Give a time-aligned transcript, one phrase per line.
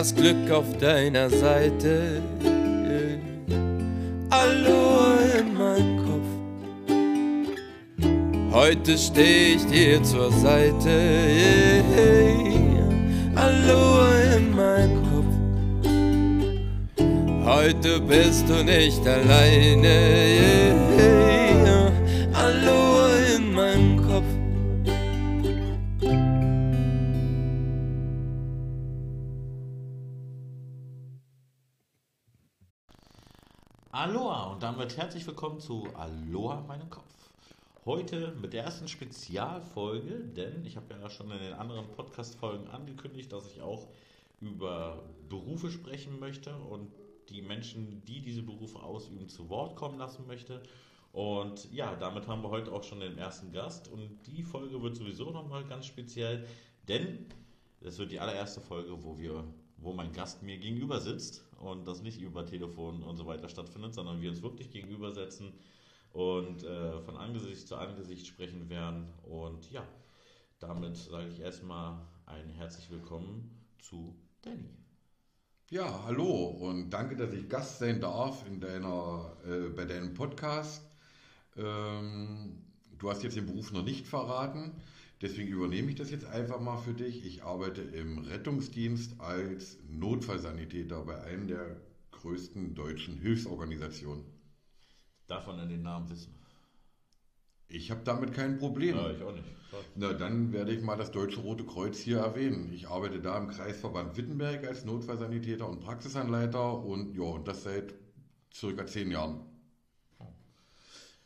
[0.00, 2.22] das Glück auf deiner Seite.
[4.30, 6.30] Aloha in meinem Kopf.
[8.50, 11.84] Heute steh ich dir zur Seite.
[13.34, 15.34] Aloha in meinem Kopf.
[17.44, 20.70] Heute bist du nicht alleine.
[35.10, 37.12] Herzlich willkommen zu Aloha meinem Kopf.
[37.84, 43.32] Heute mit der ersten Spezialfolge, denn ich habe ja schon in den anderen Podcast-Folgen angekündigt,
[43.32, 43.88] dass ich auch
[44.40, 46.92] über Berufe sprechen möchte und
[47.28, 50.62] die Menschen, die diese Berufe ausüben, zu Wort kommen lassen möchte.
[51.10, 54.94] Und ja, damit haben wir heute auch schon den ersten Gast und die Folge wird
[54.94, 56.46] sowieso nochmal ganz speziell,
[56.86, 57.26] denn
[57.80, 59.42] das wird die allererste Folge, wo wir,
[59.80, 63.94] wo mein Gast mir gegenüber sitzt und das nicht über Telefon und so weiter stattfindet,
[63.94, 65.52] sondern wir uns wirklich gegenüber setzen
[66.12, 69.08] und äh, von Angesicht zu Angesicht sprechen werden.
[69.22, 69.86] Und ja,
[70.58, 74.70] damit sage ich erstmal ein herzlich willkommen zu Danny.
[75.68, 80.84] Ja, hallo und danke, dass ich Gast sein darf in deiner, äh, bei deinem Podcast.
[81.56, 82.60] Ähm,
[82.98, 84.72] du hast jetzt den Beruf noch nicht verraten,
[85.20, 87.24] deswegen übernehme ich das jetzt einfach mal für dich.
[87.24, 91.76] Ich arbeite im Rettungsdienst als Notfallsanitäter bei einer der
[92.12, 94.24] größten deutschen Hilfsorganisationen.
[95.26, 96.34] Darf man denn den Namen wissen?
[97.68, 98.96] Ich habe damit kein Problem.
[98.96, 99.44] Ja, ich auch nicht.
[99.68, 99.82] Klar.
[99.94, 102.72] Na, dann werde ich mal das Deutsche Rote Kreuz hier erwähnen.
[102.72, 107.94] Ich arbeite da im Kreisverband Wittenberg als Notfallsanitäter und Praxisanleiter und ja, und das seit
[108.52, 109.49] circa zehn Jahren.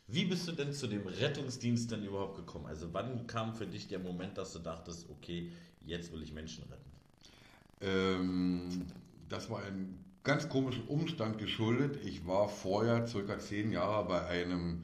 [0.07, 2.67] Wie bist du denn zu dem Rettungsdienst denn überhaupt gekommen?
[2.67, 5.51] Also wann kam für dich der Moment, dass du dachtest, okay,
[5.83, 6.91] jetzt will ich Menschen retten?
[7.81, 8.85] Ähm,
[9.29, 11.99] das war ein ganz komischen Umstand geschuldet.
[12.03, 14.83] Ich war vorher circa zehn Jahre bei einem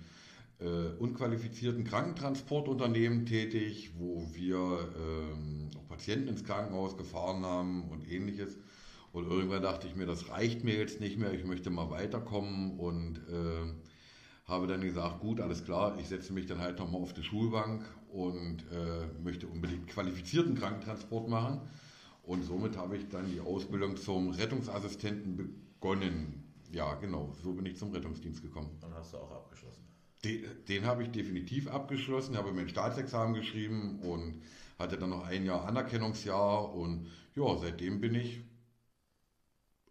[0.60, 0.66] äh,
[1.00, 8.58] unqualifizierten Krankentransportunternehmen tätig, wo wir ähm, auch Patienten ins Krankenhaus gefahren haben und ähnliches.
[9.12, 12.80] Und irgendwann dachte ich mir, das reicht mir jetzt nicht mehr, ich möchte mal weiterkommen
[12.80, 13.91] und äh,
[14.46, 17.86] habe dann gesagt, gut, alles klar, ich setze mich dann halt nochmal auf die Schulbank
[18.12, 21.62] und äh, möchte unbedingt qualifizierten Krankentransport machen.
[22.24, 26.44] Und somit habe ich dann die Ausbildung zum Rettungsassistenten begonnen.
[26.72, 28.70] Ja, genau, so bin ich zum Rettungsdienst gekommen.
[28.80, 29.84] Dann hast du auch abgeschlossen.
[30.24, 34.42] Den, den habe ich definitiv abgeschlossen, habe mein Staatsexamen geschrieben und
[34.78, 38.42] hatte dann noch ein Jahr Anerkennungsjahr und ja, seitdem bin ich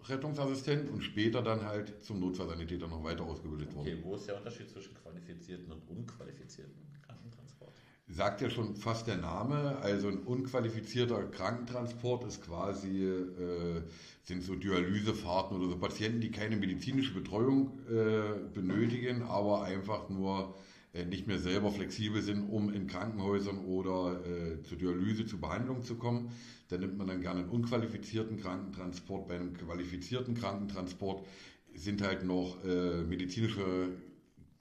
[0.09, 3.89] Rettungsassistent und später dann halt zum Notfallsanitäter noch weiter ausgebildet worden.
[3.89, 6.75] Okay, wo ist der Unterschied zwischen qualifizierten und unqualifizierten
[7.07, 7.73] Krankentransport?
[8.09, 13.83] Sagt ja schon fast der Name, also ein unqualifizierter Krankentransport ist quasi, äh,
[14.25, 20.55] sind so Dialysefahrten oder so Patienten, die keine medizinische Betreuung äh, benötigen, aber einfach nur
[20.93, 25.97] nicht mehr selber flexibel sind, um in Krankenhäusern oder äh, zur Dialyse, zur Behandlung zu
[25.97, 26.33] kommen.
[26.69, 29.29] Da nimmt man dann gerne einen unqualifizierten Krankentransport.
[29.29, 31.27] Bei einem qualifizierten Krankentransport
[31.75, 33.91] sind halt noch äh, medizinische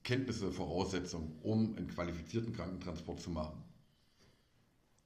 [0.04, 3.62] Kenntnisse Voraussetzung, um einen qualifizierten Krankentransport zu machen.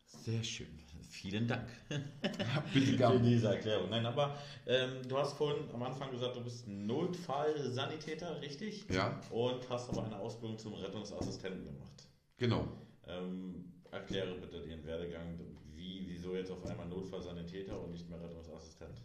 [0.05, 0.84] Sehr schön.
[1.21, 1.69] Vielen Dank
[2.73, 3.21] Bitte für gerne.
[3.21, 3.89] diese Erklärung.
[3.91, 4.37] Nein, aber
[4.67, 8.87] ähm, du hast vorhin am Anfang gesagt, du bist Notfallsanitäter, richtig?
[8.91, 12.09] Ja, Und hast aber eine Ausbildung zum Rettungsassistenten gemacht.
[12.37, 12.69] genau.
[13.07, 15.39] Ähm, erkläre bitte den Werdegang.
[15.75, 19.01] Wie, wieso jetzt auf einmal Notfallsanitäter und nicht mehr Rettungsassistent?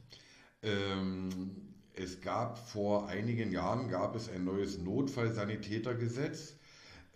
[0.62, 6.58] Ähm, es gab vor einigen Jahren gab es ein neues Notfallsanitätergesetz,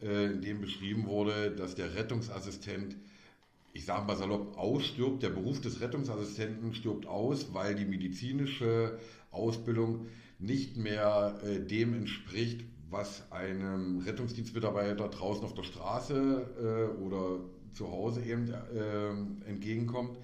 [0.02, 2.96] äh, in dem beschrieben wurde, dass der Rettungsassistent,
[3.74, 5.24] ich sage mal salopp, ausstirbt.
[5.24, 9.00] Der Beruf des Rettungsassistenten stirbt aus, weil die medizinische
[9.31, 10.06] Ausbildung
[10.40, 17.40] nicht mehr äh, dem entspricht, was einem Rettungsdienstmitarbeiter draußen auf der Straße äh, oder
[17.74, 20.19] zu Hause eben äh, entgegenkommt.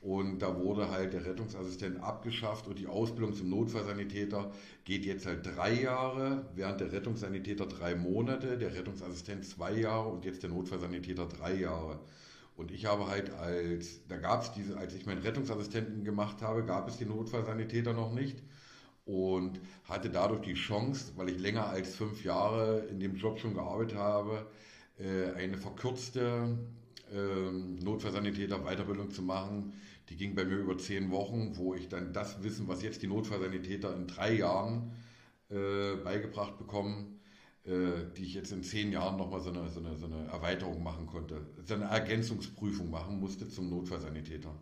[0.00, 4.52] Und da wurde halt der Rettungsassistent abgeschafft und die Ausbildung zum Notfallsanitäter
[4.84, 10.24] geht jetzt halt drei Jahre, während der Rettungssanitäter drei Monate, der Rettungsassistent zwei Jahre und
[10.24, 11.98] jetzt der Notfallsanitäter drei Jahre.
[12.58, 16.64] Und ich habe halt als, da gab es diese, als ich meinen Rettungsassistenten gemacht habe,
[16.64, 18.42] gab es den Notfallsanitäter noch nicht
[19.04, 23.54] und hatte dadurch die Chance, weil ich länger als fünf Jahre in dem Job schon
[23.54, 24.44] gearbeitet habe,
[24.98, 26.58] äh, eine verkürzte
[27.14, 29.72] ähm, Notfallsanitäter Weiterbildung zu machen.
[30.08, 33.06] Die ging bei mir über zehn Wochen, wo ich dann das Wissen, was jetzt die
[33.06, 34.90] Notfallsanitäter in drei Jahren
[35.48, 37.17] äh, beigebracht bekommen,
[37.68, 41.06] die ich jetzt in zehn Jahren nochmal so eine, so, eine, so eine Erweiterung machen
[41.06, 41.46] konnte.
[41.64, 44.54] So eine Ergänzungsprüfung machen musste zum Notfallsanitäter.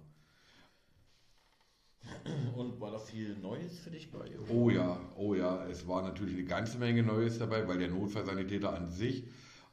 [2.57, 4.39] Und war da viel Neues für dich bei?
[4.39, 4.51] oder?
[4.51, 8.73] Oh ja, oh ja, es war natürlich eine ganze Menge Neues dabei, weil der Notfallsanitäter
[8.73, 9.25] an sich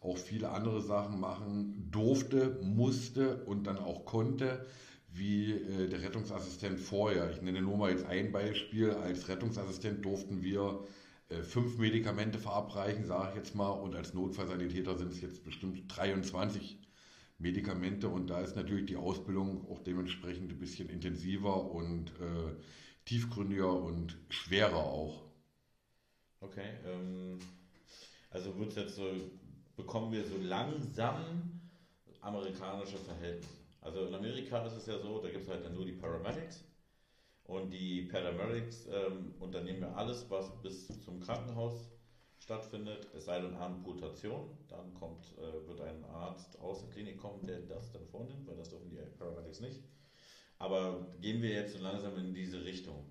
[0.01, 4.65] auch viele andere Sachen machen durfte, musste und dann auch konnte,
[5.11, 7.31] wie äh, der Rettungsassistent vorher.
[7.31, 8.91] Ich nenne nur mal jetzt ein Beispiel.
[8.91, 11.02] Als Rettungsassistent durften wir äh,
[11.43, 16.79] fünf Medikamente verabreichen, sage ich jetzt mal, und als Notfallsanitäter sind es jetzt bestimmt 23
[17.39, 22.55] Medikamente und da ist natürlich die Ausbildung auch dementsprechend ein bisschen intensiver und äh,
[23.05, 25.23] tiefgründiger und schwerer auch.
[26.39, 27.39] Okay, ähm,
[28.29, 29.11] also wird jetzt so,
[29.75, 31.61] bekommen wir so langsam
[32.21, 33.63] amerikanische Verhältnisse.
[33.81, 36.63] Also in Amerika ist es ja so, da gibt es halt dann nur die Paramedics
[37.53, 41.89] und die Paramedics ähm, unternehmen ja alles, was bis zum Krankenhaus
[42.39, 47.45] stattfindet, es sei denn Amputation, dann kommt, äh, wird ein Arzt aus der Klinik kommen,
[47.47, 49.81] der das dann vornimmt, weil das dürfen die Paramedics nicht.
[50.59, 53.05] Aber gehen wir jetzt so langsam in diese Richtung.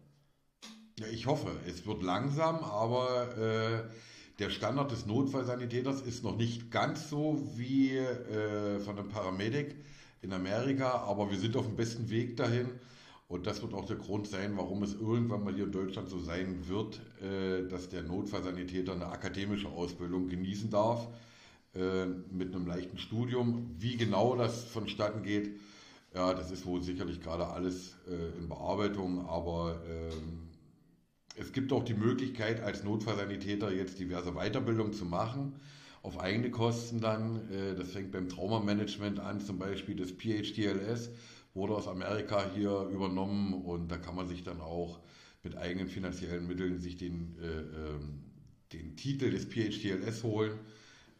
[0.98, 3.82] Ja, ich hoffe, es wird langsam, aber äh,
[4.38, 9.76] der Standard des Notfallsanitäters ist noch nicht ganz so wie äh, von einem Paramedic
[10.20, 12.68] in Amerika, aber wir sind auf dem besten Weg dahin.
[13.32, 16.18] Und das wird auch der Grund sein, warum es irgendwann mal hier in Deutschland so
[16.18, 21.08] sein wird, äh, dass der Notfallsanitäter eine akademische Ausbildung genießen darf,
[21.74, 23.74] äh, mit einem leichten Studium.
[23.78, 25.58] Wie genau das vonstatten geht,
[26.14, 30.50] ja, das ist wohl sicherlich gerade alles äh, in Bearbeitung, aber ähm,
[31.34, 35.54] es gibt auch die Möglichkeit, als Notfallsanitäter jetzt diverse Weiterbildungen zu machen,
[36.02, 37.48] auf eigene Kosten dann.
[37.78, 41.10] Das fängt beim Traumamanagement an, zum Beispiel das PHTLS,
[41.54, 45.00] wurde aus Amerika hier übernommen und da kann man sich dann auch
[45.42, 48.24] mit eigenen finanziellen Mitteln sich den, äh, ähm,
[48.72, 50.58] den Titel des PHTLS holen,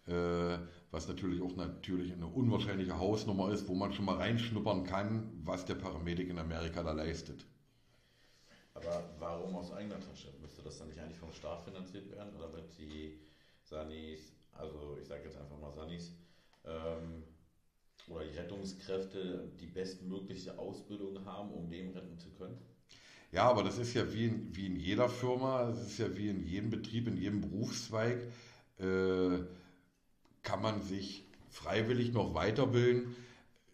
[0.06, 0.58] äh,
[0.90, 5.64] was natürlich auch natürlich eine unwahrscheinliche Hausnummer ist, wo man schon mal reinschnuppern kann, was
[5.64, 7.44] der Paramedic in Amerika da leistet.
[8.74, 10.32] Aber warum aus eigener Tasche?
[10.40, 12.34] Müsste das dann nicht eigentlich vom Staat finanziert werden?
[12.36, 13.18] Oder wird die
[13.62, 16.12] Sanis, also ich sage jetzt einfach mal Sanis,
[16.64, 17.24] ähm,
[18.12, 22.58] oder die Rettungskräfte die bestmögliche Ausbildung haben, um Leben retten zu können?
[23.32, 26.28] Ja, aber das ist ja wie in, wie in jeder Firma, das ist ja wie
[26.28, 28.20] in jedem Betrieb, in jedem Berufszweig,
[28.78, 29.38] äh,
[30.42, 33.14] kann man sich freiwillig noch weiterbilden,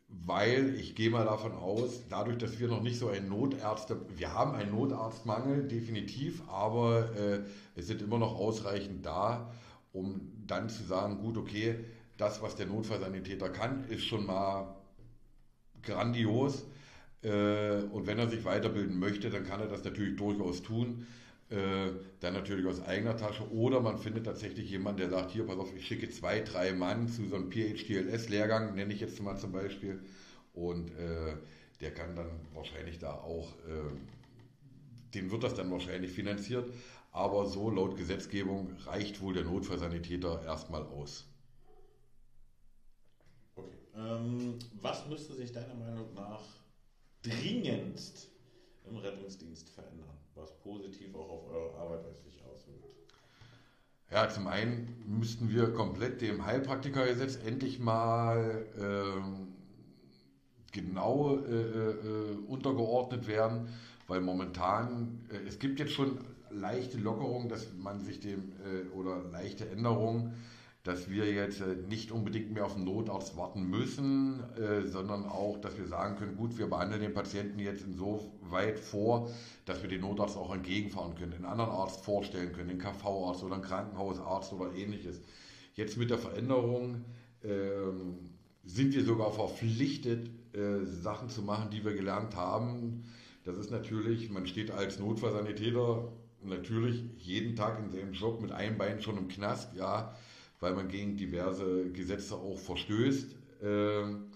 [0.09, 4.33] weil ich gehe mal davon aus, dadurch, dass wir noch nicht so einen Notärzte, wir
[4.33, 7.41] haben einen Notarztmangel, definitiv, aber äh,
[7.75, 9.53] es sind immer noch ausreichend da,
[9.93, 11.77] um dann zu sagen, gut, okay,
[12.19, 14.77] das, was der Notfallsanitäter kann, ist schon mal
[15.83, 16.67] grandios.
[17.23, 21.07] Äh, und wenn er sich weiterbilden möchte, dann kann er das natürlich durchaus tun.
[21.49, 23.51] Äh, dann natürlich aus eigener Tasche.
[23.53, 27.09] Oder man findet tatsächlich jemanden, der sagt, hier, pass auf, ich schicke zwei, drei Mann
[27.09, 30.03] zu so einem PHTLS-Lehrgang, nenne ich jetzt mal zum Beispiel.
[30.53, 31.37] Und äh,
[31.81, 33.55] der kann dann wahrscheinlich da auch,
[35.15, 36.69] den wird das dann wahrscheinlich finanziert.
[37.13, 41.28] Aber so laut Gesetzgebung reicht wohl der Notfallsanitäter erstmal aus.
[43.99, 46.43] Ähm, was müsste sich deiner Meinung nach
[47.23, 48.29] dringendst
[48.89, 52.85] im Rettungsdienst verändern, was positiv auch auf eure Arbeit sich auswirkt?
[54.11, 59.49] Ja, zum einen müssten wir komplett dem Heilpraktikergesetz endlich mal ähm,
[60.73, 63.69] genau äh, äh, untergeordnet werden,
[64.07, 66.19] weil momentan, äh, es gibt jetzt schon
[66.51, 70.35] leichte Lockerungen, dass man sich dem, äh, oder leichte Änderungen,
[70.85, 75.59] dass wir jetzt äh, nicht unbedingt mehr auf den Notarzt warten müssen, äh, sondern auch,
[75.61, 79.31] dass wir sagen können, gut, wir behandeln den Patienten jetzt insoweit vor,
[79.65, 83.55] dass wir den Notarzt auch entgegenfahren können, einen anderen Arzt vorstellen können, einen KV-Arzt oder
[83.55, 85.21] einen Krankenhausarzt oder ähnliches.
[85.75, 87.05] Jetzt mit der Veränderung
[87.43, 88.19] ähm,
[88.65, 93.05] sind wir sogar verpflichtet, äh, Sachen zu machen, die wir gelernt haben.
[93.45, 98.79] Das ist natürlich, man steht als Notfallsanitäter natürlich jeden Tag in seinem Job mit einem
[98.79, 100.15] Bein schon im Knast, ja,
[100.61, 103.37] weil man gegen diverse Gesetze auch verstößt.
[103.63, 104.27] Ähm,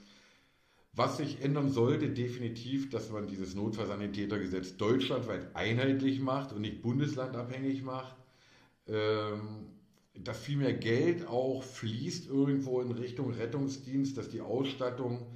[0.95, 7.83] was sich ändern sollte, definitiv, dass man dieses Notfallsanitätergesetz deutschlandweit einheitlich macht und nicht bundeslandabhängig
[7.83, 8.15] macht.
[8.87, 9.67] Ähm,
[10.15, 15.27] dass viel mehr Geld auch fließt irgendwo in Richtung Rettungsdienst, dass die Ausstattung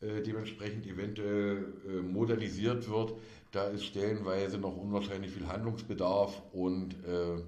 [0.00, 3.14] äh, dementsprechend eventuell äh, modernisiert wird.
[3.52, 7.42] Da ist stellenweise noch unwahrscheinlich viel Handlungsbedarf und äh,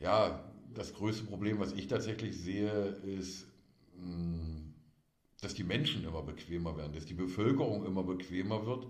[0.00, 0.44] ja,
[0.74, 2.70] das größte Problem, was ich tatsächlich sehe,
[3.04, 3.46] ist,
[3.98, 4.60] mh,
[5.40, 8.86] dass die Menschen immer bequemer werden, dass die Bevölkerung immer bequemer wird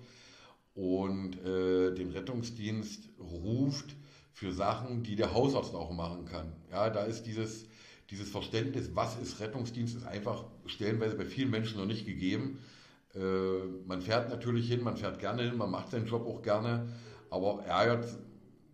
[0.74, 3.96] und äh, den Rettungsdienst ruft
[4.32, 6.52] für Sachen, die der Hausarzt auch machen kann.
[6.70, 7.66] Ja, da ist dieses,
[8.10, 12.58] dieses Verständnis, was ist Rettungsdienst, ist einfach stellenweise bei vielen Menschen noch nicht gegeben.
[13.14, 13.20] Äh,
[13.86, 16.88] man fährt natürlich hin, man fährt gerne hin, man macht seinen Job auch gerne,
[17.30, 18.06] aber ärgert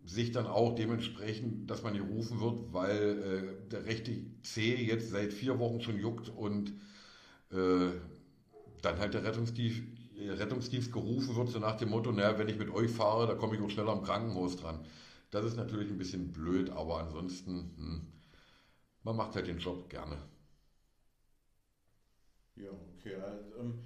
[0.06, 5.32] sich dann auch dementsprechend, dass man gerufen wird, weil äh, der rechte C jetzt seit
[5.32, 6.70] vier Wochen schon juckt und
[7.52, 7.90] äh,
[8.82, 9.82] dann halt der Rettungsdienst,
[10.18, 13.56] Rettungsdienst gerufen wird, so nach dem Motto, naja, wenn ich mit euch fahre, da komme
[13.56, 14.84] ich auch schneller am Krankenhaus dran.
[15.30, 18.06] Das ist natürlich ein bisschen blöd, aber ansonsten, hm,
[19.04, 20.18] man macht halt den Job gerne.
[22.56, 23.14] Ja, okay.
[23.16, 23.78] Also, ähm,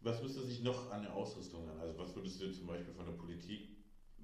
[0.00, 1.78] was müsste sich noch an der Ausrüstung an?
[1.80, 3.68] Also was würdest du zum Beispiel von der Politik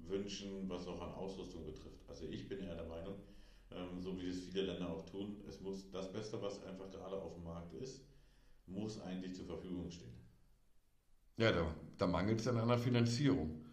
[0.09, 2.07] wünschen, was auch an Ausrüstung betrifft?
[2.07, 3.15] Also ich bin eher der Meinung,
[3.71, 7.21] ähm, so wie es viele Länder auch tun, es muss das Beste, was einfach gerade
[7.21, 8.01] auf dem Markt ist,
[8.65, 10.13] muss eigentlich zur Verfügung stehen.
[11.37, 13.63] Ja, da, da mangelt es dann an der Finanzierung.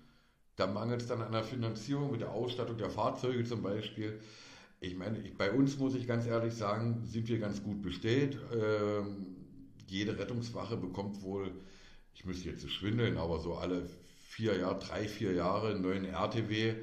[0.57, 4.21] Da mangelt es dann an der Finanzierung mit der Ausstattung der Fahrzeuge zum Beispiel.
[4.81, 8.39] Ich meine, ich, bei uns muss ich ganz ehrlich sagen, sind wir ganz gut bestellt.
[8.53, 9.27] Ähm,
[9.89, 11.51] jede Rettungswache bekommt wohl,
[12.15, 13.89] ich müsste jetzt schwindeln, aber so alle
[14.35, 16.75] vier Jahre, drei, vier Jahre einen neuen RTW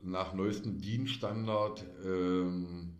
[0.00, 1.84] nach neuestem Dienststandard.
[2.04, 2.96] Ähm,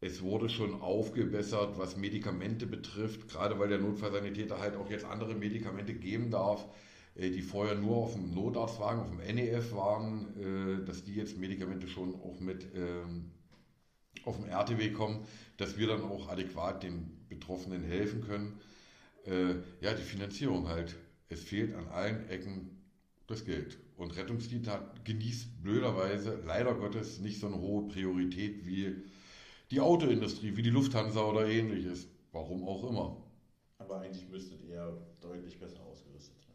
[0.00, 5.34] es wurde schon aufgebessert, was Medikamente betrifft, gerade weil der Notfallsanitäter halt auch jetzt andere
[5.34, 6.66] Medikamente geben darf,
[7.14, 11.38] äh, die vorher nur auf dem Notarztwagen, auf dem NEF waren, äh, dass die jetzt
[11.38, 13.30] Medikamente schon auch mit ähm,
[14.26, 15.26] auf dem RTW kommen,
[15.56, 18.60] dass wir dann auch adäquat den Betroffenen helfen können.
[19.24, 20.94] Äh, ja, die Finanzierung halt.
[21.28, 22.76] Es fehlt an allen Ecken
[23.26, 23.78] das Geld.
[23.96, 28.94] Und Rettungsdienst hat, genießt blöderweise leider Gottes nicht so eine hohe Priorität wie
[29.70, 32.08] die Autoindustrie, wie die Lufthansa oder ähnliches.
[32.32, 33.22] Warum auch immer.
[33.78, 36.54] Aber eigentlich müsstet ihr deutlich besser ausgerüstet sein.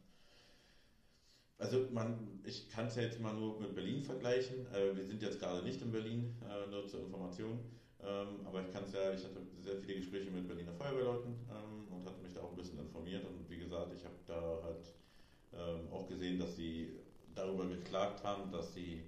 [1.57, 4.67] Also man, ich kann es ja jetzt mal nur mit Berlin vergleichen.
[4.73, 7.59] Äh, wir sind jetzt gerade nicht in Berlin, äh, nur zur Information.
[7.99, 11.80] Ähm, aber ich kann es ja, ich hatte sehr viele Gespräche mit Berliner Feuerwehrleuten ähm,
[12.41, 13.25] auch ein bisschen informiert.
[13.25, 14.93] Und wie gesagt, ich habe da halt
[15.53, 16.99] ähm, auch gesehen, dass sie
[17.35, 19.03] darüber geklagt haben, dass sie,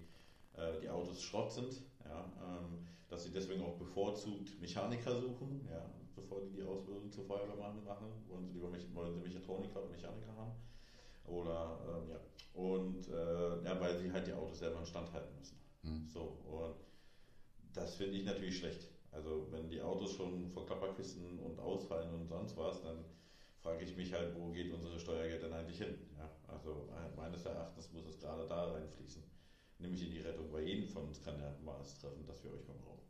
[0.56, 1.82] äh, die Autos Schrott sind.
[2.06, 5.86] Ja, ähm, dass sie deswegen auch bevorzugt Mechaniker suchen, ja,
[6.16, 10.36] bevor die die Ausbildung zur Feuerwehr machen, wollen sie lieber wollen sie Mechatroniker und Mechaniker
[10.36, 10.52] haben.
[11.26, 12.20] Oder ähm, ja.
[12.60, 15.58] Und äh, ja, weil sie halt die Autos selber in Stand halten müssen.
[15.84, 16.08] Mhm.
[16.08, 16.76] So, und
[17.74, 18.88] das finde ich natürlich schlecht.
[19.12, 23.06] Also wenn die Autos schon vor Klapperkisten und ausfallen und sonst was, dann
[23.64, 25.96] frage ich mich halt, wo geht unsere Steuergeld denn eigentlich hin?
[26.18, 29.24] Ja, also äh, meines Erachtens muss es gerade da reinfließen.
[29.80, 32.52] Nämlich in die Rettung, weil jeden von uns kann ja mal es treffen, dass wir
[32.52, 33.08] euch mal brauchen.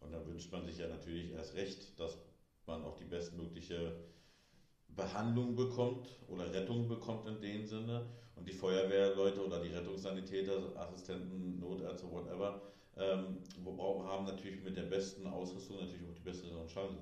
[0.00, 2.18] Und dann wünscht man sich ja natürlich erst recht, dass
[2.66, 3.96] man auch die bestmögliche
[4.88, 8.06] Behandlung bekommt oder Rettung bekommt in dem Sinne.
[8.36, 12.62] Und die Feuerwehrleute oder die Rettungssanitäter, Assistenten, Notärzte, whatever,
[12.96, 13.42] ähm,
[14.06, 16.98] haben natürlich mit der besten Ausrüstung natürlich auch die besseren Chancen.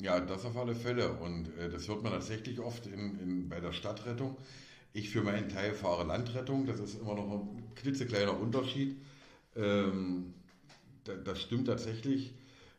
[0.00, 1.12] Ja, das auf alle Fälle.
[1.14, 4.36] Und äh, das hört man tatsächlich oft in, in, bei der Stadtrettung.
[4.92, 6.66] Ich für meinen Teil fahre Landrettung.
[6.66, 8.96] Das ist immer noch ein klitzekleiner Unterschied.
[9.56, 10.34] Ähm,
[11.04, 12.34] da, das stimmt tatsächlich,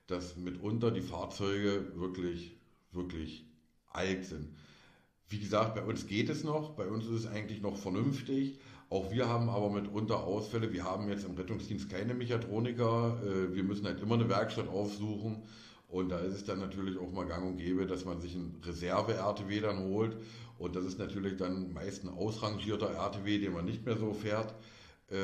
[0.08, 2.58] dass mitunter die Fahrzeuge wirklich,
[2.92, 3.46] wirklich
[3.92, 4.56] alt sind.
[5.28, 6.72] Wie gesagt, bei uns geht es noch.
[6.72, 8.60] Bei uns ist es eigentlich noch vernünftig.
[8.90, 10.72] Auch wir haben aber mitunter Ausfälle.
[10.72, 13.22] Wir haben jetzt im Rettungsdienst keine Mechatroniker.
[13.24, 15.44] Äh, wir müssen halt immer eine Werkstatt aufsuchen.
[15.90, 18.62] Und da ist es dann natürlich auch mal gang und gäbe, dass man sich einen
[18.64, 20.18] Reserve-RTW dann holt.
[20.58, 24.54] Und das ist natürlich dann meist ein ausrangierter RTW, den man nicht mehr so fährt.
[25.10, 25.16] Äh,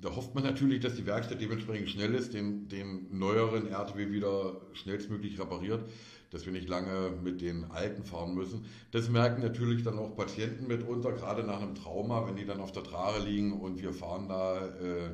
[0.00, 4.60] da hofft man natürlich, dass die Werkstatt dementsprechend schnell ist, den, den neueren RTW wieder
[4.72, 5.84] schnellstmöglich repariert
[6.32, 8.64] dass wir nicht lange mit den Alten fahren müssen.
[8.90, 12.72] Das merken natürlich dann auch Patienten mitunter, gerade nach einem Trauma, wenn die dann auf
[12.72, 15.10] der Trage liegen und wir fahren da äh,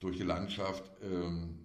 [0.00, 1.58] durch die Landschaft, ähm,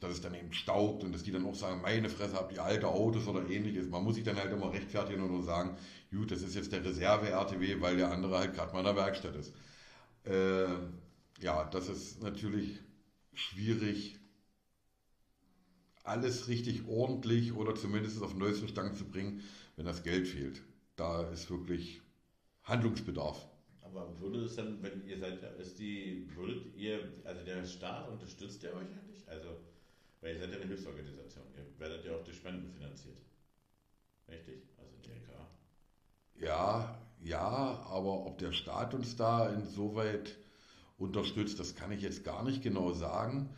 [0.00, 2.62] dass es dann eben staubt und dass die dann auch sagen, meine Fresse, habt ihr
[2.62, 3.88] alte Autos oder ähnliches.
[3.88, 5.76] Man muss sich dann halt immer rechtfertigen und nur sagen,
[6.10, 9.36] gut, das ist jetzt der Reserve-RTW, weil der andere halt gerade mal in der Werkstatt
[9.36, 9.54] ist.
[10.24, 10.66] Äh,
[11.40, 12.80] ja, das ist natürlich
[13.34, 14.18] schwierig
[16.06, 19.42] alles richtig ordentlich oder zumindest auf den neuesten Stand zu bringen,
[19.76, 20.62] wenn das Geld fehlt.
[20.94, 22.00] Da ist wirklich
[22.62, 23.46] Handlungsbedarf.
[23.82, 28.62] Aber würde es dann, wenn ihr seid, ist die, würdet ihr, also der Staat unterstützt
[28.62, 29.28] der euch eigentlich?
[29.28, 29.48] Also,
[30.20, 33.18] weil ihr seid ja eine Hilfsorganisation, ihr werdet ja auch durch Spenden finanziert.
[34.28, 34.62] Richtig?
[34.76, 35.46] Also DRK.
[36.34, 40.36] Ja, ja, aber ob der Staat uns da insoweit
[40.98, 43.50] unterstützt, das kann ich jetzt gar nicht genau sagen.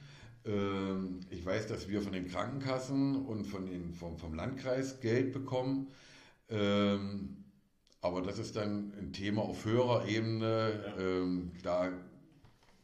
[0.45, 5.33] Ähm, ich weiß, dass wir von den Krankenkassen und von den, vom, vom Landkreis Geld
[5.33, 5.89] bekommen.
[6.49, 7.45] Ähm,
[8.01, 10.85] aber das ist dann ein Thema auf höherer Ebene.
[10.87, 11.03] Ja.
[11.03, 11.93] Ähm, da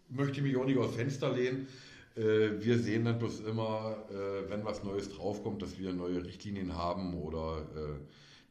[0.09, 1.69] möchte ich mich auch nicht aus Fenster lehnen.
[2.17, 6.75] Äh, wir sehen dann bloß immer, äh, wenn was Neues draufkommt, dass wir neue Richtlinien
[6.77, 8.01] haben oder äh,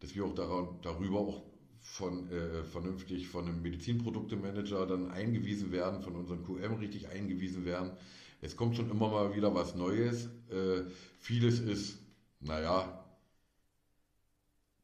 [0.02, 0.34] dass wir auch
[0.82, 1.44] darüber auch
[1.80, 7.92] von, äh, vernünftig von einem Medizinproduktemanager dann eingewiesen werden, von unserem QM richtig eingewiesen werden.
[8.42, 10.26] Es kommt schon immer mal wieder was Neues.
[10.50, 10.84] Äh,
[11.20, 12.00] vieles ist,
[12.42, 13.04] naja,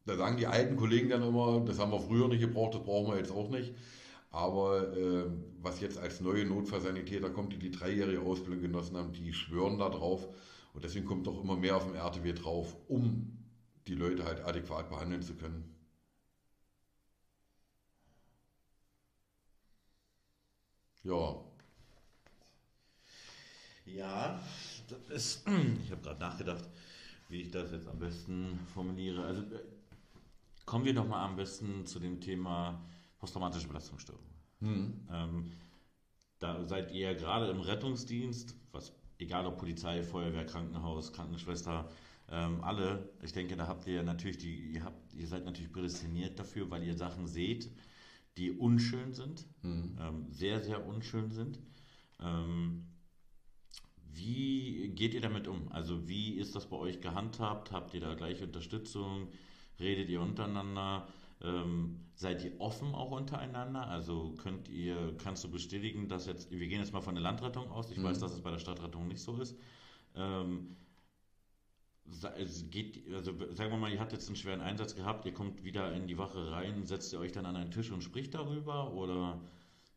[0.06, 3.12] da sagen die alten Kollegen dann immer, das haben wir früher nicht gebraucht, das brauchen
[3.12, 3.74] wir jetzt auch nicht.
[4.32, 5.26] Aber äh,
[5.62, 9.90] was jetzt als neue Notfallsanitäter kommt, die die dreijährige Ausbildung genossen haben, die schwören da
[9.90, 10.28] drauf.
[10.74, 13.38] Und deswegen kommt doch immer mehr auf dem RTW drauf, um
[13.88, 15.76] die Leute halt adäquat behandeln zu können.
[21.04, 21.36] Ja.
[23.86, 24.40] Ja,
[24.88, 25.48] das ist,
[25.84, 26.64] ich habe gerade nachgedacht,
[27.30, 29.24] wie ich das jetzt am besten formuliere.
[29.24, 29.60] Also äh,
[30.66, 32.80] kommen wir doch mal am besten zu dem Thema
[33.18, 34.29] posttraumatische Belastungsstörung.
[34.62, 35.08] Hm.
[35.12, 35.52] Ähm,
[36.40, 41.90] da seid ihr gerade im Rettungsdienst, was egal ob Polizei, Feuerwehr, Krankenhaus, Krankenschwester,
[42.32, 46.38] ähm, alle, ich denke, da habt ihr natürlich die, ihr habt, ihr seid natürlich prädestiniert
[46.40, 47.70] dafür, weil ihr Sachen seht,
[48.38, 49.98] die unschön sind, mhm.
[50.00, 51.60] ähm, sehr, sehr unschön sind.
[52.22, 52.86] Ähm,
[54.14, 55.72] wie geht ihr damit um?
[55.72, 57.72] Also wie ist das bei euch gehandhabt?
[57.72, 59.30] Habt ihr da gleiche Unterstützung?
[59.80, 61.08] Redet ihr untereinander?
[61.42, 63.88] Ähm, seid ihr offen auch untereinander?
[63.88, 67.70] Also könnt ihr, kannst du bestätigen, dass jetzt, wir gehen jetzt mal von der Landrettung
[67.72, 68.04] aus, ich mhm.
[68.04, 69.58] weiß, dass es bei der Stadtrettung nicht so ist.
[70.16, 70.76] Ähm,
[72.38, 75.64] es geht, also sagen wir mal, ihr habt jetzt einen schweren Einsatz gehabt, ihr kommt
[75.64, 78.94] wieder in die Wache rein, setzt ihr euch dann an einen Tisch und spricht darüber
[78.94, 79.40] oder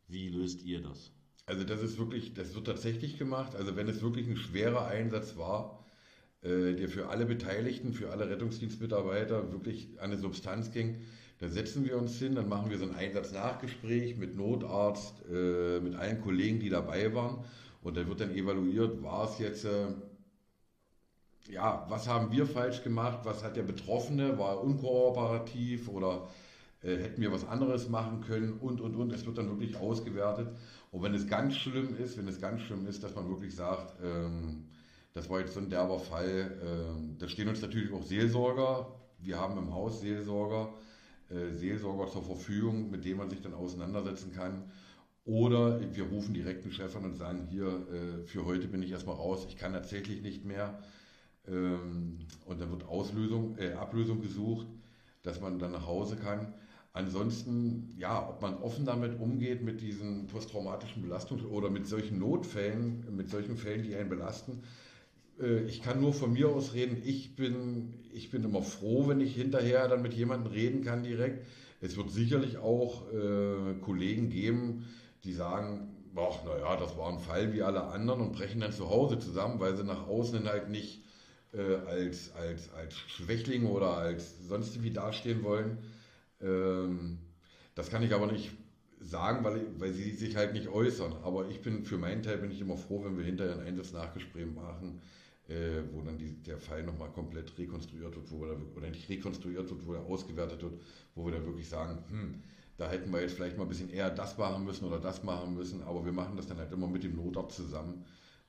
[0.07, 1.11] wie löst ihr das?
[1.45, 3.55] Also das ist wirklich, das wird tatsächlich gemacht.
[3.55, 5.83] Also wenn es wirklich ein schwerer Einsatz war,
[6.41, 11.01] äh, der für alle Beteiligten, für alle Rettungsdienstmitarbeiter wirklich an eine Substanz ging,
[11.43, 15.93] dann setzen wir uns hin, dann machen wir so ein Einsatznachgespräch mit Notarzt, äh, mit
[15.93, 17.43] allen Kollegen, die dabei waren.
[17.81, 19.87] Und dann wird dann evaluiert, war es jetzt äh,
[21.49, 26.29] ja, was haben wir falsch gemacht, was hat der Betroffene, war er unkooperativ oder
[26.81, 29.11] äh, hätten wir was anderes machen können und, und, und.
[29.11, 30.47] Es wird dann wirklich ausgewertet.
[30.91, 33.95] Und wenn es ganz schlimm ist, wenn es ganz schlimm ist, dass man wirklich sagt,
[34.01, 34.69] ähm,
[35.13, 38.87] das war jetzt so ein derber Fall, ähm, da stehen uns natürlich auch Seelsorger.
[39.19, 40.73] Wir haben im Haus Seelsorger,
[41.55, 44.71] Seelsorger zur Verfügung, mit denen man sich dann auseinandersetzen kann.
[45.25, 48.91] Oder wir rufen direkt einen Chef an und sagen, hier, äh, für heute bin ich
[48.91, 50.79] erstmal raus, ich kann tatsächlich nicht mehr.
[51.47, 54.67] Ähm, und dann wird Auslösung, äh, Ablösung gesucht,
[55.21, 56.53] dass man dann nach Hause kann.
[56.91, 63.15] Ansonsten, ja, ob man offen damit umgeht, mit diesen posttraumatischen Belastungen oder mit solchen Notfällen,
[63.15, 64.61] mit solchen Fällen, die einen belasten.
[65.41, 67.01] Äh, ich kann nur von mir aus reden.
[67.03, 71.45] Ich bin, ich bin immer froh, wenn ich hinterher dann mit jemandem reden kann direkt.
[71.81, 74.85] Es wird sicherlich auch äh, Kollegen geben,
[75.23, 78.89] die sagen, ach, naja, das war ein Fall wie alle anderen und brechen dann zu
[78.89, 81.03] Hause zusammen, weil sie nach außen halt nicht
[81.53, 85.79] äh, als, als, als Schwächling oder als sonst wie dastehen wollen.
[86.41, 87.19] Ähm,
[87.75, 88.51] das kann ich aber nicht
[88.99, 91.13] sagen, weil, weil sie sich halt nicht äußern.
[91.23, 94.47] Aber ich bin für meinen Teil bin ich immer froh, wenn wir hinterher ein Einsatznachgespräch
[94.47, 95.01] machen,
[95.47, 99.09] äh, wo dann die, der Fall nochmal komplett rekonstruiert wird, wo wir da, oder nicht
[99.09, 100.79] rekonstruiert wird, wo er ausgewertet wird,
[101.15, 102.43] wo wir dann wirklich sagen, hm,
[102.77, 105.55] da hätten wir jetzt vielleicht mal ein bisschen eher das machen müssen oder das machen
[105.55, 108.05] müssen, aber wir machen das dann halt immer mit dem Notarzt zusammen.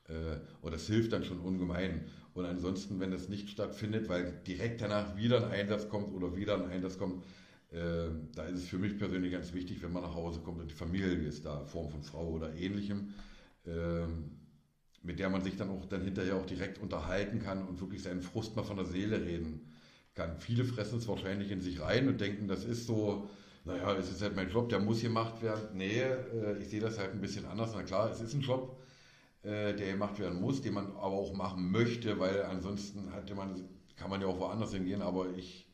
[0.08, 2.06] Äh, und das hilft dann schon ungemein.
[2.34, 6.54] Und ansonsten, wenn das nicht stattfindet, weil direkt danach wieder ein Einsatz kommt oder wieder
[6.54, 7.24] ein Einsatz kommt,
[7.70, 10.70] äh, da ist es für mich persönlich ganz wichtig, wenn man nach Hause kommt und
[10.70, 13.14] die Familie ist da, Form von Frau oder ähnlichem,
[13.66, 14.06] äh,
[15.04, 18.22] mit der man sich dann auch dann hinterher auch direkt unterhalten kann und wirklich seinen
[18.22, 19.72] Frust mal von der Seele reden
[20.14, 20.38] kann.
[20.38, 23.28] Viele fressen es wahrscheinlich in sich rein und denken, das ist so,
[23.64, 25.76] naja, es ist halt mein Job, der muss gemacht werden.
[25.76, 27.72] Nee, äh, ich sehe das halt ein bisschen anders.
[27.74, 28.78] Na klar, es ist ein Job,
[29.42, 33.68] äh, der gemacht werden muss, den man aber auch machen möchte, weil ansonsten hatte man,
[33.96, 35.66] kann man ja auch woanders hingehen, aber ich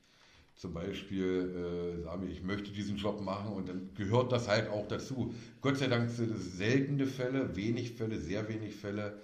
[0.60, 4.86] zum Beispiel äh, sage ich möchte diesen Job machen und dann gehört das halt auch
[4.86, 5.32] dazu.
[5.62, 9.22] Gott sei Dank sind es seltene Fälle, wenig Fälle, sehr wenig Fälle,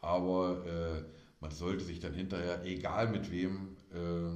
[0.00, 1.04] aber äh,
[1.40, 4.34] man sollte sich dann hinterher, egal mit wem, äh,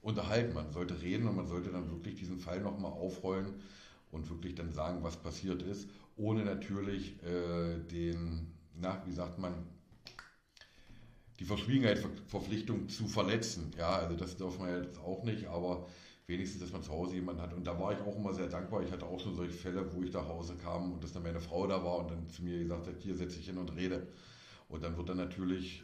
[0.00, 0.54] unterhalten.
[0.54, 3.52] Man sollte reden und man sollte dann wirklich diesen Fall nochmal aufrollen
[4.10, 9.52] und wirklich dann sagen, was passiert ist, ohne natürlich äh, den na, wie sagt man,
[11.38, 13.72] die Verschwiegenheitsverpflichtung zu verletzen.
[13.78, 15.86] Ja, also das darf man jetzt auch nicht, aber
[16.26, 17.54] wenigstens, dass man zu Hause jemanden hat.
[17.54, 18.82] Und da war ich auch immer sehr dankbar.
[18.82, 21.40] Ich hatte auch schon solche Fälle, wo ich nach Hause kam und dass dann meine
[21.40, 24.08] Frau da war und dann zu mir gesagt hat, hier setze ich hin und rede.
[24.68, 25.82] Und dann wird dann natürlich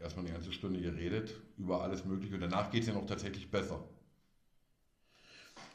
[0.00, 3.50] erstmal eine ganze Stunde geredet über alles Mögliche und danach geht es ja noch tatsächlich
[3.50, 3.82] besser.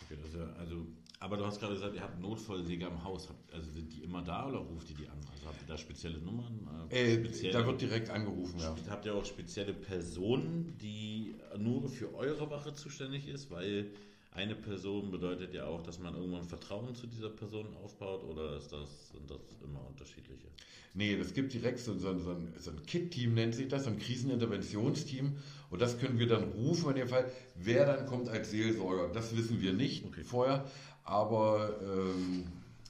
[0.05, 0.87] Okay, ja also
[1.23, 3.29] Aber du hast gerade gesagt, ihr habt Notfallsäger im Haus.
[3.53, 5.17] Also sind die immer da oder ruft ihr die an?
[5.31, 6.67] Also habt ihr da spezielle Nummern?
[6.89, 8.75] Äh, spezielle, da wird direkt angerufen, ja.
[8.89, 13.49] Habt ihr auch spezielle Personen, die nur für eure Wache zuständig ist?
[13.51, 13.91] Weil
[14.31, 18.73] eine Person bedeutet ja auch, dass man irgendwann Vertrauen zu dieser Person aufbaut oder ist
[18.73, 20.47] das, sind das immer unterschiedliche?
[20.95, 23.89] Nee, das gibt direkt so, so, so ein, so ein KIT-Team, nennt sich das, so
[23.89, 25.37] ein Kriseninterventionsteam.
[25.71, 27.31] Und das können wir dann rufen in dem Fall.
[27.55, 30.23] Wer dann kommt als Seelsorger, das wissen wir nicht okay.
[30.23, 30.69] vorher.
[31.03, 32.45] Aber ähm,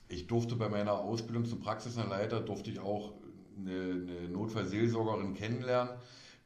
[0.07, 3.13] ich durfte bei meiner Ausbildung zum Praxisanleiter, durfte ich auch
[3.57, 5.93] eine, eine Notfallseelsorgerin kennenlernen,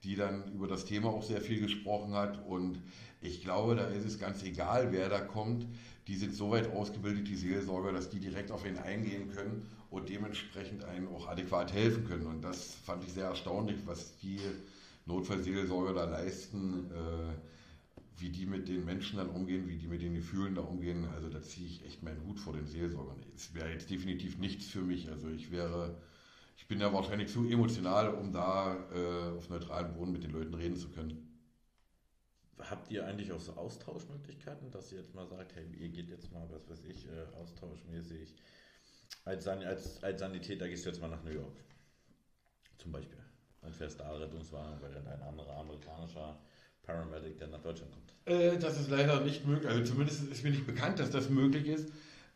[0.03, 2.45] die dann über das Thema auch sehr viel gesprochen hat.
[2.47, 2.81] Und
[3.21, 5.65] ich glaube, da ist es ganz egal, wer da kommt.
[6.07, 10.07] Die sind so weit ausgebildet, die Seelsorger, dass die direkt auf ihn eingehen können und
[10.07, 12.27] dementsprechend einen auch adäquat helfen können.
[12.27, 14.39] Und das fand ich sehr erstaunlich, was die
[15.05, 17.33] Notfallseelsorger da leisten, äh,
[18.17, 21.05] wie die mit den Menschen dann umgehen, wie die mit den Gefühlen da umgehen.
[21.13, 23.23] Also da ziehe ich echt meinen Hut vor den Seelsorgern.
[23.35, 25.09] Es wäre jetzt definitiv nichts für mich.
[25.09, 26.01] Also ich wäre,
[26.57, 30.53] ich bin ja wahrscheinlich zu emotional, um da äh, auf neutralem Boden mit den Leuten
[30.55, 31.23] reden zu können.
[32.59, 36.31] Habt ihr eigentlich auch so Austauschmöglichkeiten, dass ihr jetzt mal sagt, hey, ihr geht jetzt
[36.31, 38.35] mal, was weiß ich, äh, austauschmäßig
[39.25, 41.55] als, San als, als Sanitäter gehst du jetzt mal nach New York.
[42.77, 43.19] Zum Beispiel.
[43.61, 46.39] Und fährst da Rettungswagen, weil ein anderer amerikanischer
[46.87, 48.13] Paramedic, der nach Deutschland kommt.
[48.25, 49.69] Äh, das ist leider nicht möglich.
[49.69, 51.89] Also zumindest ist mir nicht bekannt, dass das möglich ist.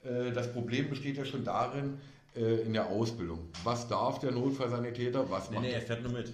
[0.04, 1.98] Äh, das Problem besteht ja schon darin,
[2.36, 3.50] äh, in der Ausbildung.
[3.64, 5.30] Was darf der Notfallsanitäter?
[5.32, 6.32] Was nee, macht nee, er fährt nur mit.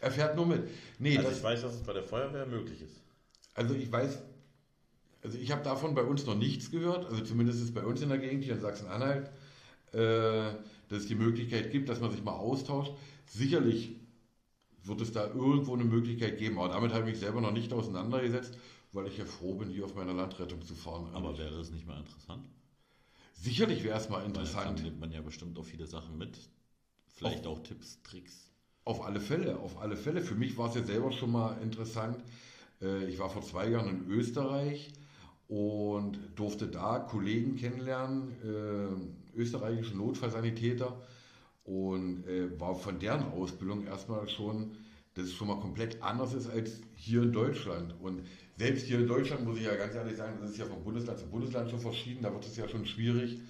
[0.00, 0.68] Er fährt nur mit.
[0.98, 3.00] Nee, also das, ich weiß, dass es bei der Feuerwehr möglich ist.
[3.54, 4.18] Also ich weiß,
[5.22, 8.08] also ich habe davon bei uns noch nichts gehört, also zumindest ist bei uns in
[8.08, 9.30] der Gegend hier in Sachsen-Anhalt
[9.92, 10.52] äh,
[10.88, 12.92] dass es die Möglichkeit gibt, dass man sich mal austauscht.
[13.26, 13.96] Sicherlich
[14.84, 17.72] wird es da irgendwo eine Möglichkeit geben, aber damit habe ich mich selber noch nicht
[17.72, 18.56] auseinandergesetzt,
[18.92, 21.08] weil ich ja froh bin, hier auf meiner Landrettung zu fahren.
[21.12, 22.44] Aber wäre das nicht mal interessant?
[23.34, 24.78] Sicherlich wäre es mal interessant.
[24.78, 26.38] Da nimmt man ja bestimmt auch viele Sachen mit.
[27.06, 28.50] Vielleicht auf, auch Tipps, Tricks.
[28.84, 30.22] Auf alle Fälle, auf alle Fälle.
[30.22, 32.16] Für mich war es ja selber schon mal interessant.
[32.80, 34.92] Äh, ich war vor zwei Jahren in Österreich
[35.48, 41.00] und durfte da Kollegen kennenlernen, äh, österreichische Notfallsanitäter
[41.68, 44.72] und äh, war von deren Ausbildung erstmal schon,
[45.14, 47.94] dass es schon mal komplett anders ist als hier in Deutschland.
[48.00, 48.22] Und
[48.56, 51.18] selbst hier in Deutschland muss ich ja ganz ehrlich sagen, das ist ja von Bundesland
[51.18, 53.40] zu Bundesland so verschieden, da wird es ja schon schwierig.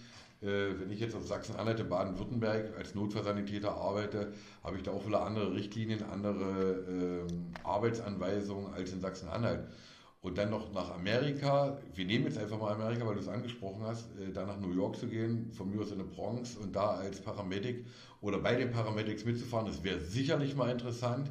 [0.41, 4.33] Äh, wenn ich jetzt auf Sachsen-Anhalt, in Baden-Württemberg als Notfallsanitäter arbeite,
[4.65, 9.69] habe ich da auch wieder andere Richtlinien, andere ähm, Arbeitsanweisungen als in Sachsen-Anhalt
[10.21, 13.83] und dann noch nach Amerika, wir nehmen jetzt einfach mal Amerika, weil du es angesprochen
[13.83, 16.75] hast, äh, da nach New York zu gehen, von mir aus in der Bronx und
[16.75, 17.87] da als Paramedic
[18.21, 21.31] oder bei den Paramedics mitzufahren, das wäre sicherlich mal interessant.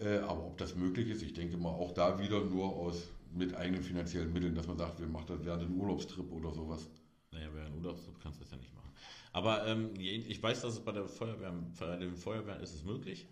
[0.00, 3.54] Äh, aber ob das möglich ist, ich denke mal auch da wieder nur aus mit
[3.54, 6.88] eigenen finanziellen Mitteln, dass man sagt, wir machen das während einem Urlaubstrip oder sowas.
[7.32, 8.90] Naja, während einem Urlaubstrip kannst du das ja nicht machen.
[9.32, 13.26] Aber ähm, ich weiß, dass es bei der Feuerwehr, bei den Feuerwehren ist es möglich.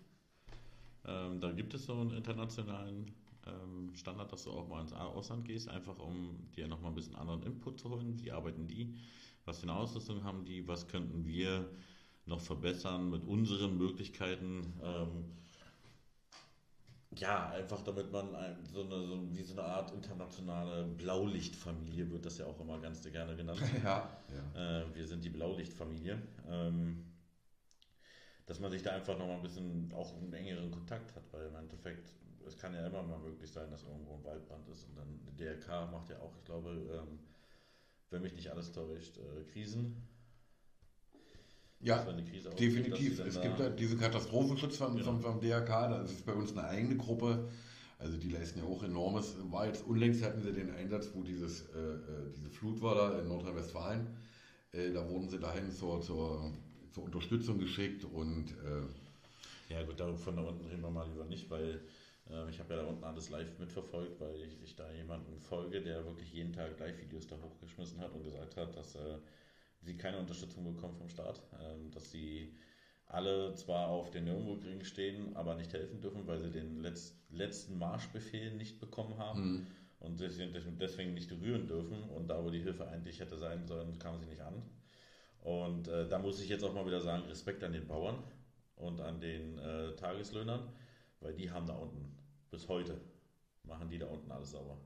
[1.05, 3.13] Ähm, da gibt es so einen internationalen
[3.47, 7.15] ähm, Standard, dass du auch mal ins Ausland gehst, einfach um dir nochmal ein bisschen
[7.15, 8.19] anderen Input zu holen.
[8.19, 8.95] Wie arbeiten die?
[9.45, 10.67] Was für eine Ausrüstung haben die?
[10.67, 11.69] Was könnten wir
[12.25, 14.73] noch verbessern mit unseren Möglichkeiten?
[14.83, 15.25] Ähm,
[17.15, 18.35] ja, einfach damit man
[18.71, 23.01] so, eine, so, wie so eine Art internationale Blaulichtfamilie wird das ja auch immer ganz
[23.09, 23.61] gerne genannt.
[23.83, 24.09] Ja,
[24.55, 24.81] ja.
[24.81, 26.21] Äh, wir sind die Blaulichtfamilie.
[26.49, 27.05] Ähm,
[28.47, 31.55] dass man sich da einfach nochmal ein bisschen auch einen engeren Kontakt hat, weil im
[31.55, 32.13] Endeffekt
[32.47, 34.85] es kann ja immer mal möglich sein, dass irgendwo ein Waldbrand ist.
[34.85, 37.19] Und dann DRK macht ja auch, ich glaube, ähm,
[38.09, 39.95] wenn mich nicht alles täuscht, äh, Krisen.
[41.79, 42.03] Ja,
[42.59, 43.19] definitiv.
[43.19, 45.19] es gibt ja diese Katastrophenschutz vom, genau.
[45.19, 47.49] vom, DRK, das ist bei uns eine eigene Gruppe.
[47.99, 49.35] Also die leisten ja auch enormes.
[49.51, 53.19] War jetzt unlängst hatten sie den Einsatz, wo dieses, äh, äh diese Flut war da
[53.19, 54.07] in Nordrhein-Westfalen.
[54.71, 56.51] Äh, da wurden sie dahin zur, zur,
[56.91, 61.49] zur Unterstützung geschickt und äh, ja gut, von da unten reden wir mal lieber nicht,
[61.49, 61.81] weil
[62.49, 66.05] ich habe ja da unten alles live mitverfolgt, weil ich, ich da jemanden folge, der
[66.05, 69.17] wirklich jeden Tag Live-Videos da hochgeschmissen hat und gesagt hat, dass äh,
[69.81, 72.53] sie keine Unterstützung bekommen vom Staat, äh, dass sie
[73.07, 77.77] alle zwar auf den Nürnbergring stehen, aber nicht helfen dürfen, weil sie den Letz letzten
[77.77, 79.67] Marschbefehl nicht bekommen haben mhm.
[79.99, 82.03] und deswegen nicht rühren dürfen.
[82.03, 84.61] Und da, wo die Hilfe eigentlich hätte sein sollen, kam sie nicht an.
[85.41, 88.21] Und äh, da muss ich jetzt auch mal wieder sagen, Respekt an den Bauern
[88.75, 90.67] und an den äh, Tageslöhnern,
[91.19, 92.17] weil die haben da unten
[92.49, 92.99] bis heute
[93.67, 94.77] machen die da unten alles sauber.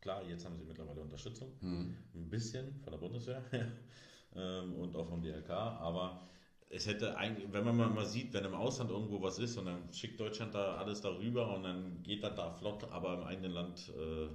[0.00, 1.96] Klar, jetzt haben sie mittlerweile Unterstützung, mhm.
[2.14, 3.42] ein bisschen von der Bundeswehr
[4.34, 6.28] ähm, und auch vom DRK, aber
[6.70, 9.92] es hätte eigentlich, wenn man mal sieht, wenn im Ausland irgendwo was ist und dann
[9.92, 13.92] schickt Deutschland da alles darüber und dann geht das da flott, aber im eigenen Land,
[13.96, 14.28] äh,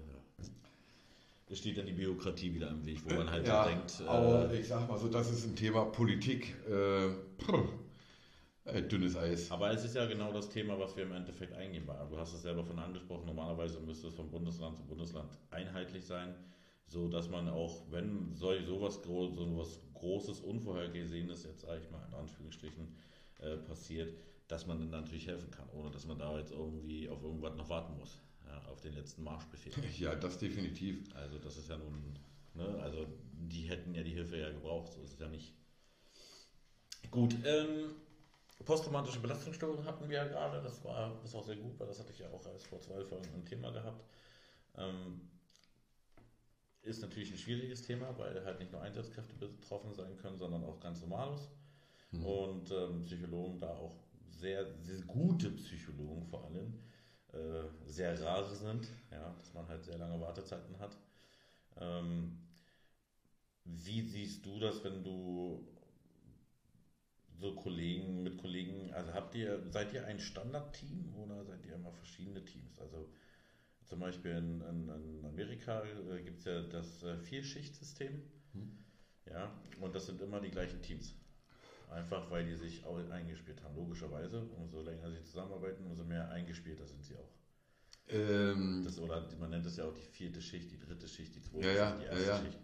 [1.55, 4.59] steht dann die Bürokratie wieder im Weg, wo man halt ja, so denkt, aber äh,
[4.59, 6.55] ich sag mal so, das ist ein Thema Politik.
[6.67, 7.09] Äh,
[8.73, 9.51] dünnes Eis.
[9.51, 11.85] aber es ist ja genau das Thema, was wir im Endeffekt eingehen.
[12.09, 16.33] Du hast es selber von angesprochen, normalerweise müsste es von Bundesland zu Bundesland einheitlich sein,
[16.87, 22.05] so dass man auch, wenn solch sowas, so was Großes, Unvorhergesehenes, jetzt sage ich mal
[22.07, 22.95] in Anführungsstrichen,
[23.39, 24.13] äh, passiert,
[24.47, 27.69] dass man dann natürlich helfen kann, ohne dass man da jetzt irgendwie auf irgendwas noch
[27.69, 29.73] warten muss, ja, auf den letzten Marschbefehl.
[29.99, 31.03] Ja, das definitiv.
[31.15, 32.17] Also das ist ja nun,
[32.55, 35.53] ne, also die hätten ja die Hilfe ja gebraucht, so ist es ja nicht.
[37.11, 37.91] Gut, ähm,
[38.65, 41.99] posttraumatische Belastungsstörung hatten wir ja gerade, das war das war auch sehr gut, weil das
[41.99, 44.03] hatte ich ja auch erst vor zwei Folgen ein Thema gehabt.
[44.77, 45.21] Ähm,
[46.81, 50.79] ist natürlich ein schwieriges Thema, weil halt nicht nur Einsatzkräfte betroffen sein können, sondern auch
[50.79, 51.49] ganz Normalos.
[52.11, 52.25] Mhm.
[52.25, 53.95] Und ähm, Psychologen da auch
[54.29, 56.73] sehr, sehr gute Psychologen vor allem
[57.33, 60.97] äh, sehr rar sind, ja, dass man halt sehr lange Wartezeiten hat.
[61.77, 62.39] Ähm,
[63.65, 65.67] wie siehst du das, wenn du
[67.39, 71.91] so Kollegen mit Kollegen, also habt ihr, seid ihr ein Standardteam oder seid ihr immer
[71.91, 72.77] verschiedene Teams?
[72.79, 73.09] Also
[73.85, 78.21] zum Beispiel in, in, in Amerika äh, gibt es ja das äh, Vierschichtsystem.
[78.53, 78.77] Hm.
[79.25, 81.15] Ja, und das sind immer die gleichen Teams.
[81.89, 83.75] Einfach weil die sich auch eingespielt haben.
[83.75, 87.31] Logischerweise, umso länger sie zusammenarbeiten, umso mehr eingespielter sind sie auch.
[88.09, 91.41] Ähm, Das, oder man nennt es ja auch die vierte Schicht, die dritte Schicht, die
[91.41, 92.43] zweite ja, Schicht, die erste ja, ja.
[92.43, 92.59] Schicht.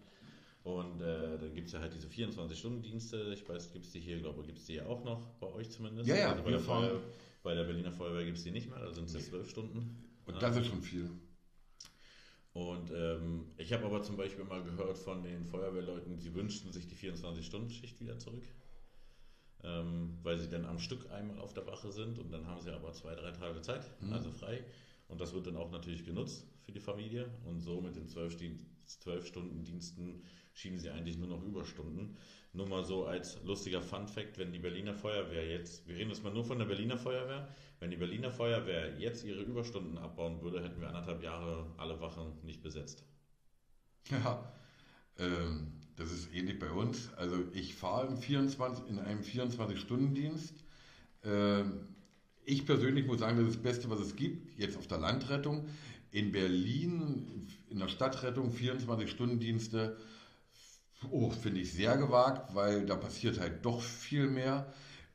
[0.66, 3.32] Und äh, dann gibt es ja halt diese 24-Stunden-Dienste.
[3.36, 5.46] Ich weiß, gibt es die hier, glaube ich, gibt es die ja auch noch, bei
[5.48, 6.10] euch zumindest.
[6.10, 7.02] Ja, ja, Also bei, der fahren- Feuer,
[7.44, 10.04] bei der Berliner Feuerwehr gibt es die nicht mehr, da sind es jetzt zwölf Stunden.
[10.26, 10.40] und Ja.
[10.40, 11.08] das ist schon viel.
[12.54, 16.88] Und ähm, ich habe aber zum Beispiel mal gehört von den Feuerwehrleuten, sie wünschten sich
[16.88, 18.44] die 24-Stunden-Schicht wieder zurück,
[19.64, 22.72] ähm, weil sie dann am Stück einmal auf der Wache sind und dann haben sie
[22.72, 24.14] aber zwei, drei Tage Zeit, Mhm.
[24.14, 24.64] also frei.
[25.10, 27.30] Und das wird dann auch natürlich genutzt für die Familie.
[27.46, 28.36] Und so mit den 12
[28.88, 30.24] 12 Stunden Diensten
[30.56, 32.18] schieben sie eigentlich nur noch Überstunden.
[32.54, 36.24] Nur mal so als lustiger Fun Fact, wenn die Berliner Feuerwehr jetzt, wir reden jetzt
[36.24, 40.64] mal nur von der Berliner Feuerwehr, wenn die Berliner Feuerwehr jetzt ihre Überstunden abbauen würde,
[40.64, 43.04] hätten wir anderthalb Jahre alle Wachen nicht besetzt.
[44.10, 44.52] Ja,
[45.20, 47.14] ähm, das ist ähnlich bei uns.
[47.16, 50.54] Also ich fahre im 24, in einem 24-Stunden-Dienst.
[51.26, 51.88] Ähm,
[52.46, 55.68] ich persönlich muss sagen, das ist das Beste, was es gibt, jetzt auf der Landrettung.
[56.12, 59.98] In Berlin, in der Stadtrettung, 24-Stunden-Dienste,
[61.12, 64.72] oh, finde ich sehr gewagt, weil da passiert halt doch viel mehr.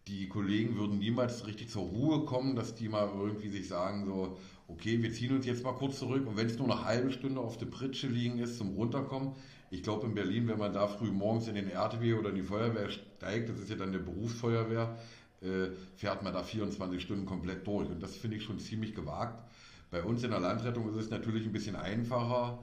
[0.08, 4.38] Die Kollegen würden niemals richtig zur Ruhe kommen, dass die mal irgendwie sich sagen, so,
[4.68, 7.40] okay, wir ziehen uns jetzt mal kurz zurück und wenn es nur eine halbe Stunde
[7.40, 9.32] auf der Pritsche liegen ist zum Runterkommen,
[9.70, 12.42] ich glaube in Berlin, wenn man da früh morgens in den RTW oder in die
[12.42, 14.96] Feuerwehr steigt, das ist ja dann eine Berufsfeuerwehr,
[15.42, 19.42] äh, fährt man da 24 Stunden komplett durch und das finde ich schon ziemlich gewagt.
[19.90, 22.58] Bei uns in der Landrettung ist es natürlich ein bisschen einfacher,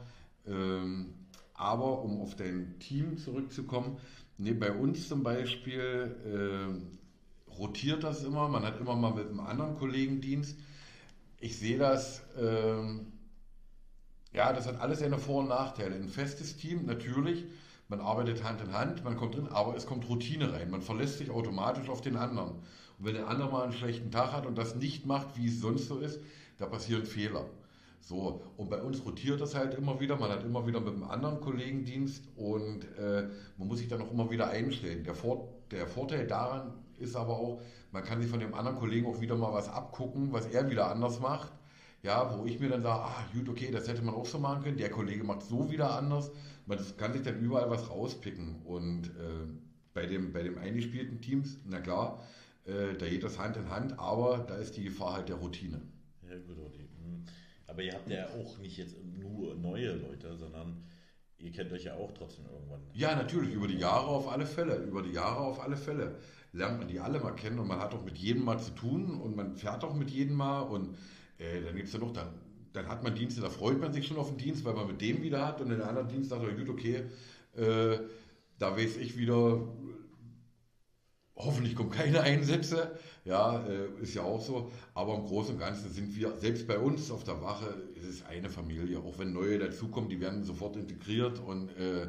[0.48, 1.14] ähm,
[1.58, 3.98] aber um auf dein Team zurückzukommen,
[4.38, 6.16] nee, bei uns zum Beispiel
[7.50, 10.58] äh, rotiert das immer, man hat immer mal mit einem anderen Kollegen Dienst.
[11.40, 13.12] Ich sehe das, ähm,
[14.32, 15.96] ja, das hat alles seine Vor- und Nachteile.
[15.96, 17.46] Ein festes Team, natürlich,
[17.90, 20.70] man arbeitet Hand in Hand, man kommt drin, aber es kommt Routine rein.
[20.70, 22.52] Man verlässt sich automatisch auf den anderen.
[23.00, 25.60] Und wenn der andere mal einen schlechten Tag hat und das nicht macht, wie es
[25.60, 26.20] sonst so ist,
[26.58, 27.46] da passieren Fehler.
[28.08, 30.16] So, und bei uns rotiert das halt immer wieder.
[30.16, 34.02] Man hat immer wieder mit einem anderen Kollegen Dienst und äh, man muss sich dann
[34.02, 35.04] auch immer wieder einstellen.
[35.04, 39.08] Der, Vor der Vorteil daran ist aber auch, man kann sich von dem anderen Kollegen
[39.08, 41.52] auch wieder mal was abgucken, was er wieder anders macht.
[42.02, 44.64] Ja, wo ich mir dann sage, ah, gut, okay, das hätte man auch so machen
[44.64, 44.78] können.
[44.78, 46.32] Der Kollege macht so wieder anders.
[46.66, 48.62] Man kann sich dann überall was rauspicken.
[48.64, 49.48] Und äh,
[49.94, 52.24] bei, dem, bei dem eingespielten Teams, na klar,
[52.64, 55.82] äh, da geht das Hand in Hand, aber da ist die Gefahr halt der Routine.
[56.24, 56.87] Ja, gut, Odi.
[57.78, 60.84] Aber ihr habt ja auch nicht jetzt nur neue Leute, sondern
[61.38, 62.82] ihr kennt euch ja auch trotzdem irgendwann.
[62.96, 64.78] Ja, natürlich, über die Jahre auf alle Fälle.
[64.78, 66.16] Über die Jahre auf alle Fälle.
[66.54, 69.22] Lernt man die alle mal kennen und man hat auch mit jedem mal zu tun
[69.22, 70.98] und man fährt auch mit jedem mal und
[71.38, 72.30] äh, dann gibt es ja noch, dann,
[72.74, 75.00] dann hat man Dienste, da freut man sich schon auf den Dienst, weil man mit
[75.00, 77.04] dem wieder hat und in den anderen Dienst sagt man, gut, okay,
[77.56, 78.00] äh,
[78.58, 79.68] da weiß ich wieder,
[81.38, 85.92] hoffentlich kommen keine Einsätze, ja, äh, ist ja auch so, aber im Großen und Ganzen
[85.92, 89.60] sind wir, selbst bei uns auf der Wache, ist es eine Familie, auch wenn neue
[89.60, 92.08] dazukommen, die werden sofort integriert und äh,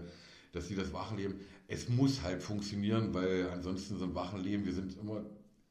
[0.53, 4.97] dass sie das Wachenleben, es muss halt funktionieren, weil ansonsten so ein Wachenleben, wir sind
[4.99, 5.25] immer,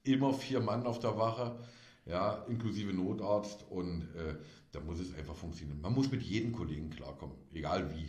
[0.04, 1.60] immer vier Mann auf der Wache,
[2.06, 4.36] ja, inklusive Notarzt und äh,
[4.72, 5.82] da muss es einfach funktionieren.
[5.82, 8.08] Man muss mit jedem Kollegen klarkommen, egal wie.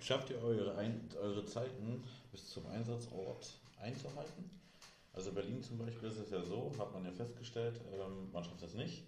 [0.00, 4.50] Schafft ihr eure, Ein eure Zeiten bis zum Einsatzort einzuhalten?
[5.12, 8.62] Also Berlin zum Beispiel ist es ja so, hat man ja festgestellt, ähm, man schafft
[8.62, 9.04] das nicht.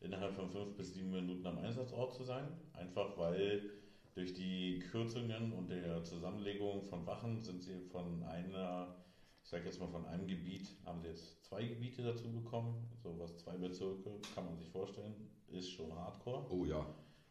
[0.00, 2.46] innerhalb von fünf bis sieben Minuten am Einsatzort zu sein.
[2.74, 3.70] Einfach weil
[4.14, 8.94] durch die Kürzungen und der Zusammenlegung von Wachen sind sie von einer,
[9.42, 12.88] ich sage jetzt mal von einem Gebiet, haben sie jetzt zwei Gebiete dazu bekommen.
[13.02, 15.14] So was zwei Bezirke, kann man sich vorstellen,
[15.48, 16.46] ist schon hardcore.
[16.50, 16.86] Oh ja.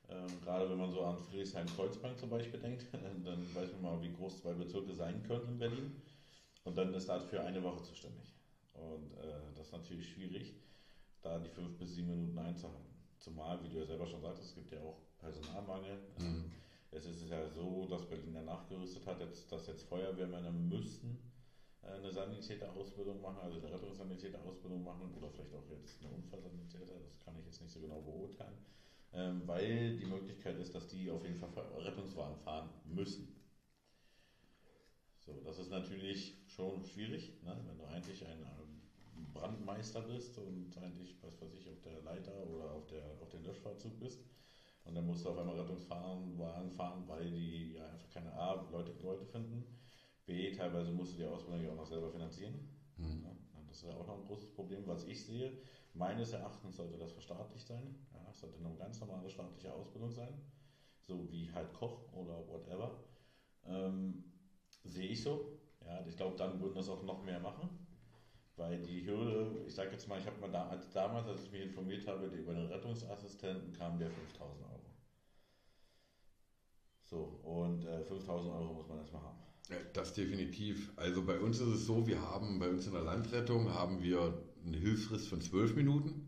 [0.10, 4.13] Ähm, gerade wenn man so an Friedrichshain-Kreuzberg zum Beispiel denkt, dann weiß man mal, wie
[4.13, 5.96] groß zwei Bezirke sein können in Berlin.
[6.63, 8.34] Und dann ist das für eine Woche zuständig.
[8.74, 10.54] Und äh, das ist natürlich schwierig,
[11.22, 12.94] da die fünf bis sieben Minuten einzuhalten.
[13.18, 15.98] Zumal, wie du ja selber schon sagtest, es gibt ja auch Personalmangel.
[16.20, 16.52] Mhm.
[16.91, 21.18] Es ist ja so, dass Berlin ja nachgerüstet hat, jetzt, dass jetzt Feuerwehrmänner müssen
[21.82, 27.20] äh, eine Sanitäterausbildung machen, also eine Rettungssanitäterausbildung machen oder vielleicht auch jetzt eine Unfallsanitäter, das
[27.20, 28.85] kann ich jetzt nicht so genau beurteilen, ähm,
[29.45, 33.34] weil die Möglichkeit ist, dass die auf jeden Fall Rettungswagen fahren müssen.
[35.25, 37.58] So, das ist natürlich schon schwierig, ne?
[37.65, 38.45] wenn du eigentlich ein
[39.34, 43.43] Brandmeister bist und eigentlich, was weiß ich, auf der Leiter oder auf, der, auf den
[43.43, 44.23] Löschfahrzug bist.
[44.86, 48.93] Und dann musst du auf einmal Rettungswagen fahren, weil die ja einfach keine A, Leute,
[49.01, 49.65] Leute finden.
[50.25, 52.69] B, teilweise musst du die Ausbildung ja auch noch selber finanzieren.
[52.97, 53.23] Mhm.
[53.23, 53.36] Ja,
[53.67, 55.58] das ist ja auch noch ein großes Problem, was ich sehe.
[55.93, 57.95] Meines Erachtens sollte das verstaatlicht sein.
[58.36, 60.34] Ja, es sollte eine ganz normale staatliche Ausbildung sein.
[61.00, 62.91] So wie halt Koch oder whatever.
[63.65, 64.24] Ähm,
[64.84, 65.60] sehe ich so.
[65.86, 67.69] Ja, ich glaube, dann würden das auch noch mehr machen.
[68.58, 71.52] Weil die Hürde, ich sage jetzt mal, ich habe mal da, als damals, als ich
[71.52, 74.82] mich informiert habe, über den Rettungsassistenten kam der 5000 Euro.
[77.04, 79.39] So, und äh, 5000 Euro muss man erstmal haben.
[79.93, 80.93] Das definitiv.
[80.95, 84.41] Also bei uns ist es so, wir haben bei uns in der Landrettung haben wir
[84.65, 86.25] eine Hilfsfrist von zwölf Minuten.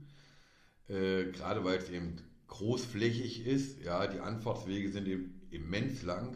[0.89, 3.83] Äh, gerade weil es eben großflächig ist.
[3.83, 6.35] Ja, die Anfahrtswege sind eben immens lang,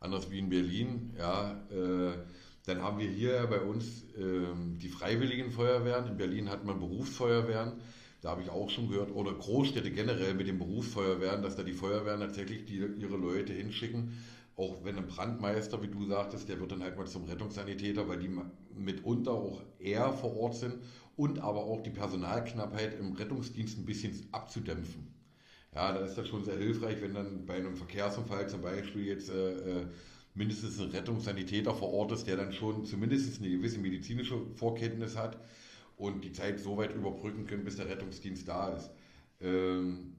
[0.00, 1.14] anders wie in Berlin.
[1.18, 2.16] Ja, äh,
[2.66, 6.08] dann haben wir hier bei uns ähm, die Freiwilligen Feuerwehren.
[6.08, 7.74] In Berlin hat man Berufsfeuerwehren.
[8.22, 11.74] Da habe ich auch schon gehört, oder Großstädte generell mit den Berufsfeuerwehren, dass da die
[11.74, 14.16] Feuerwehren tatsächlich die, ihre Leute hinschicken.
[14.56, 18.20] Auch wenn ein Brandmeister, wie du sagtest, der wird dann halt mal zum Rettungssanitäter, weil
[18.20, 18.30] die
[18.74, 20.76] mitunter auch eher vor Ort sind
[21.16, 25.14] und aber auch die Personalknappheit im Rettungsdienst ein bisschen abzudämpfen.
[25.74, 29.28] Ja, da ist das schon sehr hilfreich, wenn dann bei einem Verkehrsunfall zum Beispiel jetzt
[29.30, 29.86] äh, äh,
[30.34, 35.38] mindestens ein Rettungssanitäter vor Ort ist, der dann schon zumindest eine gewisse medizinische Vorkenntnis hat
[35.96, 38.90] und die Zeit so weit überbrücken können, bis der Rettungsdienst da ist.
[39.40, 40.16] Ähm,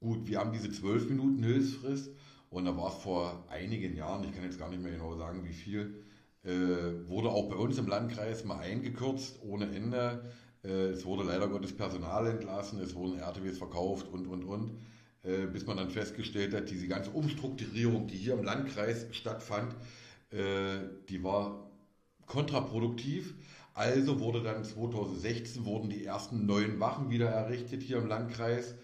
[0.00, 2.10] gut, wir haben diese zwölf Minuten Hilfsfrist
[2.50, 5.44] und da war es vor einigen Jahren, ich kann jetzt gar nicht mehr genau sagen,
[5.44, 6.04] wie viel,
[6.44, 10.24] äh, wurde auch bei uns im Landkreis mal eingekürzt ohne Ende.
[10.64, 14.78] Äh, es wurde leider Gottes Personal entlassen, es wurden RTWs verkauft und, und, und.
[15.24, 19.74] Äh, bis man dann festgestellt hat, diese ganze Umstrukturierung, die hier im Landkreis stattfand,
[20.30, 21.70] äh, die war
[22.26, 23.34] kontraproduktiv.
[23.74, 28.74] Also wurde dann 2016 wurden die ersten neuen Wachen wieder errichtet hier im Landkreis.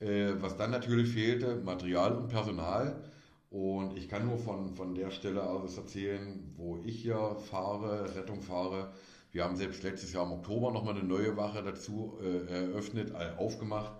[0.00, 3.04] Äh, was dann natürlich fehlte, Material und Personal.
[3.52, 8.40] Und ich kann nur von, von der Stelle aus erzählen, wo ich hier fahre, Rettung
[8.40, 8.94] fahre.
[9.30, 13.36] Wir haben selbst letztes Jahr im Oktober nochmal eine neue Wache dazu äh, eröffnet, äh,
[13.36, 13.92] aufgemacht,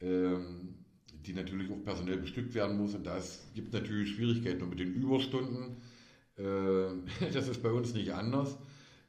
[0.00, 0.76] ähm,
[1.26, 2.94] die natürlich auch personell bestückt werden muss.
[2.94, 4.62] Und das gibt natürlich Schwierigkeiten.
[4.62, 5.78] Und mit den Überstunden,
[6.36, 8.56] äh, das ist bei uns nicht anders.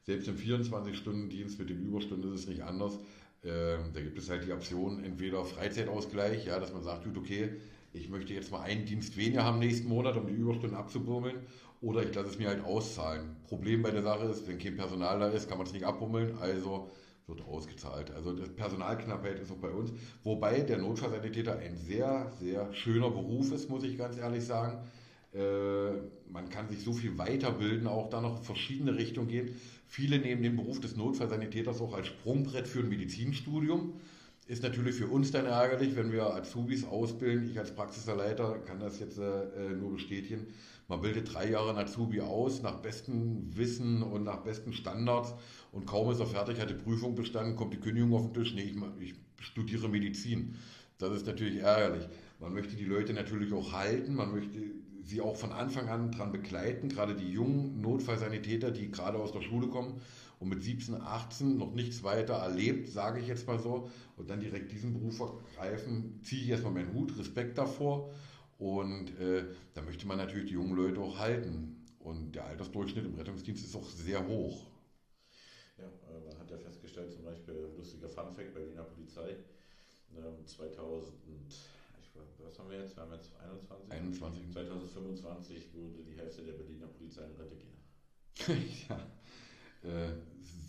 [0.02, 2.98] Selbst im 24-Stunden-Dienst mit den Überstunden ist es nicht anders.
[3.44, 7.60] Ähm, da gibt es halt die Option, entweder Freizeitausgleich, ja, dass man sagt, gut, okay,
[7.94, 11.36] ich möchte jetzt mal einen Dienst weniger haben nächsten Monat, um die Überstunden abzubummeln,
[11.80, 13.36] oder ich lasse es mir halt auszahlen.
[13.46, 16.36] Problem bei der Sache ist, wenn kein Personal da ist, kann man es nicht abbummeln,
[16.40, 16.90] also
[17.26, 18.10] wird ausgezahlt.
[18.10, 19.92] Also das Personalknappheit ist auch bei uns.
[20.24, 24.78] Wobei der Notfallsanitäter ein sehr, sehr schöner Beruf ist, muss ich ganz ehrlich sagen.
[25.32, 25.92] Äh,
[26.30, 29.54] man kann sich so viel weiterbilden, auch da noch verschiedene Richtungen gehen.
[29.86, 33.94] Viele nehmen den Beruf des Notfallsanitäters auch als Sprungbrett für ein Medizinstudium.
[34.46, 37.50] Ist natürlich für uns dann ärgerlich, wenn wir Azubis ausbilden.
[37.50, 40.48] Ich als Praxisleiter kann das jetzt äh, nur bestätigen.
[40.86, 45.32] Man bildet drei Jahre einen Azubi aus, nach bestem Wissen und nach besten Standards.
[45.72, 48.54] Und kaum ist er fertig, hat die Prüfung bestanden, kommt die Kündigung auf den Tisch.
[48.54, 49.14] Nee, ich, ich
[49.46, 50.56] studiere Medizin.
[50.98, 52.06] Das ist natürlich ärgerlich.
[52.38, 54.58] Man möchte die Leute natürlich auch halten, man möchte
[55.04, 59.40] sie auch von Anfang an dran begleiten, gerade die jungen Notfallsanitäter, die gerade aus der
[59.40, 60.00] Schule kommen
[60.44, 64.40] und mit 17, 18 noch nichts weiter erlebt, sage ich jetzt mal so, und dann
[64.40, 68.12] direkt diesen Beruf ergreifen, ziehe ich erstmal meinen Hut, Respekt davor.
[68.58, 71.82] Und äh, da möchte man natürlich die jungen Leute auch halten.
[71.98, 74.66] Und der Altersdurchschnitt im Rettungsdienst ist auch sehr hoch.
[75.78, 79.36] Ja, äh, man hat ja festgestellt, zum Beispiel, lustiger Funfact, Berliner Polizei,
[80.14, 81.10] ähm, 2000,
[81.48, 82.94] ich, weiß- was haben wir jetzt?
[82.96, 83.90] Wir haben jetzt 21?
[83.90, 84.52] 21.
[84.52, 87.74] 2025 würde die Hälfte der Berliner Polizei in Rente gehen.
[88.88, 89.23] ja, äh,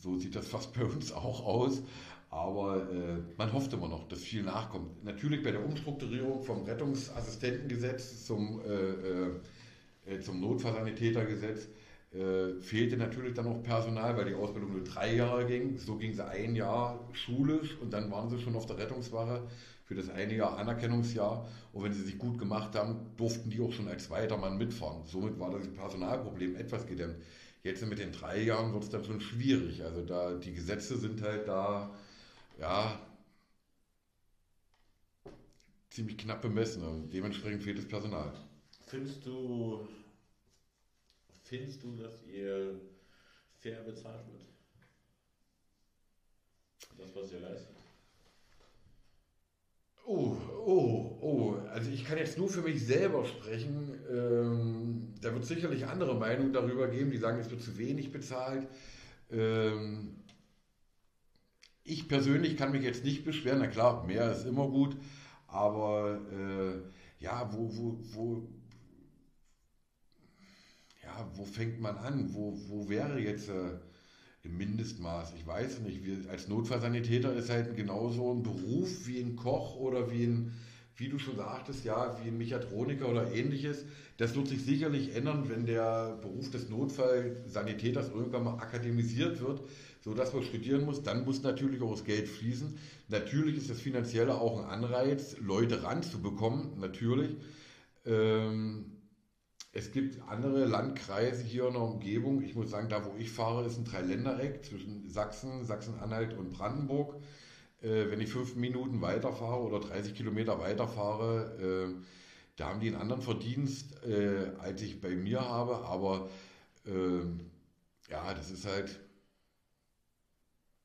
[0.01, 1.81] so sieht das fast bei uns auch aus.
[2.29, 5.03] Aber äh, man hofft immer noch, dass viel nachkommt.
[5.05, 11.69] Natürlich bei der Umstrukturierung vom Rettungsassistentengesetz zum, äh, äh, äh zum Notfallsanitätergesetz
[12.15, 15.77] äh, fehlte natürlich dann auch Personal, weil die Ausbildung nur drei Jahre ging.
[15.77, 19.43] So ging sie ein Jahr schulisch und dann waren sie schon auf der Rettungswache
[19.85, 21.47] für das eine Jahr Anerkennungsjahr.
[21.73, 25.03] Und wenn sie sich gut gemacht haben, durften die auch schon als zweiter Mann mitfahren.
[25.05, 27.15] Somit war das Personalproblem etwas gedämmt.
[27.65, 29.83] Jetzt mit den drei Jahren wird es dann schon schwierig.
[29.83, 31.97] Also da die Gesetze sind halt da,
[32.59, 32.99] ja,
[35.89, 38.31] ziemlich knapp bemessen und dementsprechend fehlt das Personal.
[38.85, 39.87] Findest du
[41.45, 42.79] Findest du, dass ihr
[43.61, 44.45] fair bezahlt wird?
[46.97, 47.84] Das, was ihr leistet?
[50.07, 51.55] Oh, oh, oh.
[51.73, 53.99] Also ich kann jetzt nur für mich selber sprechen.
[54.09, 58.67] Ähm, da wird sicherlich andere Meinungen darüber geben, die sagen, es wird zu wenig bezahlt.
[59.31, 60.17] Ähm,
[61.83, 63.59] ich persönlich kann mich jetzt nicht beschweren.
[63.59, 64.95] Na klar, mehr ist immer gut.
[65.47, 68.47] Aber äh, ja, wo, wo, wo,
[71.03, 72.33] ja, wo fängt man an?
[72.33, 73.79] Wo, wo wäre jetzt äh,
[74.45, 75.33] im Mindestmaß?
[75.37, 76.05] Ich weiß nicht.
[76.05, 80.53] Wir, als Notfallsanitäter ist halt genauso ein Beruf wie ein Koch oder wie ein,
[80.95, 83.85] wie du schon sagtest, ja, wie ein Mechatroniker oder ähnliches.
[84.17, 89.61] Das wird sich sicherlich ändern, wenn der Beruf des Notfallsanitäters irgendwann mal akademisiert wird,
[90.01, 91.03] sodass man studieren muss.
[91.03, 92.77] Dann muss natürlich auch das Geld fließen.
[93.09, 97.35] Natürlich ist das Finanzielle auch ein Anreiz, Leute ranzubekommen, natürlich.
[98.05, 98.94] Ähm,
[99.75, 102.41] es gibt andere Landkreise hier in der Umgebung.
[102.41, 107.15] Ich muss sagen, da wo ich fahre, ist ein Dreiländereck zwischen Sachsen, Sachsen-Anhalt und Brandenburg.
[107.81, 111.93] Äh, wenn ich fünf Minuten weiterfahre oder 30 Kilometer weiterfahre, äh,
[112.55, 115.83] da haben die einen anderen Verdienst, äh, als ich bei mir habe.
[115.85, 116.29] Aber
[116.87, 117.41] ähm,
[118.09, 118.97] ja, das ist halt,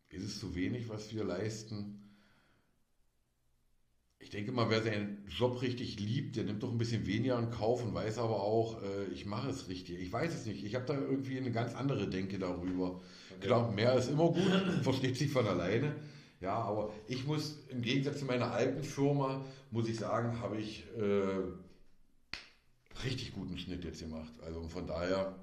[0.09, 2.00] ist es zu wenig, was wir leisten?
[4.23, 7.51] Ich denke mal, wer seinen Job richtig liebt, der nimmt doch ein bisschen weniger in
[7.51, 9.99] Kauf und weiß aber auch, äh, ich mache es richtig.
[9.99, 10.63] Ich weiß es nicht.
[10.63, 13.01] Ich habe da irgendwie eine ganz andere Denke darüber.
[13.31, 13.47] Okay.
[13.47, 15.97] Klar, mehr ist immer gut, versteht sich von alleine.
[16.41, 20.85] Ja, aber ich muss im Gegensatz zu meiner alten Firma, muss ich sagen, habe ich
[20.99, 21.43] äh,
[23.05, 24.33] richtig guten Schnitt jetzt gemacht.
[24.45, 25.35] Also von daher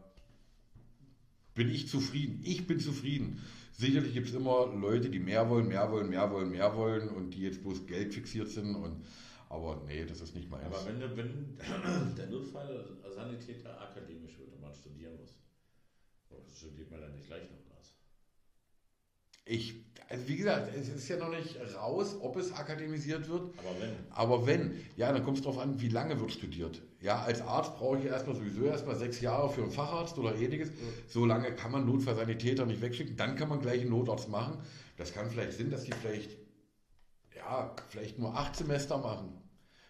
[1.55, 2.41] bin ich zufrieden.
[2.43, 3.41] Ich bin zufrieden.
[3.78, 7.30] Sicherlich gibt es immer Leute, die mehr wollen, mehr wollen, mehr wollen, mehr wollen und
[7.30, 8.75] die jetzt bloß Geld fixiert sind.
[8.75, 9.05] Und,
[9.49, 10.65] aber nee, das ist nicht meins.
[10.65, 11.57] Aber wenn, wenn
[12.17, 15.36] der Notfall-Sanitäter akademisch wird und man studieren muss,
[16.57, 17.93] studiert man dann nicht gleich noch was?
[19.45, 19.75] Ich,
[20.09, 23.53] also wie gesagt, es ist ja noch nicht raus, ob es akademisiert wird.
[23.59, 23.95] Aber wenn.
[24.09, 26.82] Aber wenn, ja, dann kommt es darauf an, wie lange wird studiert.
[26.99, 30.71] Ja, als Arzt brauche ich erstmal sowieso erstmal sechs Jahre für einen Facharzt oder ähnliches.
[31.07, 33.15] So lange kann man Notfallsanitäter nicht wegschicken.
[33.15, 34.57] Dann kann man gleich einen Notarzt machen.
[34.97, 36.31] Das kann vielleicht Sinn, dass die vielleicht,
[37.35, 39.41] ja, vielleicht nur acht Semester machen.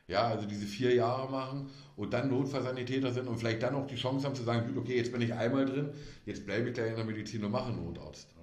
[0.08, 3.96] Ja, also diese vier Jahre machen und dann Notfallsanitäter sind und vielleicht dann auch die
[3.96, 5.90] Chance haben zu sagen, okay, jetzt bin ich einmal drin,
[6.26, 8.37] jetzt bleibe ich gleich in der Medizin und mache einen Notarzt.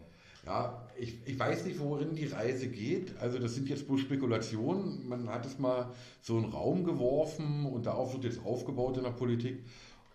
[0.47, 3.17] Ja, ich, ich weiß nicht, worin die Reise geht.
[3.19, 5.09] Also das sind jetzt bloß Spekulationen.
[5.09, 9.05] Man hat es mal so in den Raum geworfen und darauf wird jetzt aufgebaut in
[9.05, 9.65] der Politik.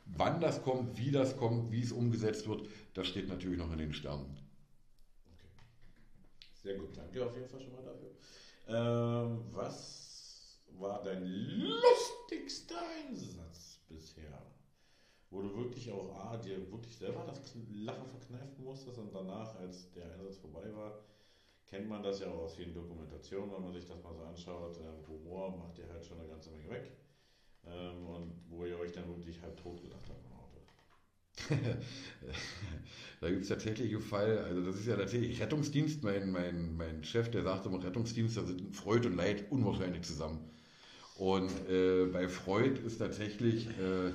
[0.06, 3.80] Wann das kommt, wie das kommt, wie es umgesetzt wird, das steht natürlich noch in
[3.80, 4.38] den Sternen.
[5.26, 5.48] Okay.
[6.64, 8.12] Sehr gut, danke auf jeden Fall schon mal dafür.
[8.68, 14.42] Ähm, was war dein lustigster Einsatz bisher?
[15.32, 19.92] Wo du wirklich auch A, dir wirklich selber das Lachen verkneifen musstest und danach, als
[19.92, 21.00] der Einsatz vorbei war,
[21.68, 24.78] kennt man das ja auch aus vielen Dokumentationen, wenn man sich das mal so anschaut.
[24.78, 26.92] Äh, Humor macht dir halt schon eine ganze Menge weg.
[27.68, 30.60] Ähm, und wo ihr euch dann wirklich halb tot gedacht habt im Auto.
[33.22, 37.04] da gibt es tatsächlich einen Fall, also das ist ja tatsächlich Rettungsdienst, mein, mein, mein
[37.04, 40.50] Chef, der sagte immer, Rettungsdienst, da sind Freud und Leid unwahrscheinlich zusammen.
[41.16, 44.12] Und äh, bei Freud ist tatsächlich, äh,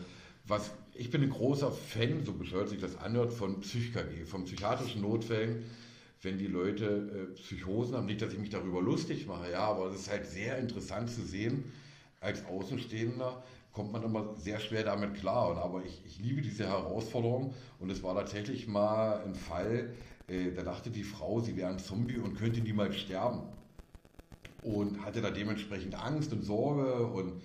[0.46, 5.02] was ich bin ein großer Fan, so bescheuert sich das anhört, von PsychKG, von psychiatrischen
[5.02, 5.64] Notfällen,
[6.22, 8.06] wenn die Leute äh, Psychosen haben.
[8.06, 11.22] Nicht, dass ich mich darüber lustig mache, ja, aber es ist halt sehr interessant zu
[11.22, 11.64] sehen,
[12.20, 13.42] als Außenstehender
[13.72, 15.50] kommt man immer sehr schwer damit klar.
[15.50, 19.94] Und, aber ich, ich liebe diese Herausforderung und es war tatsächlich mal ein Fall,
[20.28, 23.42] äh, da dachte die Frau, sie wäre ein Zombie und könnte niemals sterben.
[24.62, 27.42] Und hatte da dementsprechend Angst und Sorge und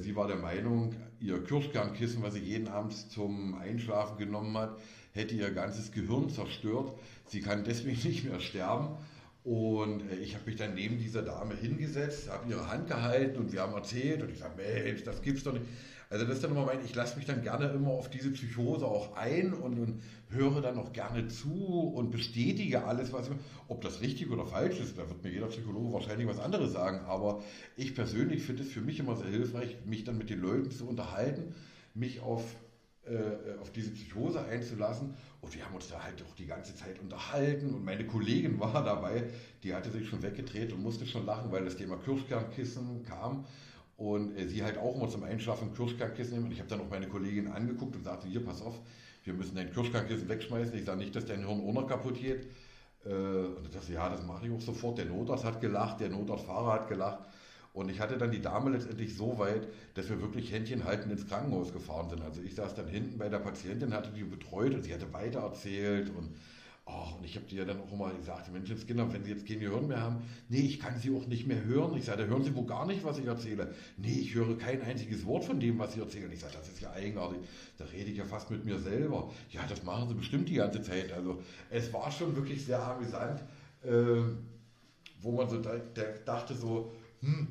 [0.00, 4.78] sie war der Meinung, ihr Kirschkernkissen, was sie jeden Abend zum Einschlafen genommen hat,
[5.12, 6.92] hätte ihr ganzes Gehirn zerstört.
[7.26, 8.96] Sie kann deswegen nicht mehr sterben.
[9.44, 13.52] Und äh, ich habe mich dann neben dieser Dame hingesetzt, habe ihre Hand gehalten und
[13.52, 15.64] wir haben erzählt und ich sage, Mensch, das gibt's doch nicht.
[16.10, 18.84] Also das ist dann immer mein, ich lasse mich dann gerne immer auf diese Psychose
[18.84, 23.30] auch ein und, und höre dann auch gerne zu und bestätige alles, was
[23.68, 27.00] ob das richtig oder falsch ist, da wird mir jeder Psychologe wahrscheinlich was anderes sagen,
[27.06, 27.42] aber
[27.76, 30.88] ich persönlich finde es für mich immer sehr hilfreich, mich dann mit den Leuten zu
[30.88, 31.54] unterhalten,
[31.94, 32.44] mich auf
[33.04, 35.14] äh, auf diese Psychose einzulassen.
[35.40, 37.74] Und wir haben uns da halt auch die ganze Zeit unterhalten.
[37.74, 39.24] Und meine Kollegin war dabei,
[39.62, 43.46] die hatte sich schon weggedreht und musste schon lachen, weil das Thema Kirschkernkissen kam.
[44.00, 46.46] Und äh, sie halt auch immer zum Einschlafen Kirschkernkissen nehmen.
[46.46, 48.80] Und ich habe dann auch meine Kollegin angeguckt und sagte, hier, pass auf,
[49.24, 50.74] wir müssen dein Kirschkernkissen wegschmeißen.
[50.74, 52.46] Ich sage nicht, dass dein Hirn auch noch kaputt geht.
[53.04, 54.96] Äh, und ich dachte, ja, das mache ich auch sofort.
[54.96, 57.18] Der Notarzt hat gelacht, der Notarztfahrer hat gelacht.
[57.74, 61.28] Und ich hatte dann die Dame letztendlich so weit, dass wir wirklich Händchen halten ins
[61.28, 62.22] Krankenhaus gefahren sind.
[62.22, 65.40] Also ich saß dann hinten bei der Patientin, hatte die betreut und sie hatte weiter
[65.40, 66.30] erzählt und
[66.92, 69.86] Oh, und ich habe dir dann auch immer gesagt, Menschenskinder, wenn Sie jetzt kein Gehirn
[69.86, 71.96] mehr haben, nee, ich kann Sie auch nicht mehr hören.
[71.96, 73.72] Ich sage, hören Sie wohl gar nicht, was ich erzähle.
[73.96, 76.30] Nee, ich höre kein einziges Wort von dem, was Sie erzählen.
[76.32, 77.38] Ich sage, das ist ja eigenartig.
[77.78, 79.30] Da rede ich ja fast mit mir selber.
[79.50, 81.12] Ja, das machen Sie bestimmt die ganze Zeit.
[81.12, 83.40] Also es war schon wirklich sehr amüsant,
[83.84, 84.22] äh,
[85.22, 85.74] wo man so da,
[86.24, 87.46] dachte so, hm,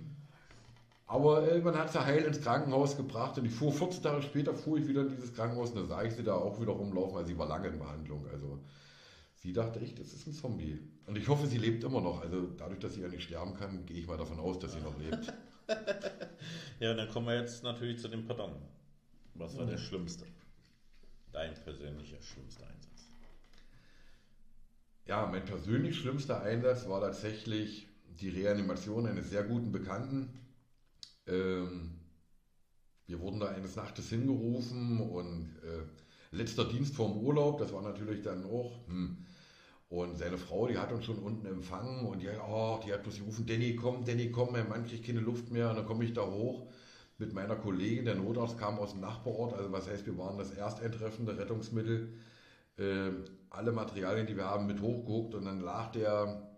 [1.09, 4.77] aber irgendwann hat sie heil ins Krankenhaus gebracht und ich fuhr 14 Tage später fuhr
[4.77, 7.25] ich wieder in dieses Krankenhaus und da sah ich sie da auch wieder rumlaufen, weil
[7.25, 8.23] sie war lange in Behandlung.
[8.31, 8.59] Also
[9.41, 10.79] Sie dachte ich, das ist ein Zombie.
[11.05, 12.21] Und ich hoffe, sie lebt immer noch.
[12.21, 14.81] Also dadurch, dass sie ja nicht sterben kann, gehe ich mal davon aus, dass sie
[14.81, 15.33] noch lebt.
[16.79, 18.55] ja, und dann kommen wir jetzt natürlich zu dem Pardon.
[19.35, 20.25] Was war der schlimmste?
[21.31, 23.07] Dein persönlicher schlimmster Einsatz?
[25.05, 27.87] Ja, mein persönlich schlimmster Einsatz war tatsächlich
[28.19, 30.33] die Reanimation eines sehr guten Bekannten.
[31.27, 31.99] Ähm,
[33.07, 38.21] wir wurden da eines Nachtes hingerufen und äh, letzter Dienst vorm Urlaub, das war natürlich
[38.21, 39.25] dann auch, hm,
[39.89, 43.17] und seine Frau, die hat uns schon unten empfangen und die, oh, die hat bloß
[43.17, 45.71] gerufen, Danny, komm, Danny, komm, mein Mann kriegt keine Luft mehr.
[45.71, 46.67] Und dann komme ich da hoch
[47.17, 50.51] mit meiner Kollegin, der Notarzt kam aus dem Nachbarort, also was heißt, wir waren das
[50.51, 52.13] ersteintreffende Rettungsmittel.
[52.77, 53.09] Äh,
[53.49, 56.49] alle Materialien, die wir haben, mit hochgeguckt und dann lag der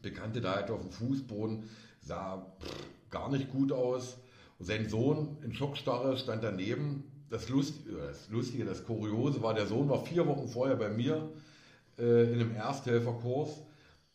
[0.00, 1.68] Bekannte da halt auf dem Fußboden,
[2.00, 4.18] sah pff, gar nicht gut aus.
[4.60, 7.10] Und sein Sohn in Schockstarre stand daneben.
[7.30, 11.32] Das Lustige, das Lustige, das Kuriose war, der Sohn war vier Wochen vorher bei mir
[11.98, 13.62] äh, in einem Ersthelferkurs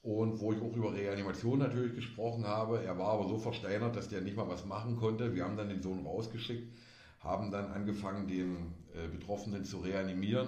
[0.01, 2.83] und wo ich auch über Reanimation natürlich gesprochen habe.
[2.83, 5.35] Er war aber so versteinert, dass der nicht mal was machen konnte.
[5.35, 6.73] Wir haben dann den Sohn rausgeschickt,
[7.19, 10.47] haben dann angefangen, den äh, Betroffenen zu reanimieren,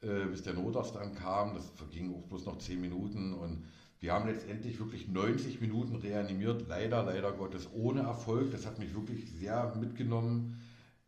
[0.00, 1.54] äh, bis der Notarzt dann kam.
[1.54, 3.64] Das verging auch bloß noch zehn Minuten und
[4.02, 8.50] wir haben letztendlich wirklich 90 Minuten reanimiert, leider, leider Gottes ohne Erfolg.
[8.50, 10.60] Das hat mich wirklich sehr mitgenommen.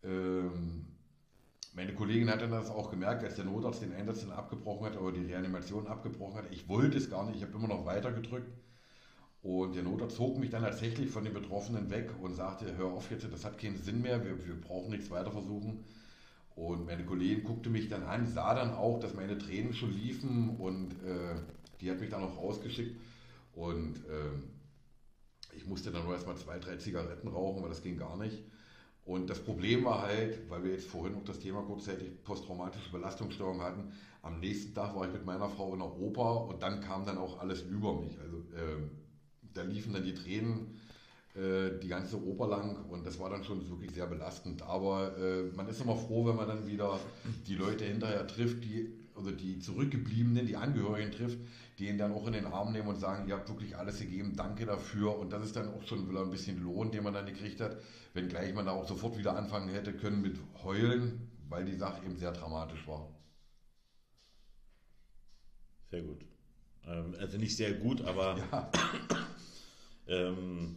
[0.05, 0.87] Ähm,
[1.75, 4.97] meine Kollegin hat dann das auch gemerkt, als der Notarzt den Einsatz dann abgebrochen hat
[4.97, 6.53] oder die Reanimation abgebrochen hat.
[6.53, 8.53] Ich wollte es gar nicht, ich habe immer noch weiter gedrückt.
[9.43, 13.11] Und der Notarzt zog mich dann tatsächlich von den Betroffenen weg und sagte, hör auf
[13.11, 15.85] jetzt, das hat keinen Sinn mehr, wir, wir brauchen nichts weiter versuchen.
[16.55, 20.57] Und meine Kollegin guckte mich dann an, sah dann auch, dass meine Tränen schon liefen
[20.57, 21.35] und äh,
[21.81, 22.97] die hat mich dann auch rausgeschickt.
[23.53, 28.17] Und äh, ich musste dann nur erstmal zwei, drei Zigaretten rauchen, weil das ging gar
[28.17, 28.39] nicht.
[29.05, 33.61] Und das Problem war halt, weil wir jetzt vorhin auch das Thema kurzzeitig posttraumatische Belastungsstörung
[33.61, 33.93] hatten,
[34.23, 37.19] am nächsten Tag war ich mit meiner Frau in der Oper und dann kam dann
[37.19, 38.19] auch alles über mich.
[38.19, 38.81] Also äh,
[39.53, 40.81] da liefen dann die Tränen
[41.35, 44.63] äh, die ganze Oper lang und das war dann schon wirklich sehr belastend.
[44.63, 46.99] Aber äh, man ist immer froh, wenn man dann wieder
[47.47, 51.39] die Leute hinterher trifft, die oder die Zurückgebliebenen, die Angehörigen trifft,
[51.79, 54.35] die ihn dann auch in den Arm nehmen und sagen, ihr habt wirklich alles gegeben,
[54.37, 55.19] danke dafür.
[55.19, 57.77] Und das ist dann auch schon wieder ein bisschen Lohn, den man dann gekriegt hat,
[58.13, 62.17] wenngleich man da auch sofort wieder anfangen hätte können mit Heulen, weil die Sache eben
[62.17, 63.09] sehr dramatisch war.
[65.91, 66.25] Sehr gut.
[66.87, 68.71] Ähm, also nicht sehr gut, aber ja.
[70.07, 70.77] ähm,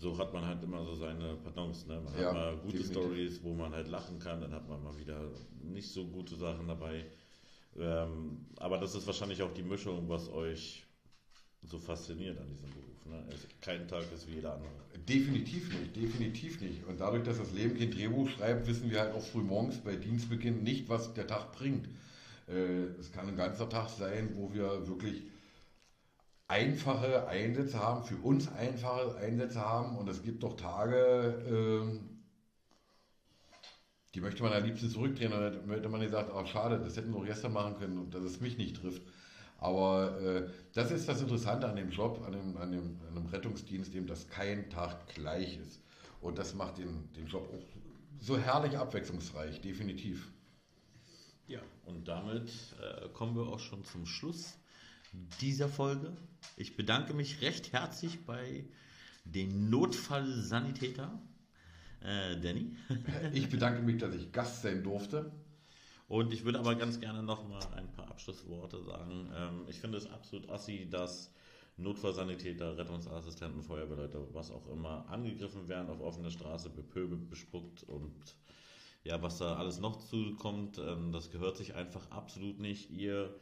[0.00, 1.86] so hat man halt immer so seine Pardons.
[1.86, 2.00] Ne?
[2.00, 4.96] Man ja, hat mal gute Stories, wo man halt lachen kann, dann hat man mal
[4.98, 5.20] wieder
[5.62, 7.04] nicht so gute Sachen dabei.
[7.80, 10.84] Ähm, aber das ist wahrscheinlich auch die Mischung, was euch
[11.62, 13.06] so fasziniert an diesem Beruf.
[13.06, 13.24] Ne?
[13.60, 14.70] Kein Tag ist wie jeder andere.
[15.08, 16.86] Definitiv nicht, definitiv nicht.
[16.86, 19.96] Und dadurch, dass das Leben kein Drehbuch schreibt, wissen wir halt auch früh morgens bei
[19.96, 21.88] Dienstbeginn nicht, was der Tag bringt.
[22.48, 25.22] Äh, es kann ein ganzer Tag sein, wo wir wirklich
[26.48, 29.96] einfache Einsätze haben, für uns einfache Einsätze haben.
[29.96, 32.09] Und es gibt doch Tage, ähm,
[34.14, 35.32] die möchte man am liebsten zurückdrehen.
[35.32, 38.14] Und dann hätte man gesagt, oh, schade, das hätten wir auch gestern machen können und
[38.14, 39.02] dass es mich nicht trifft.
[39.58, 43.26] Aber äh, das ist das Interessante an dem Job, an dem, an, dem, an dem
[43.26, 45.82] Rettungsdienst, eben, dass kein Tag gleich ist.
[46.20, 47.64] Und das macht den, den Job auch
[48.20, 50.30] so herrlich abwechslungsreich, definitiv.
[51.46, 52.50] Ja, und damit
[52.80, 54.56] äh, kommen wir auch schon zum Schluss
[55.40, 56.16] dieser Folge.
[56.56, 58.64] Ich bedanke mich recht herzlich bei
[59.24, 61.20] den Notfallsanitäter
[62.02, 62.76] Äh, Danny.
[63.32, 65.30] Ich bedanke mich, dass ich Gast sein durfte.
[66.08, 69.30] Und ich würde aber ganz gerne noch mal ein paar Abschlussworte sagen.
[69.34, 71.32] Ähm, ich finde es absolut assi, dass
[71.76, 78.36] Notfallsanitäter, Rettungsassistenten, Feuerwehrleute, was auch immer, angegriffen werden auf offener Straße, bepöbelt, bespuckt und
[79.02, 82.90] ja, was da alles noch zukommt, ähm, das gehört sich einfach absolut nicht.
[82.90, 83.34] Ihr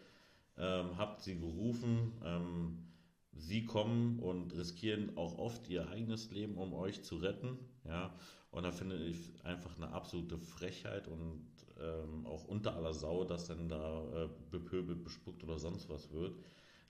[0.56, 2.86] ähm, habt sie gerufen, ähm,
[3.32, 7.58] sie kommen und riskieren auch oft ihr eigenes Leben, um euch zu retten.
[7.84, 8.14] Ja,
[8.50, 11.46] und da finde ich einfach eine absolute Frechheit und
[11.80, 16.38] ähm, auch unter aller Sau, dass dann da äh, bepöbelt, bespuckt oder sonst was wird.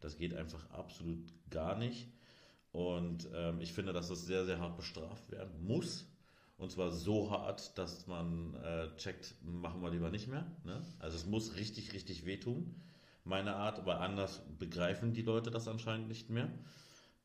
[0.00, 2.08] Das geht einfach absolut gar nicht.
[2.72, 6.06] Und ähm, ich finde, dass es sehr, sehr hart bestraft werden muss.
[6.58, 10.46] Und zwar so hart, dass man äh, checkt, machen wir lieber nicht mehr.
[10.64, 10.82] Ne?
[10.98, 12.80] Also es muss richtig, richtig wehtun,
[13.24, 16.50] meine Art, weil anders begreifen die Leute das anscheinend nicht mehr.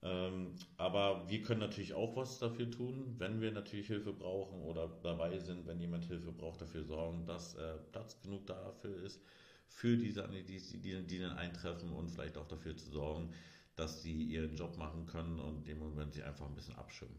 [0.04, 4.89] Ähm, aber wir können natürlich auch was dafür tun, wenn wir natürlich Hilfe brauchen oder
[5.01, 9.22] dabei sind, wenn jemand Hilfe braucht, dafür sorgen, dass äh, Platz genug dafür ist,
[9.70, 13.34] für die, die, die, die dann eintreffen und vielleicht auch dafür zu sorgen,
[13.76, 17.18] dass sie ihren Job machen können und dem Moment sie einfach ein bisschen abschirmen.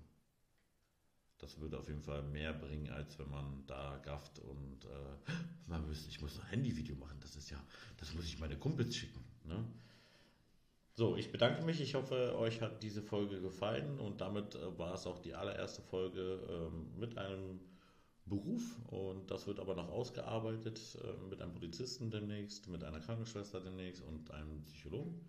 [1.39, 5.31] Das würde auf jeden Fall mehr bringen, als wenn man da gafft und äh,
[5.69, 7.19] man müsste, ich muss ein Handyvideo machen.
[7.21, 7.63] Das ist ja,
[7.97, 9.25] das muss ich meine Kumpels schicken.
[9.45, 9.65] Ne?
[10.97, 11.81] So, ich bedanke mich.
[11.81, 15.83] Ich hoffe, euch hat diese Folge gefallen und damit äh, war es auch die allererste
[15.83, 17.59] Folge ähm, mit einem
[18.27, 23.61] Beruf und das wird aber noch ausgearbeitet äh, mit einem Polizisten demnächst, mit einer Krankenschwester
[23.61, 25.21] demnächst und einem Psychologen.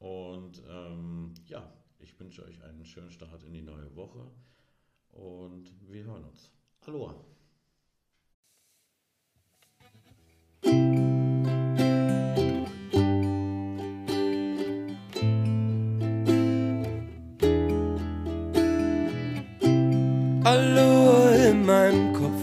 [0.00, 4.26] Und ähm, ja, ich wünsche euch einen schönen Start in die neue Woche
[5.12, 6.50] und wir hören uns.
[6.80, 7.14] Aloha!
[20.44, 22.42] Aloha in meinem Kopf.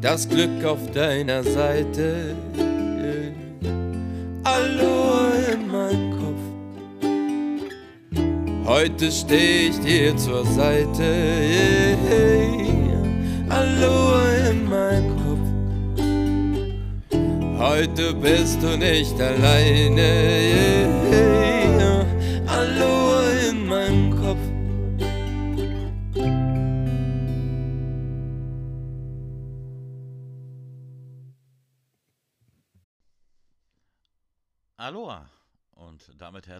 [0.00, 2.36] Das Glück auf deiner Seite.
[4.44, 6.38] Aloha in meinem Kopf.
[8.64, 11.96] Heute steh ich dir zur Seite.
[13.48, 15.48] Aloha in meinem Kopf.
[17.58, 20.10] Heute bist du nicht alleine.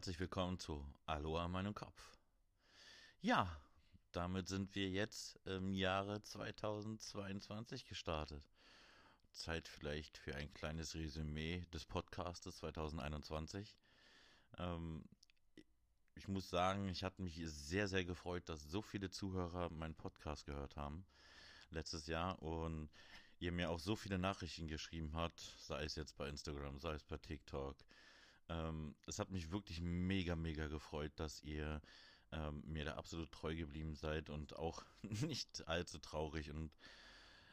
[0.01, 2.17] Herzlich willkommen zu Aloha meinem Kopf.
[3.21, 3.55] Ja,
[4.13, 8.43] damit sind wir jetzt im Jahre 2022 gestartet.
[9.31, 13.77] Zeit vielleicht für ein kleines Resümee des Podcastes 2021.
[14.57, 15.05] Ähm,
[16.15, 20.47] ich muss sagen, ich hatte mich sehr, sehr gefreut, dass so viele Zuhörer meinen Podcast
[20.47, 21.05] gehört haben
[21.69, 22.89] letztes Jahr und
[23.39, 27.05] ihr mir auch so viele Nachrichten geschrieben habt, sei es jetzt bei Instagram, sei es
[27.05, 27.77] bei TikTok.
[28.51, 31.81] Ähm, es hat mich wirklich mega, mega gefreut, dass ihr
[32.33, 36.73] ähm, mir da absolut treu geblieben seid und auch nicht allzu traurig und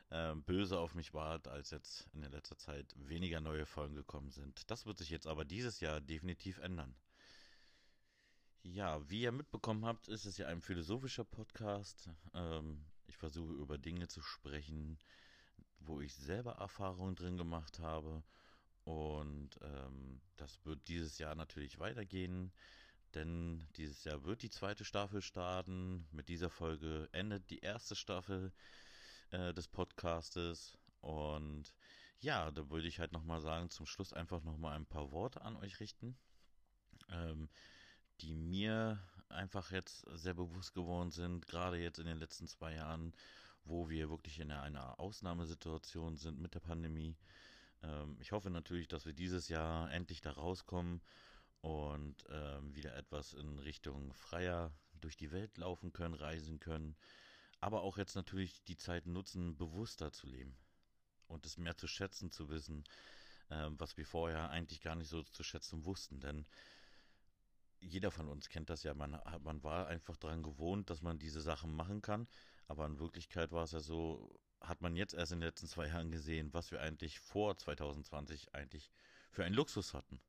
[0.09, 4.31] ähm, böse auf mich wart, als jetzt in der letzter Zeit weniger neue Folgen gekommen
[4.31, 4.69] sind.
[4.71, 6.95] Das wird sich jetzt aber dieses Jahr definitiv ändern.
[8.63, 12.09] Ja, wie ihr mitbekommen habt, ist es ja ein philosophischer Podcast.
[12.33, 14.97] Ähm, ich versuche über Dinge zu sprechen,
[15.79, 18.23] wo ich selber Erfahrungen drin gemacht habe.
[18.87, 22.53] Und ähm, das wird dieses Jahr natürlich weitergehen,
[23.15, 26.07] denn dieses Jahr wird die zweite Staffel starten.
[26.13, 28.53] Mit dieser Folge endet die erste Staffel
[29.31, 30.77] äh, des Podcastes.
[31.01, 31.73] Und
[32.19, 35.57] ja, da würde ich halt nochmal sagen, zum Schluss einfach nochmal ein paar Worte an
[35.57, 36.17] euch richten,
[37.09, 37.49] ähm,
[38.21, 43.11] die mir einfach jetzt sehr bewusst geworden sind, gerade jetzt in den letzten zwei Jahren,
[43.65, 47.17] wo wir wirklich in einer Ausnahmesituation sind mit der Pandemie.
[47.83, 51.01] Ähm, ich hoffe natürlich, dass wir dieses Jahr endlich da rauskommen
[51.61, 54.71] und ähm, wieder etwas in Richtung freier
[55.01, 56.95] durch die Welt laufen können, reisen können,
[57.59, 60.55] aber auch jetzt natürlich die Zeit nutzen, bewusster zu leben
[61.27, 62.83] und es mehr zu schätzen zu wissen,
[63.49, 66.45] ähm, was wir vorher eigentlich gar nicht so zu schätzen wussten, denn
[67.79, 71.41] jeder von uns kennt das ja, man, man war einfach daran gewohnt, dass man diese
[71.41, 72.27] Sachen machen kann,
[72.67, 75.87] aber in Wirklichkeit war es ja so, hat man jetzt erst in den letzten zwei
[75.87, 78.91] Jahren gesehen, was wir eigentlich vor 2020 eigentlich
[79.31, 80.19] für einen Luxus hatten.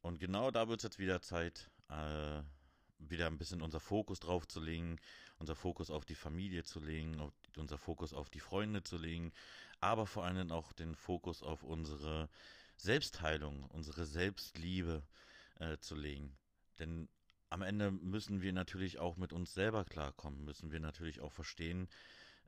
[0.00, 2.42] Und genau da wird es jetzt wieder Zeit, äh,
[2.98, 4.98] wieder ein bisschen unser Fokus drauf zu legen,
[5.38, 9.32] unser Fokus auf die Familie zu legen, auf, unser Fokus auf die Freunde zu legen,
[9.80, 12.28] aber vor allem auch den Fokus auf unsere
[12.76, 15.02] Selbstheilung, unsere Selbstliebe
[15.58, 16.36] äh, zu legen.
[16.78, 17.08] Denn
[17.50, 21.88] am Ende müssen wir natürlich auch mit uns selber klarkommen, müssen wir natürlich auch verstehen,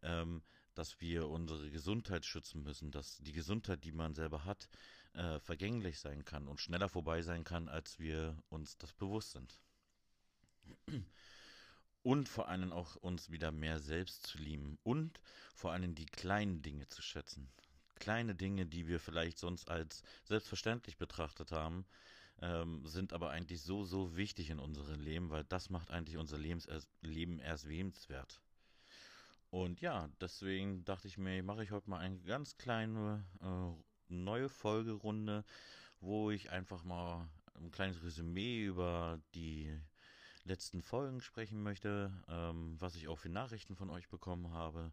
[0.02, 0.42] ähm,
[0.76, 4.68] dass wir unsere Gesundheit schützen müssen, dass die Gesundheit, die man selber hat,
[5.14, 9.58] äh, vergänglich sein kann und schneller vorbei sein kann, als wir uns das bewusst sind.
[12.02, 15.20] Und vor allem auch uns wieder mehr selbst zu lieben und
[15.54, 17.48] vor allem die kleinen Dinge zu schätzen.
[17.96, 21.86] Kleine Dinge, die wir vielleicht sonst als selbstverständlich betrachtet haben,
[22.42, 26.38] ähm, sind aber eigentlich so, so wichtig in unserem Leben, weil das macht eigentlich unser
[26.38, 26.68] Lebens
[27.00, 28.40] Leben erst lebenswert.
[29.56, 34.50] Und ja, deswegen dachte ich mir, mache ich heute mal eine ganz kleine äh, neue
[34.50, 35.46] Folgerunde,
[35.98, 39.74] wo ich einfach mal ein kleines Resümee über die
[40.44, 44.92] letzten Folgen sprechen möchte, ähm, was ich auch für Nachrichten von euch bekommen habe.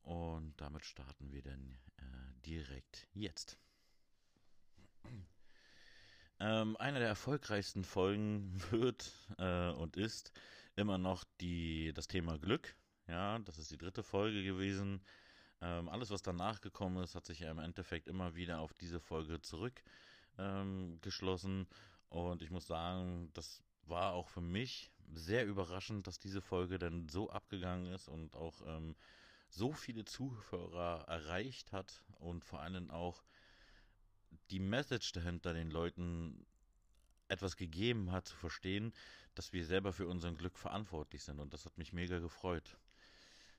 [0.00, 3.58] Und damit starten wir dann äh, direkt jetzt.
[6.40, 10.32] Ähm, eine der erfolgreichsten Folgen wird äh, und ist
[10.76, 12.74] immer noch die, das Thema Glück.
[13.06, 15.02] Ja, das ist die dritte Folge gewesen.
[15.60, 19.00] Ähm, alles, was danach gekommen ist, hat sich ja im Endeffekt immer wieder auf diese
[19.00, 21.60] Folge zurückgeschlossen.
[21.60, 21.66] Ähm,
[22.08, 27.08] und ich muss sagen, das war auch für mich sehr überraschend, dass diese Folge dann
[27.08, 28.94] so abgegangen ist und auch ähm,
[29.48, 33.22] so viele Zuhörer erreicht hat und vor allem auch
[34.50, 36.46] die Message dahinter den Leuten
[37.28, 38.92] etwas gegeben hat, zu verstehen,
[39.34, 41.40] dass wir selber für unser Glück verantwortlich sind.
[41.40, 42.76] Und das hat mich mega gefreut.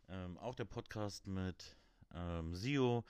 [0.10, 1.76] Ähm, auch der Podcast mit
[2.14, 3.04] ähm, Sio,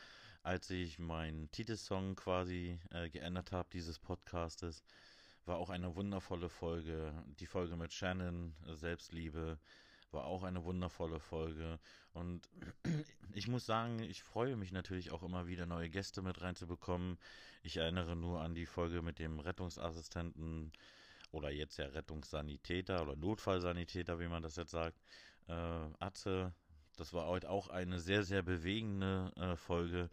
[0.44, 4.84] als ich meinen Titelsong quasi äh, geändert habe, dieses Podcastes,
[5.46, 7.14] war auch eine wundervolle Folge.
[7.40, 9.58] Die Folge mit Shannon, äh, Selbstliebe,
[10.12, 11.80] war auch eine wundervolle Folge.
[12.14, 12.48] Und
[13.34, 17.18] ich muss sagen, ich freue mich natürlich auch immer wieder neue Gäste mit reinzubekommen.
[17.64, 20.72] Ich erinnere nur an die Folge mit dem Rettungsassistenten
[21.32, 25.00] oder jetzt ja Rettungssanitäter oder Notfallsanitäter, wie man das jetzt sagt.
[25.48, 25.54] Äh,
[26.00, 26.54] Atze,
[26.98, 30.10] das war heute auch eine sehr, sehr bewegende äh, Folge,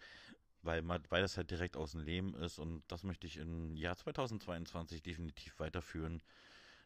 [0.63, 3.77] weil, man, weil das halt direkt aus dem Leben ist und das möchte ich im
[3.77, 6.23] Jahr 2022 definitiv weiterführen.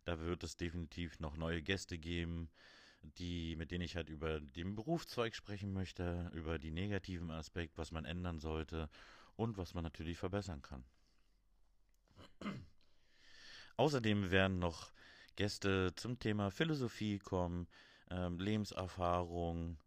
[0.04, 2.50] Da wird es definitiv noch neue Gäste geben,
[3.18, 7.90] die, mit denen ich halt über den Berufszweig sprechen möchte, über die negativen Aspekte, was
[7.90, 8.88] man ändern sollte
[9.36, 10.84] und was man natürlich verbessern kann.
[13.76, 14.92] Außerdem werden noch
[15.36, 17.66] Gäste zum Thema Philosophie kommen,
[18.10, 19.78] ähm, Lebenserfahrung,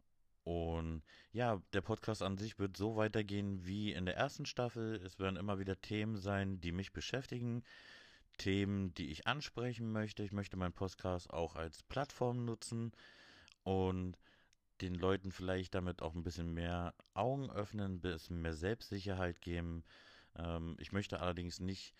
[0.48, 1.02] und
[1.34, 4.96] ja, der Podcast an sich wird so weitergehen wie in der ersten Staffel.
[5.06, 7.66] Es werden immer wieder Themen sein, die mich beschäftigen.
[8.38, 10.24] Themen, die ich ansprechen möchte.
[10.24, 12.94] Ich möchte meinen Podcast auch als Plattform nutzen
[13.64, 14.18] und
[14.80, 19.84] den Leuten vielleicht damit auch ein bisschen mehr Augen öffnen, ein bisschen mehr Selbstsicherheit geben.
[20.38, 21.94] Ähm, ich möchte allerdings nicht,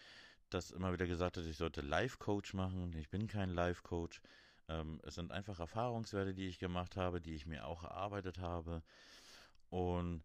[0.50, 2.94] dass immer wieder gesagt wird, ich sollte Life-Coach machen.
[2.94, 4.22] Ich bin kein Life-Coach.
[4.70, 8.82] Ähm, es sind einfach Erfahrungswerte, die ich gemacht habe, die ich mir auch erarbeitet habe.
[9.70, 10.24] Und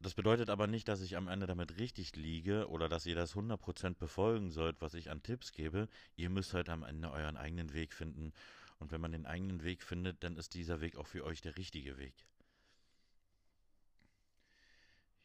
[0.00, 3.34] das bedeutet aber nicht, dass ich am Ende damit richtig liege oder dass ihr das
[3.34, 5.88] 100% befolgen sollt, was ich an Tipps gebe.
[6.16, 8.32] Ihr müsst halt am Ende euren eigenen Weg finden.
[8.78, 11.56] Und wenn man den eigenen Weg findet, dann ist dieser Weg auch für euch der
[11.56, 12.14] richtige Weg.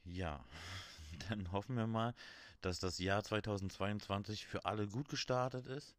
[0.06, 0.44] Ja,
[1.30, 2.14] dann hoffen wir mal,
[2.62, 5.96] dass das Jahr 2022 für alle gut gestartet ist,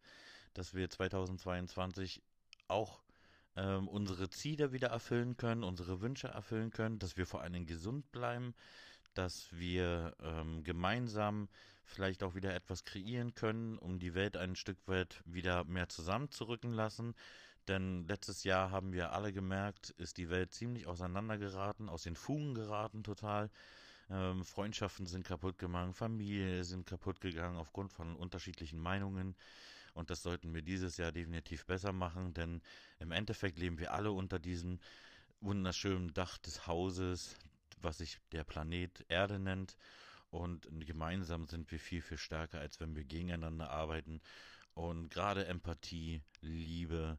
[0.54, 2.22] dass wir 2022
[2.68, 3.00] auch
[3.56, 8.10] ähm, unsere Ziele wieder erfüllen können, unsere Wünsche erfüllen können, dass wir vor allem gesund
[8.12, 8.54] bleiben,
[9.14, 11.48] dass wir ähm, gemeinsam
[11.84, 16.72] vielleicht auch wieder etwas kreieren können, um die Welt ein Stück weit wieder mehr zusammenzurücken
[16.72, 17.14] lassen.
[17.68, 22.54] Denn letztes Jahr haben wir alle gemerkt, ist die Welt ziemlich auseinandergeraten, aus den Fugen
[22.54, 23.50] geraten total.
[24.10, 29.36] Ähm, Freundschaften sind kaputt gegangen, Familie sind kaputt gegangen aufgrund von unterschiedlichen Meinungen.
[29.94, 32.62] Und das sollten wir dieses Jahr definitiv besser machen, denn
[32.98, 34.80] im Endeffekt leben wir alle unter diesem
[35.40, 37.36] wunderschönen Dach des Hauses,
[37.80, 39.76] was sich der Planet Erde nennt.
[40.30, 44.20] Und gemeinsam sind wir viel, viel stärker, als wenn wir gegeneinander arbeiten.
[44.74, 47.18] Und gerade Empathie, Liebe,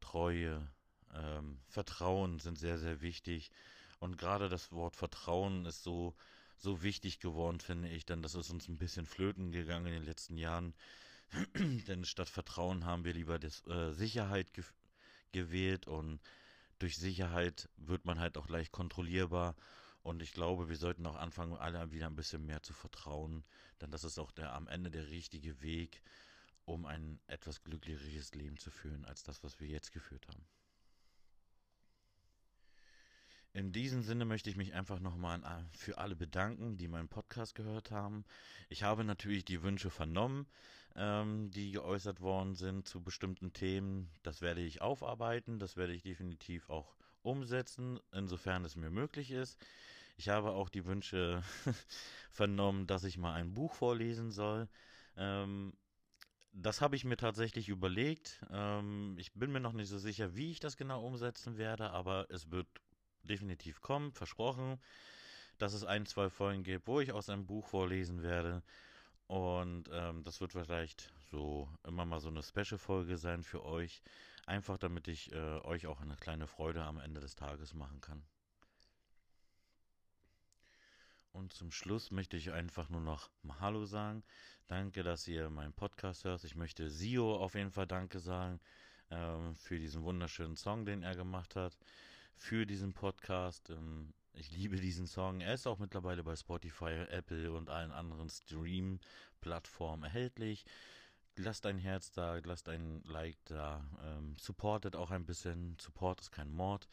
[0.00, 0.66] Treue,
[1.14, 3.50] ähm, Vertrauen sind sehr, sehr wichtig.
[3.98, 6.14] Und gerade das Wort Vertrauen ist so,
[6.56, 10.04] so wichtig geworden, finde ich, denn das ist uns ein bisschen flöten gegangen in den
[10.04, 10.74] letzten Jahren.
[11.88, 14.64] denn statt Vertrauen haben wir lieber das, äh, Sicherheit ge
[15.32, 16.20] gewählt und
[16.78, 19.54] durch Sicherheit wird man halt auch leicht kontrollierbar.
[20.02, 23.44] Und ich glaube, wir sollten auch anfangen, alle wieder ein bisschen mehr zu vertrauen,
[23.80, 26.00] denn das ist auch der am Ende der richtige Weg,
[26.64, 30.46] um ein etwas glücklicheres Leben zu führen, als das, was wir jetzt geführt haben.
[33.56, 35.40] In diesem Sinne möchte ich mich einfach nochmal
[35.72, 38.26] für alle bedanken, die meinen Podcast gehört haben.
[38.68, 40.46] Ich habe natürlich die Wünsche vernommen.
[40.94, 44.10] ähm, die geäußert worden sind zu bestimmten Themen.
[44.22, 49.58] Das werde ich aufarbeiten, das werde ich definitiv auch umsetzen, insofern es mir möglich ist.
[50.18, 51.42] Ich habe auch die Wünsche
[52.30, 54.68] vernommen, dass ich mal ein Buch vorlesen soll.
[55.16, 55.72] Ähm,
[56.52, 58.44] das habe ich mir tatsächlich überlegt.
[58.50, 62.26] Ähm, ich bin mir noch nicht so sicher, wie ich das genau umsetzen werde, aber
[62.30, 62.68] es wird
[63.26, 64.80] definitiv kommen, versprochen,
[65.58, 68.62] dass es ein, zwei Folgen gibt, wo ich aus einem Buch vorlesen werde.
[69.26, 74.02] Und ähm, das wird vielleicht so immer mal so eine Special-Folge sein für euch.
[74.46, 78.22] Einfach damit ich äh, euch auch eine kleine Freude am Ende des Tages machen kann.
[81.32, 83.28] Und zum Schluss möchte ich einfach nur noch
[83.60, 84.22] Hallo sagen.
[84.68, 86.44] Danke, dass ihr meinen Podcast hört.
[86.44, 88.58] Ich möchte Sio auf jeden Fall Danke sagen
[89.10, 91.76] ähm, für diesen wunderschönen Song, den er gemacht hat,
[92.36, 93.70] für diesen Podcast.
[93.70, 95.40] Ähm, ich liebe diesen Song.
[95.40, 100.64] Er ist auch mittlerweile bei Spotify, Apple und allen anderen Stream-Plattformen erhältlich.
[101.36, 103.84] Lasst ein Herz da, lasst ein Like da.
[104.02, 105.76] Ähm, supportet auch ein bisschen.
[105.80, 106.88] Support ist kein Mord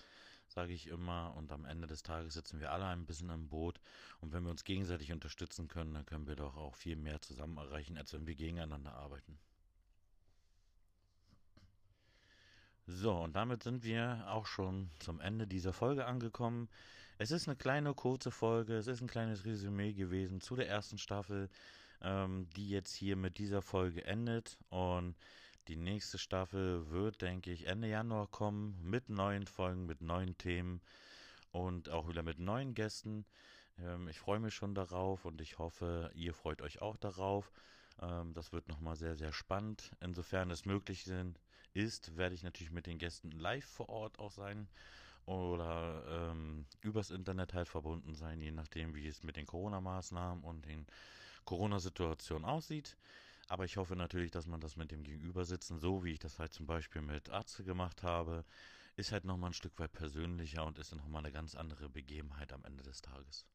[0.53, 1.33] sage ich immer.
[1.35, 3.79] Und am Ende des Tages sitzen wir alle ein bisschen im Boot.
[4.21, 7.57] Und wenn wir uns gegenseitig unterstützen können, dann können wir doch auch viel mehr zusammen
[7.57, 9.39] erreichen, als wenn wir gegeneinander arbeiten.
[12.85, 16.67] So, und damit sind wir auch schon zum Ende dieser Folge angekommen.
[17.17, 18.75] Es ist eine kleine, kurze Folge.
[18.75, 21.49] Es ist ein kleines Resümee gewesen zu der ersten Staffel,
[22.01, 24.57] ähm, die jetzt hier mit dieser Folge endet.
[24.69, 25.15] Und
[25.69, 30.81] die nächste Staffel wird, denke ich, Ende Januar kommen mit neuen Folgen, mit neuen Themen
[31.51, 33.25] und auch wieder mit neuen Gästen.
[33.79, 37.49] Ähm, ich freue mich schon darauf und ich hoffe, ihr freut euch auch darauf.
[38.01, 39.91] Ähm, das wird nochmal sehr, sehr spannend.
[40.01, 41.39] Insofern es möglich sind,
[41.73, 44.67] ist, werde ich natürlich mit den Gästen live vor Ort auch sein
[45.25, 50.65] oder ähm, übers Internet halt verbunden sein, je nachdem, wie es mit den Corona-Maßnahmen und
[50.65, 50.85] den
[51.45, 52.97] Corona-Situationen aussieht.
[53.47, 56.53] Aber ich hoffe natürlich, dass man das mit dem Gegenübersitzen, so wie ich das halt
[56.53, 58.45] zum Beispiel mit Arzt gemacht habe,
[58.95, 62.63] ist halt nochmal ein Stück weit persönlicher und ist nochmal eine ganz andere Begebenheit am
[62.65, 63.45] Ende des Tages.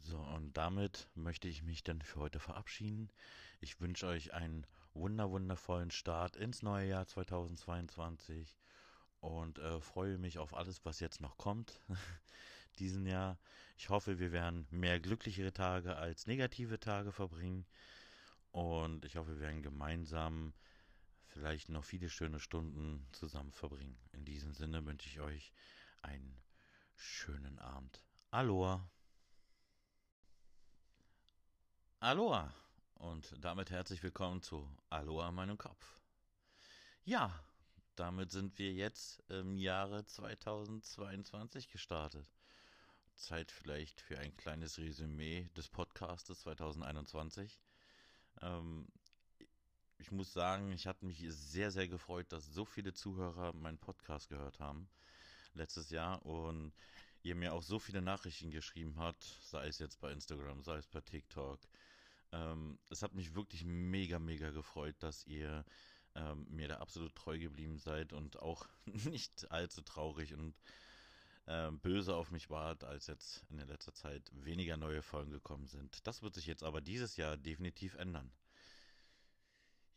[0.00, 3.10] So, und damit möchte ich mich dann für heute verabschieden.
[3.60, 8.56] Ich wünsche euch einen wunder wundervollen Start ins neue Jahr 2022
[9.20, 11.80] und äh, freue mich auf alles, was jetzt noch kommt
[12.78, 13.38] diesen Jahr.
[13.76, 17.66] Ich hoffe, wir werden mehr glücklichere Tage als negative Tage verbringen
[18.50, 20.54] und ich hoffe, wir werden gemeinsam
[21.26, 23.98] vielleicht noch viele schöne Stunden zusammen verbringen.
[24.12, 25.52] In diesem Sinne wünsche ich euch
[26.02, 26.40] einen
[26.96, 28.02] schönen Abend.
[28.30, 28.88] Aloha!
[32.00, 32.54] Aloha!
[32.94, 36.00] Und damit herzlich willkommen zu Aloha meinem Kopf.
[37.04, 37.36] Ja,
[37.96, 42.24] damit sind wir jetzt im Jahre 2022 gestartet.
[43.16, 47.58] Zeit vielleicht für ein kleines Resümee des Podcastes 2021.
[48.42, 48.86] Ähm,
[49.98, 54.28] ich muss sagen, ich hatte mich sehr, sehr gefreut, dass so viele Zuhörer meinen Podcast
[54.28, 54.88] gehört haben
[55.54, 56.72] letztes Jahr und
[57.24, 60.86] ihr mir auch so viele Nachrichten geschrieben habt, sei es jetzt bei Instagram, sei es
[60.86, 61.58] bei TikTok.
[62.32, 65.64] Ähm, es hat mich wirklich mega, mega gefreut, dass ihr
[66.14, 70.54] ähm, mir da absolut treu geblieben seid und auch nicht allzu traurig und
[71.46, 75.66] äh, böse auf mich wart, als jetzt in der letzter Zeit weniger neue Folgen gekommen
[75.66, 76.06] sind.
[76.06, 78.30] Das wird sich jetzt aber dieses Jahr definitiv ändern.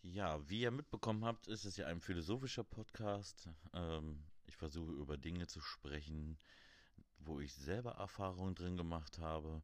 [0.03, 3.49] Ja, wie ihr mitbekommen habt, ist es ja ein philosophischer Podcast.
[3.73, 6.39] Ähm, ich versuche über Dinge zu sprechen,
[7.19, 9.61] wo ich selber Erfahrungen drin gemacht habe.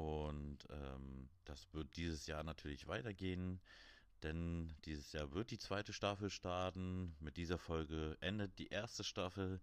[0.00, 3.60] Und ähm, das wird dieses Jahr natürlich weitergehen
[4.22, 7.14] denn dieses Jahr wird die zweite Staffel starten.
[7.20, 9.60] Mit dieser Folge endet die erste Staffel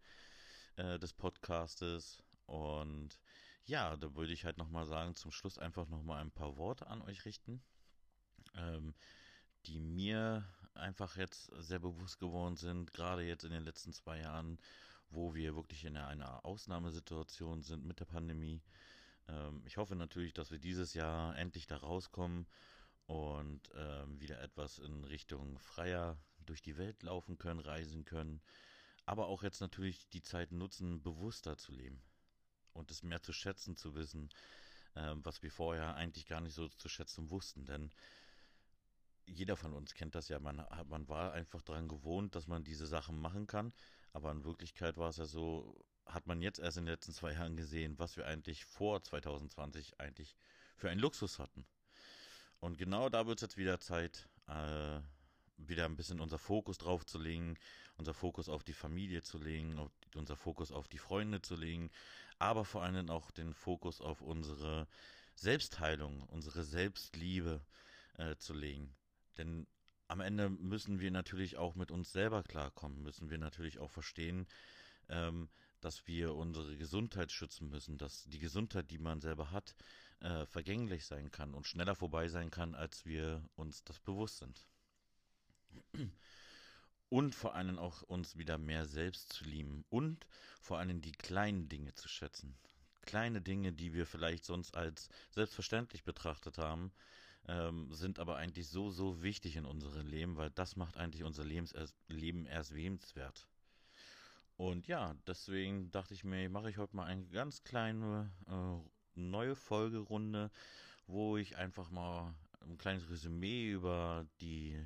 [0.77, 2.23] äh, des Podcastes.
[2.45, 3.19] Und
[3.65, 7.01] ja, da würde ich halt nochmal sagen, zum Schluss einfach nochmal ein paar Worte an
[7.01, 7.61] euch richten,
[8.55, 8.93] ähm,
[9.65, 14.57] die mir einfach jetzt sehr bewusst geworden sind, gerade jetzt in den letzten zwei Jahren,
[15.09, 18.61] wo wir wirklich in einer Ausnahmesituation sind mit der Pandemie.
[19.29, 22.47] Ähm, ich hoffe natürlich, dass wir dieses Jahr endlich da rauskommen
[23.05, 28.41] und ähm, wieder etwas in Richtung freier durch die Welt laufen können, reisen können,
[29.05, 32.01] aber auch jetzt natürlich die Zeit nutzen, bewusster zu leben
[32.73, 34.29] und es mehr zu schätzen zu wissen,
[34.95, 37.91] ähm, was wir vorher eigentlich gar nicht so zu schätzen wussten, denn
[39.25, 42.87] jeder von uns kennt das ja, man, man war einfach daran gewohnt, dass man diese
[42.87, 43.73] Sachen machen kann,
[44.13, 47.33] aber in Wirklichkeit war es ja so, hat man jetzt erst in den letzten zwei
[47.33, 50.35] Jahren gesehen, was wir eigentlich vor 2020 eigentlich
[50.75, 51.65] für einen Luxus hatten.
[52.59, 54.99] Und genau da wird es jetzt wieder Zeit, äh,
[55.57, 57.57] wieder ein bisschen unser Fokus drauf zu legen,
[57.97, 61.89] unser Fokus auf die Familie zu legen, auf, unser Fokus auf die Freunde zu legen,
[62.39, 64.87] aber vor allem auch den Fokus auf unsere
[65.35, 67.61] Selbstheilung, unsere Selbstliebe,
[68.17, 68.95] äh, zu legen.
[69.37, 69.67] Denn
[70.07, 74.47] am Ende müssen wir natürlich auch mit uns selber klarkommen, müssen wir natürlich auch verstehen,
[75.09, 75.49] ähm,
[75.87, 79.73] dass wir unsere Gesundheit schützen müssen, dass die Gesundheit, die man selber hat,
[80.19, 84.67] äh, vergänglich sein kann und schneller vorbei sein kann, als wir uns das bewusst sind.
[87.07, 90.27] Und vor allem auch uns wieder mehr selbst zu lieben und
[90.59, 92.57] vor allem die kleinen Dinge zu schätzen.
[93.03, 96.91] Kleine Dinge, die wir vielleicht sonst als selbstverständlich betrachtet haben,
[97.47, 101.45] ähm, sind aber eigentlich so, so wichtig in unserem Leben, weil das macht eigentlich unser
[101.45, 101.73] Lebens
[102.09, 103.47] Leben erst lebenswert.
[104.57, 109.55] Und ja, deswegen dachte ich mir, mache ich heute mal eine ganz kleine äh, neue
[109.55, 110.49] Folgerunde,
[111.05, 114.83] wo ich einfach mal ein kleines Resümee über die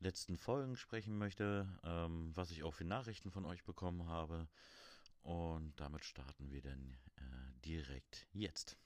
[0.00, 4.48] letzten Folgen sprechen möchte, ähm, was ich auch für Nachrichten von euch bekommen habe.
[5.22, 8.76] Und damit starten wir dann äh, direkt jetzt.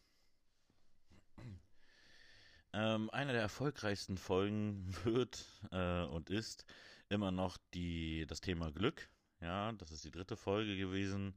[2.73, 6.67] Ähm, eine der erfolgreichsten Folgen wird äh, und ist
[7.09, 9.09] immer noch die, das Thema Glück.
[9.41, 11.35] Ja, das ist die dritte Folge gewesen.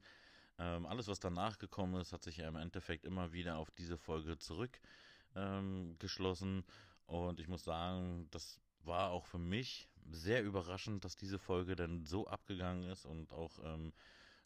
[0.58, 3.96] Ähm, alles, was danach gekommen ist, hat sich ja im Endeffekt immer wieder auf diese
[3.96, 6.58] Folge zurückgeschlossen.
[6.58, 6.64] Ähm,
[7.06, 12.04] und ich muss sagen, das war auch für mich sehr überraschend, dass diese Folge dann
[12.04, 13.92] so abgegangen ist und auch ähm,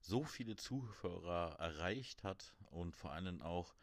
[0.00, 3.74] so viele Zuhörer erreicht hat und vor allem auch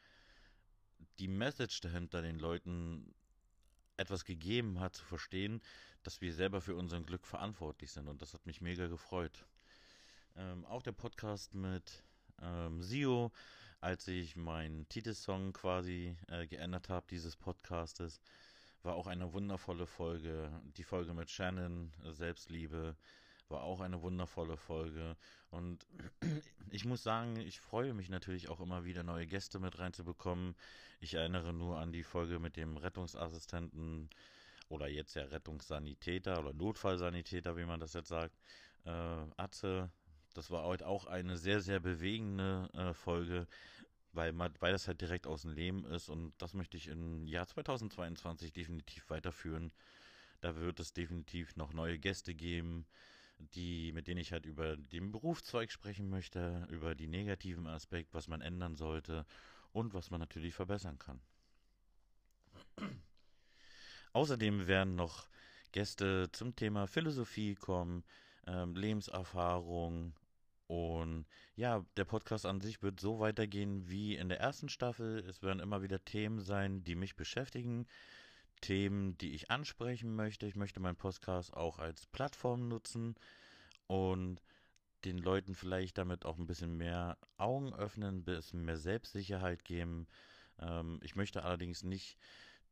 [1.20, 3.14] die Message dahinter den Leuten
[3.98, 5.62] etwas gegeben hat, zu verstehen,
[6.04, 8.08] dass wir selber für unser Glück verantwortlich sind.
[8.08, 9.46] Und das hat mich mega gefreut.
[10.38, 12.04] Ähm, auch der Podcast mit
[12.42, 13.32] ähm, Sio,
[13.80, 18.20] als ich meinen Titelsong quasi äh, geändert habe, dieses Podcastes,
[18.84, 20.50] war auch eine wundervolle Folge.
[20.78, 22.96] Die Folge mit Shannon, äh, Selbstliebe,
[23.48, 25.16] war auch eine wundervolle Folge.
[25.52, 25.86] Und
[26.70, 30.56] ich muss sagen, ich freue mich natürlich auch immer wieder neue Gäste mit reinzubekommen.
[31.00, 34.10] Ich erinnere nur an die Folge mit dem Rettungsassistenten
[34.68, 38.36] oder jetzt ja Rettungssanitäter oder Notfallsanitäter, wie man das jetzt sagt.
[38.84, 38.90] Äh,
[39.38, 39.92] Atze,
[40.36, 43.48] das war heute auch eine sehr, sehr bewegende äh, Folge,
[44.12, 47.26] weil, man, weil das halt direkt aus dem Leben ist und das möchte ich im
[47.26, 49.72] Jahr 2022 definitiv weiterführen.
[50.42, 52.86] Da wird es definitiv noch neue Gäste geben,
[53.40, 58.28] die, mit denen ich halt über den Berufszweig sprechen möchte, über die negativen Aspekte, was
[58.28, 59.26] man ändern sollte
[59.72, 61.22] und was man natürlich verbessern kann.
[64.14, 65.28] Außerdem werden noch
[65.72, 68.04] Gäste zum Thema Philosophie kommen,
[68.48, 70.14] ähm, Lebenserfahrung
[70.68, 75.20] und ja, der Podcast an sich wird so weitergehen wie in der ersten Staffel.
[75.28, 77.88] Es werden immer wieder Themen sein, die mich beschäftigen,
[78.62, 80.48] Themen, die ich ansprechen möchte.
[80.48, 83.16] Ich möchte meinen Podcast auch als Plattform nutzen
[83.88, 84.42] und
[85.06, 90.08] den Leuten vielleicht damit auch ein bisschen mehr Augen öffnen, ein bisschen mehr Selbstsicherheit geben.
[90.60, 92.18] Ähm, ich möchte allerdings nicht,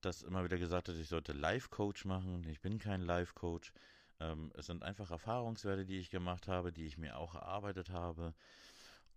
[0.02, 2.44] dass immer wieder gesagt wird, ich sollte Life-Coach machen.
[2.50, 3.72] Ich bin kein Life-Coach.
[4.24, 8.34] Ähm, es sind einfach Erfahrungswerte, die ich gemacht habe, die ich mir auch erarbeitet habe.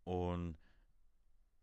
[0.05, 0.57] Und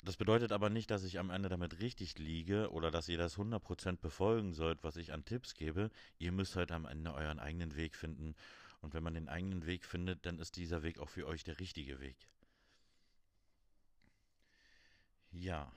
[0.04, 3.38] das bedeutet aber nicht, dass ich am Ende damit richtig liege oder dass ihr das
[3.38, 5.92] 100% befolgen sollt, was ich an Tipps gebe.
[6.20, 8.36] Ihr müsst halt am Ende euren eigenen Weg finden.
[8.82, 11.60] Und wenn man den eigenen Weg findet, dann ist dieser Weg auch für euch der
[11.60, 12.18] richtige Weg.
[15.32, 15.72] Ja,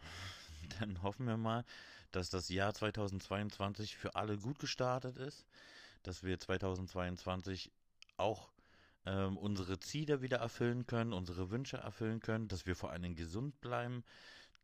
[0.80, 1.64] dann hoffen wir mal,
[2.12, 5.46] dass das Jahr 2022 für alle gut gestartet ist
[6.06, 7.72] dass wir 2022
[8.16, 8.50] auch
[9.04, 13.60] ähm, unsere Ziele wieder erfüllen können, unsere Wünsche erfüllen können, dass wir vor Dingen gesund
[13.60, 14.04] bleiben,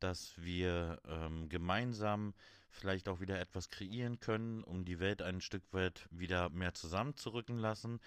[0.00, 2.34] dass wir ähm, gemeinsam
[2.70, 7.58] vielleicht auch wieder etwas kreieren können, um die Welt ein Stück weit wieder mehr zusammenzurücken
[7.58, 8.00] lassen.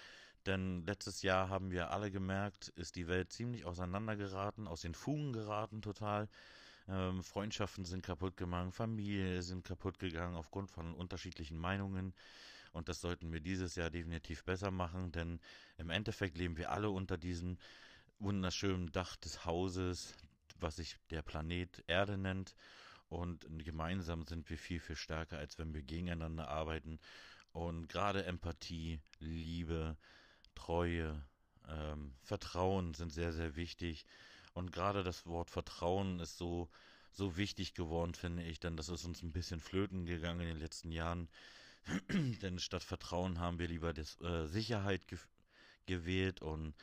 [0.46, 5.34] Denn letztes Jahr haben wir alle gemerkt, ist die Welt ziemlich auseinandergeraten, aus den Fugen
[5.34, 6.28] geraten total.
[6.88, 12.14] Ähm, Freundschaften sind kaputt gegangen, Familie sind kaputt gegangen aufgrund von unterschiedlichen Meinungen.
[12.76, 15.40] Und das sollten wir dieses Jahr definitiv besser machen, denn
[15.78, 17.58] im Endeffekt leben wir alle unter diesem
[18.20, 20.14] wunderschönen Dach des Hauses,
[20.60, 22.54] was sich der Planet Erde nennt.
[23.08, 27.00] Und gemeinsam sind wir viel, viel stärker, als wenn wir gegeneinander arbeiten.
[27.54, 29.96] Und gerade Empathie, Liebe,
[30.54, 31.24] Treue,
[31.70, 34.06] ähm, Vertrauen sind sehr, sehr wichtig.
[34.54, 36.70] Und gerade das Wort Vertrauen ist so,
[37.14, 40.60] so wichtig geworden, finde ich, denn das ist uns ein bisschen flöten gegangen in den
[40.60, 41.30] letzten Jahren.
[42.42, 45.20] Denn statt Vertrauen haben wir lieber das, äh, Sicherheit ge
[45.88, 46.74] gewählt und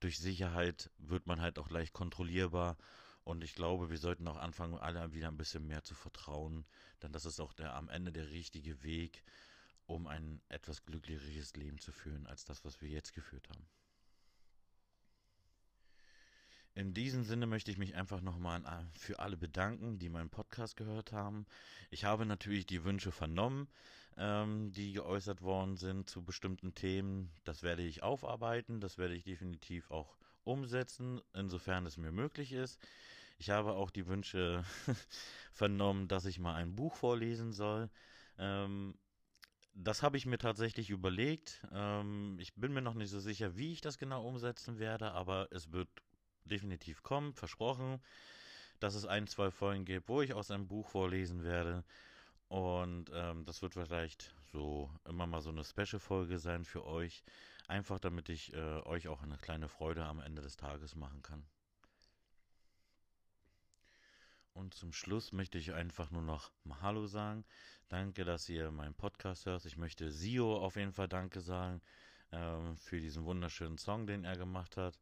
[0.00, 2.76] durch Sicherheit wird man halt auch leicht kontrollierbar.
[3.24, 6.66] Und ich glaube, wir sollten auch anfangen, alle wieder ein bisschen mehr zu vertrauen,
[7.02, 9.22] denn das ist auch der am Ende der richtige Weg,
[9.86, 13.66] um ein etwas glücklicheres Leben zu führen, als das, was wir jetzt geführt haben.
[16.74, 21.12] In diesem Sinne möchte ich mich einfach nochmal für alle bedanken, die meinen Podcast gehört
[21.12, 21.46] haben.
[21.90, 23.68] Ich habe natürlich die Wünsche vernommen,
[24.16, 27.30] ähm, die geäußert worden sind zu bestimmten Themen.
[27.44, 32.80] Das werde ich aufarbeiten, das werde ich definitiv auch umsetzen, insofern es mir möglich ist.
[33.38, 34.64] Ich habe auch die Wünsche
[35.52, 37.90] vernommen, dass ich mal ein Buch vorlesen soll.
[38.38, 38.94] Ähm,
[39.74, 41.66] das habe ich mir tatsächlich überlegt.
[41.72, 45.48] Ähm, ich bin mir noch nicht so sicher, wie ich das genau umsetzen werde, aber
[45.50, 45.88] es wird
[46.44, 48.00] definitiv kommen, versprochen,
[48.80, 51.84] dass es ein, zwei Folgen gibt, wo ich aus einem Buch vorlesen werde.
[52.52, 57.24] Und ähm, das wird vielleicht so immer mal so eine Special-Folge sein für euch.
[57.66, 61.46] Einfach damit ich äh, euch auch eine kleine Freude am Ende des Tages machen kann.
[64.52, 67.46] Und zum Schluss möchte ich einfach nur noch Hallo sagen.
[67.88, 69.64] Danke, dass ihr meinen Podcast hört.
[69.64, 71.80] Ich möchte Sio auf jeden Fall Danke sagen
[72.32, 74.98] ähm, für diesen wunderschönen Song, den er gemacht hat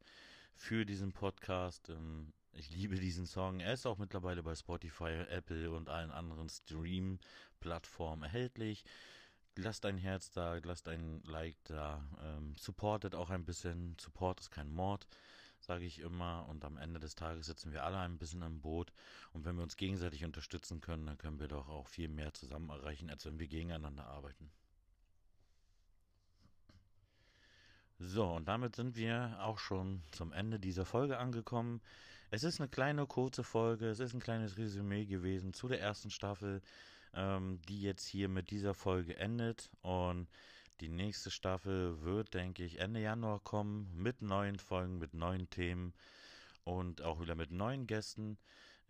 [0.61, 1.89] für diesen Podcast.
[1.89, 3.61] Ähm, ich liebe diesen Song.
[3.61, 8.85] Er ist auch mittlerweile bei Spotify, Apple und allen anderen Stream-Plattformen erhältlich.
[9.57, 12.05] Lasst ein Herz da, lasst ein Like da.
[12.23, 13.97] Ähm, supportet auch ein bisschen.
[13.99, 15.09] Support ist kein Mord,
[15.61, 16.47] sage ich immer.
[16.51, 18.93] Und am Ende des Tages sitzen wir alle ein bisschen im Boot.
[19.33, 22.69] Und wenn wir uns gegenseitig unterstützen können, dann können wir doch auch viel mehr zusammen
[22.69, 24.53] erreichen, als wenn wir gegeneinander arbeiten.
[28.03, 31.83] So, und damit sind wir auch schon zum Ende dieser Folge angekommen.
[32.31, 36.11] Es ist eine kleine, kurze Folge, es ist ein kleines Resümee gewesen zu der ersten
[36.11, 36.63] Staffel,
[37.13, 39.69] ähm, die jetzt hier mit dieser Folge endet.
[39.83, 40.29] Und
[40.81, 45.93] die nächste Staffel wird, denke ich, Ende Januar kommen mit neuen Folgen, mit neuen Themen
[46.65, 48.39] und auch wieder mit neuen Gästen.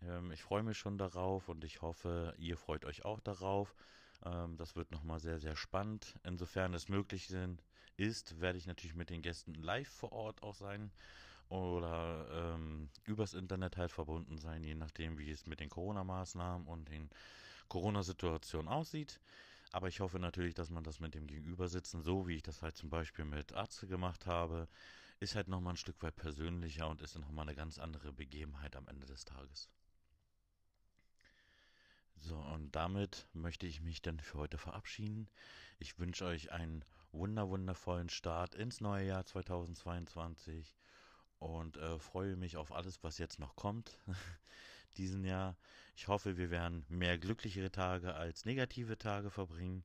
[0.03, 3.75] Ähm, ich freue mich schon darauf und ich hoffe, ihr freut euch auch darauf.
[4.23, 6.15] Ähm, das wird nochmal sehr, sehr spannend.
[6.23, 7.61] Insofern es möglich sind,
[7.97, 10.91] ist, werde ich natürlich mit den Gästen live vor Ort auch sein
[11.49, 16.89] oder ähm, übers Internet halt verbunden sein, je nachdem, wie es mit den Corona-Maßnahmen und
[16.89, 17.09] den
[17.67, 19.19] Corona-Situationen aussieht.
[19.73, 22.75] Aber ich hoffe natürlich, dass man das mit dem Gegenübersitzen, so wie ich das halt
[22.75, 24.67] zum Beispiel mit Arzt gemacht habe,
[25.19, 28.87] ist halt nochmal ein Stück weit persönlicher und ist nochmal eine ganz andere Begebenheit am
[28.87, 29.69] Ende des Tages.
[32.17, 35.27] So, und damit möchte ich mich dann für heute verabschieden.
[35.79, 40.75] Ich wünsche euch einen wunder wundervollen Start ins neue Jahr 2022
[41.39, 43.97] und äh, freue mich auf alles, was jetzt noch kommt
[44.97, 45.57] diesen Jahr.
[45.95, 49.83] Ich hoffe, wir werden mehr glücklichere Tage als negative Tage verbringen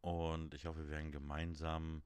[0.00, 2.02] und ich hoffe, wir werden gemeinsam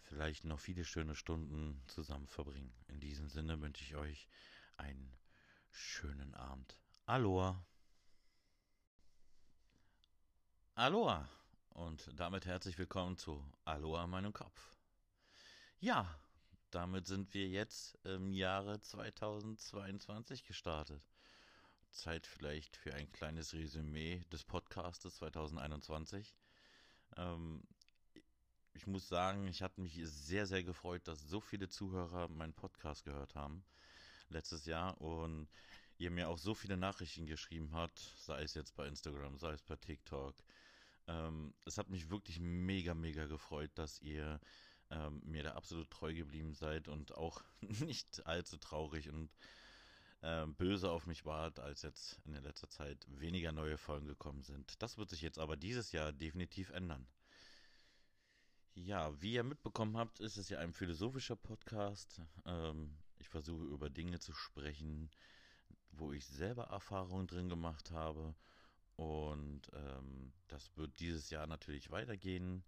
[0.00, 2.72] vielleicht noch viele schöne Stunden zusammen verbringen.
[2.88, 4.28] In diesem Sinne wünsche ich euch
[4.76, 5.12] einen
[5.70, 6.78] schönen Abend.
[7.04, 7.62] Aloha!
[10.74, 11.28] Aloha
[11.78, 14.76] und damit herzlich willkommen zu Aloha meinem Kopf.
[15.78, 16.12] Ja,
[16.70, 21.00] damit sind wir jetzt im Jahre 2022 gestartet.
[21.92, 26.34] Zeit vielleicht für ein kleines Resümee des Podcastes 2021.
[27.16, 27.62] Ähm,
[28.74, 33.04] ich muss sagen, ich hatte mich sehr, sehr gefreut, dass so viele Zuhörer meinen Podcast
[33.04, 33.64] gehört haben
[34.30, 35.48] letztes Jahr und
[35.96, 39.62] ihr mir auch so viele Nachrichten geschrieben habt, sei es jetzt bei Instagram, sei es
[39.62, 40.34] bei TikTok.
[41.08, 44.40] Ähm, es hat mich wirklich mega, mega gefreut, dass ihr
[44.90, 49.30] ähm, mir da absolut treu geblieben seid und auch nicht allzu traurig und
[50.20, 54.42] äh, böse auf mich wart, als jetzt in der letzter Zeit weniger neue Folgen gekommen
[54.42, 54.80] sind.
[54.82, 57.06] Das wird sich jetzt aber dieses Jahr definitiv ändern.
[58.74, 62.20] Ja, wie ihr mitbekommen habt, ist es ja ein philosophischer Podcast.
[62.44, 65.10] Ähm, ich versuche über Dinge zu sprechen,
[65.90, 68.34] wo ich selber Erfahrungen drin gemacht habe.
[68.98, 72.64] Und ähm, das wird dieses Jahr natürlich weitergehen,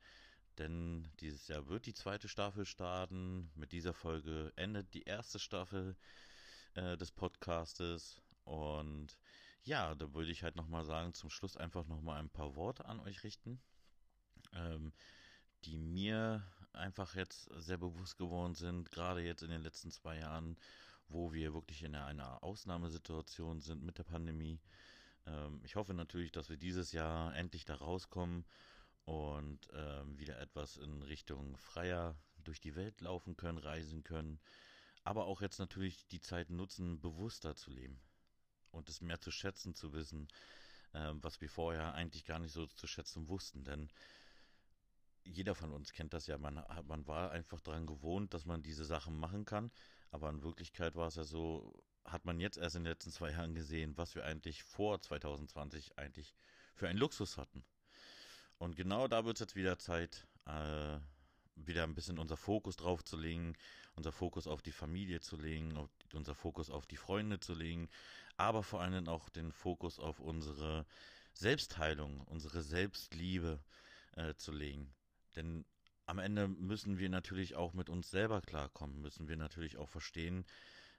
[0.59, 3.51] denn dieses Jahr wird die zweite Staffel starten.
[3.57, 5.97] Mit dieser Folge endet die erste Staffel
[6.75, 8.23] äh, des Podcastes.
[8.45, 9.19] Und
[9.65, 13.01] ja, da würde ich halt nochmal sagen, zum Schluss einfach nochmal ein paar Worte an
[13.01, 13.61] euch richten,
[14.53, 14.93] ähm,
[15.65, 20.57] die mir einfach jetzt sehr bewusst geworden sind, gerade jetzt in den letzten zwei Jahren,
[21.09, 24.61] wo wir wirklich in einer Ausnahmesituation sind mit der Pandemie.
[25.27, 28.45] Ähm, ich hoffe natürlich, dass wir dieses Jahr endlich da rauskommen
[29.05, 34.41] und ähm, wieder etwas in Richtung freier durch die Welt laufen können, reisen können,
[35.05, 38.01] aber auch jetzt natürlich die Zeit nutzen, bewusster zu leben
[38.71, 40.29] und es mehr zu schätzen zu wissen,
[40.93, 43.91] äh, was wir vorher eigentlich gar nicht so zu schätzen wussten, denn
[45.25, 48.85] jeder von uns kennt das ja, man, man war einfach daran gewohnt, dass man diese
[48.85, 49.71] Sachen machen kann,
[50.11, 51.83] aber in Wirklichkeit war es ja so,
[52.13, 55.99] hat man jetzt erst in den letzten zwei Jahren gesehen, was wir eigentlich vor 2020
[55.99, 56.35] eigentlich
[56.75, 57.65] für einen Luxus hatten.
[58.59, 60.99] Und genau da wird es jetzt wieder Zeit, äh,
[61.55, 63.55] wieder ein bisschen unser Fokus drauf zu legen,
[63.95, 67.89] unser Fokus auf die Familie zu legen, auf, unser Fokus auf die Freunde zu legen,
[68.37, 70.87] aber vor allem auch den Fokus auf unsere
[71.35, 73.61] Selbstheilung, unsere Selbstliebe
[74.17, 74.93] äh, zu legen.
[75.37, 75.65] Denn
[76.07, 80.45] am Ende müssen wir natürlich auch mit uns selber klarkommen, müssen wir natürlich auch verstehen,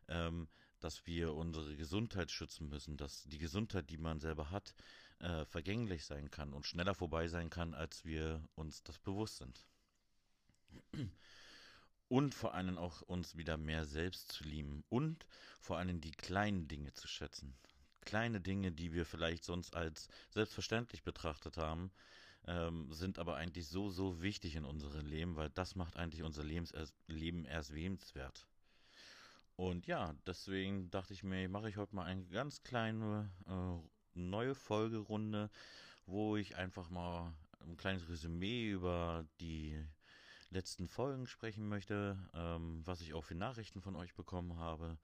[0.08, 0.48] ähm,
[0.82, 4.74] dass wir unsere Gesundheit schützen müssen, dass die Gesundheit, die man selber hat,
[5.20, 9.66] äh, vergänglich sein kann und schneller vorbei sein kann, als wir uns das bewusst sind.
[12.08, 15.26] Und vor allem auch uns wieder mehr selbst zu lieben und
[15.62, 17.56] vor allem die kleinen Dinge zu schätzen.
[18.02, 21.92] Kleine Dinge, die wir vielleicht sonst als selbstverständlich betrachtet haben,
[22.48, 26.44] ähm, sind aber eigentlich so, so wichtig in unserem Leben, weil das macht eigentlich unser
[26.44, 26.74] Lebens
[27.08, 28.48] Leben erst wehenswert.
[29.56, 34.56] Und ja, deswegen dachte ich mir, mache ich heute mal eine ganz kleine äh, neue
[34.56, 35.50] Folgerunde,
[36.06, 39.84] wo ich einfach mal ein kleines Resümee über die
[40.50, 44.98] letzten Folgen sprechen möchte, ähm, was ich auch für Nachrichten von euch bekommen habe.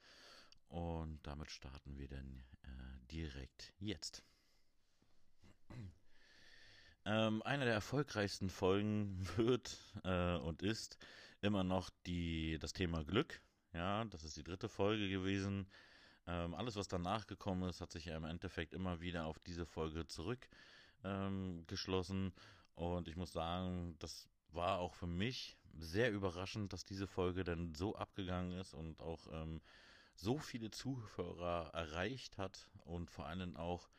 [0.68, 4.24] Und damit starten wir dann äh, direkt jetzt.
[7.06, 10.98] Ähm, eine der erfolgreichsten Folgen wird äh, und ist
[11.41, 13.41] immer noch die, das Thema Glück.
[13.78, 15.68] Ja, das ist die dritte Folge gewesen.
[16.26, 19.68] Ähm, alles, was danach gekommen ist, hat sich ja im Endeffekt immer wieder auf diese
[19.68, 22.26] Folge zurückgeschlossen.
[22.26, 22.34] Ähm,
[22.74, 27.76] und ich muss sagen, das war auch für mich sehr überraschend, dass diese Folge dann
[27.76, 29.62] so abgegangen ist und auch ähm,
[30.16, 33.91] so viele Zuhörer erreicht hat und vor allem auch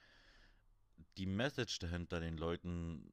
[1.18, 3.12] die Message dahinter den Leuten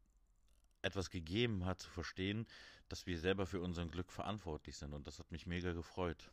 [0.81, 2.47] etwas gegeben hat, zu verstehen,
[2.89, 4.93] dass wir selber für unser Glück verantwortlich sind.
[4.93, 6.31] Und das hat mich mega gefreut.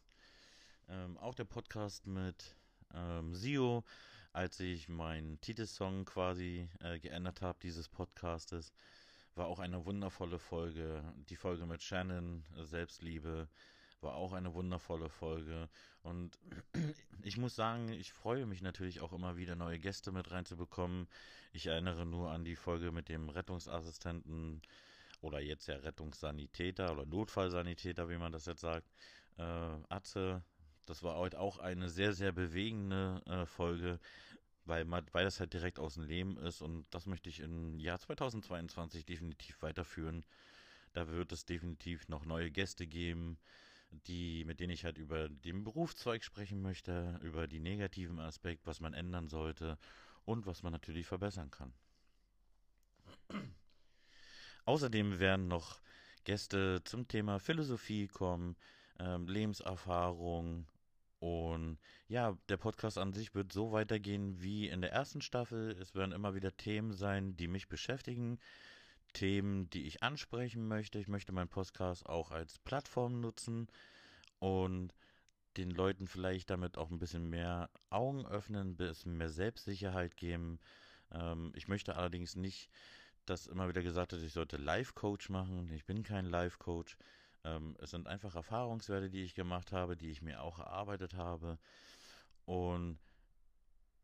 [0.93, 2.55] Ähm, auch der Podcast mit
[2.93, 3.83] ähm, Sio,
[4.35, 8.75] als ich meinen Titelsong quasi äh, geändert habe, dieses Podcastes,
[9.35, 11.03] war auch eine wundervolle Folge.
[11.31, 13.49] Die Folge mit Shannon, Selbstliebe,
[14.03, 15.71] war auch eine wundervolle Folge.
[16.03, 16.39] Und
[17.23, 21.09] ich muss sagen, ich freue mich natürlich auch immer wieder neue Gäste mit reinzubekommen.
[21.55, 24.61] Ich erinnere nur an die Folge mit dem Rettungsassistenten
[25.23, 28.91] oder jetzt ja Rettungssanitäter oder Notfallsanitäter, wie man das jetzt sagt.
[29.39, 29.43] Äh,
[29.89, 30.43] Atze,
[30.87, 33.99] das war heute auch eine sehr, sehr bewegende äh, Folge,
[34.65, 37.79] weil, man, weil das halt direkt aus dem Leben ist und das möchte ich im
[37.79, 40.25] Jahr 2022 definitiv weiterführen.
[40.93, 43.39] Da wird es definitiv noch neue Gäste geben,
[44.07, 48.81] die, mit denen ich halt über den Berufszweig sprechen möchte, über die negativen Aspekte, was
[48.81, 49.79] man ändern sollte
[50.25, 51.73] und was man natürlich verbessern kann.
[54.65, 55.81] Außerdem werden noch
[56.25, 58.57] Gäste zum Thema Philosophie kommen,
[58.99, 60.67] ähm, Lebenserfahrung,
[61.23, 61.79] und
[62.09, 65.71] ja, der Podcast an sich wird so weitergehen wie in der ersten Staffel.
[65.81, 68.41] Es werden immer wieder Themen sein, die mich beschäftigen,
[69.13, 70.99] Themen, die ich ansprechen möchte.
[70.99, 73.69] Ich möchte meinen Podcast auch als Plattform nutzen
[74.41, 74.93] und
[75.57, 80.59] den Leuten vielleicht damit auch ein bisschen mehr Augen öffnen, ein bisschen mehr Selbstsicherheit geben.
[81.13, 82.69] Ähm, ich möchte allerdings nicht,
[83.27, 85.71] dass immer wieder gesagt wird, ich sollte Life-Coach machen.
[85.71, 86.97] Ich bin kein Life-Coach.
[87.45, 91.59] Ähm, es sind einfach Erfahrungswerte, die ich gemacht habe, die ich mir auch erarbeitet habe.
[92.45, 92.99] Und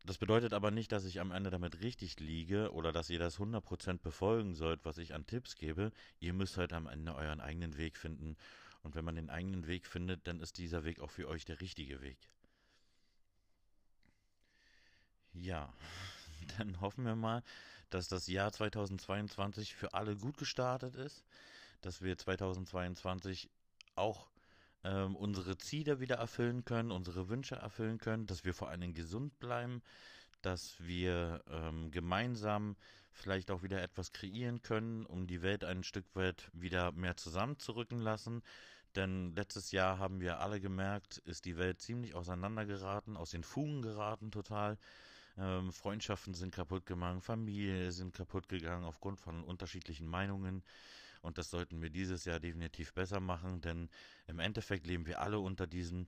[0.05, 3.37] das bedeutet aber nicht, dass ich am Ende damit richtig liege oder dass ihr das
[3.37, 5.91] 100% befolgen sollt, was ich an Tipps gebe.
[6.19, 8.37] Ihr müsst halt am Ende euren eigenen Weg finden.
[8.81, 11.59] Und wenn man den eigenen Weg findet, dann ist dieser Weg auch für euch der
[11.59, 12.17] richtige Weg.
[15.33, 15.73] Ja,
[16.57, 17.43] dann hoffen wir mal,
[17.89, 21.25] dass das Jahr 2022 für alle gut gestartet ist,
[21.81, 23.49] dass wir 2022
[23.95, 24.29] auch
[24.83, 28.93] ähm, unsere Ziele wieder erfüllen können, unsere Wünsche erfüllen können, dass wir vor allen Dingen
[28.93, 29.81] gesund bleiben,
[30.41, 32.75] dass wir ähm, gemeinsam
[33.11, 37.99] vielleicht auch wieder etwas kreieren können, um die Welt ein Stück weit wieder mehr zusammenzurücken
[37.99, 38.41] lassen.
[38.95, 43.81] Denn letztes Jahr haben wir alle gemerkt, ist die Welt ziemlich auseinandergeraten, aus den Fugen
[43.81, 44.77] geraten total.
[45.37, 50.63] Ähm, Freundschaften sind kaputt gegangen, Familie sind kaputt gegangen aufgrund von unterschiedlichen Meinungen.
[51.21, 53.89] Und das sollten wir dieses Jahr definitiv besser machen, denn
[54.27, 56.07] im Endeffekt leben wir alle unter diesem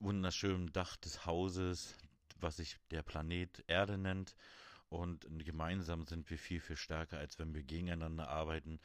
[0.00, 1.94] wunderschönen Dach des Hauses,
[2.40, 4.34] was sich der Planet Erde nennt.
[4.88, 8.80] Und gemeinsam sind wir viel, viel stärker, als wenn wir gegeneinander arbeiten.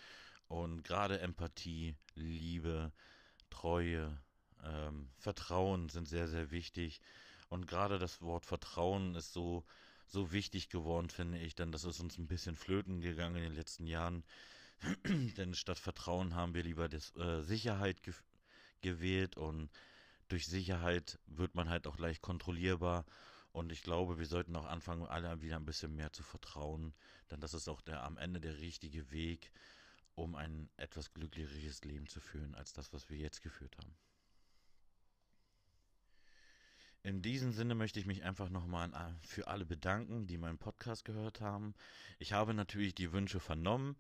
[0.48, 2.92] Und gerade Empathie, Liebe,
[3.50, 4.22] Treue,
[4.64, 7.02] ähm, Vertrauen sind sehr, sehr wichtig.
[7.50, 9.66] Und gerade das Wort Vertrauen ist so,
[10.08, 13.56] so wichtig geworden, finde ich, denn das ist uns ein bisschen flöten gegangen in den
[13.56, 14.24] letzten Jahren.
[15.38, 18.14] denn statt Vertrauen haben wir lieber das, äh, Sicherheit ge
[18.82, 19.70] gewählt und
[20.28, 23.06] durch Sicherheit wird man halt auch leicht kontrollierbar.
[23.52, 26.94] Und ich glaube, wir sollten auch anfangen, alle wieder ein bisschen mehr zu vertrauen,
[27.32, 29.52] denn das ist auch der am Ende der richtige Weg.
[30.16, 33.94] um ein etwas glücklicheres Leben zu führen als das, was wir jetzt geführt haben.
[37.04, 38.90] In diesem Sinne möchte ich mich einfach nochmal
[39.22, 41.76] für alle bedanken, die meinen Podcast gehört haben.
[42.18, 43.96] Ich habe natürlich die Wünsche vernommen,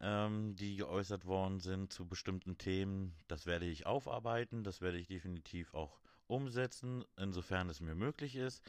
[0.00, 3.14] ähm, die geäußert worden sind zu bestimmten Themen.
[3.28, 8.62] Das werde ich aufarbeiten, das werde ich definitiv auch umsetzen, insofern es mir möglich ist.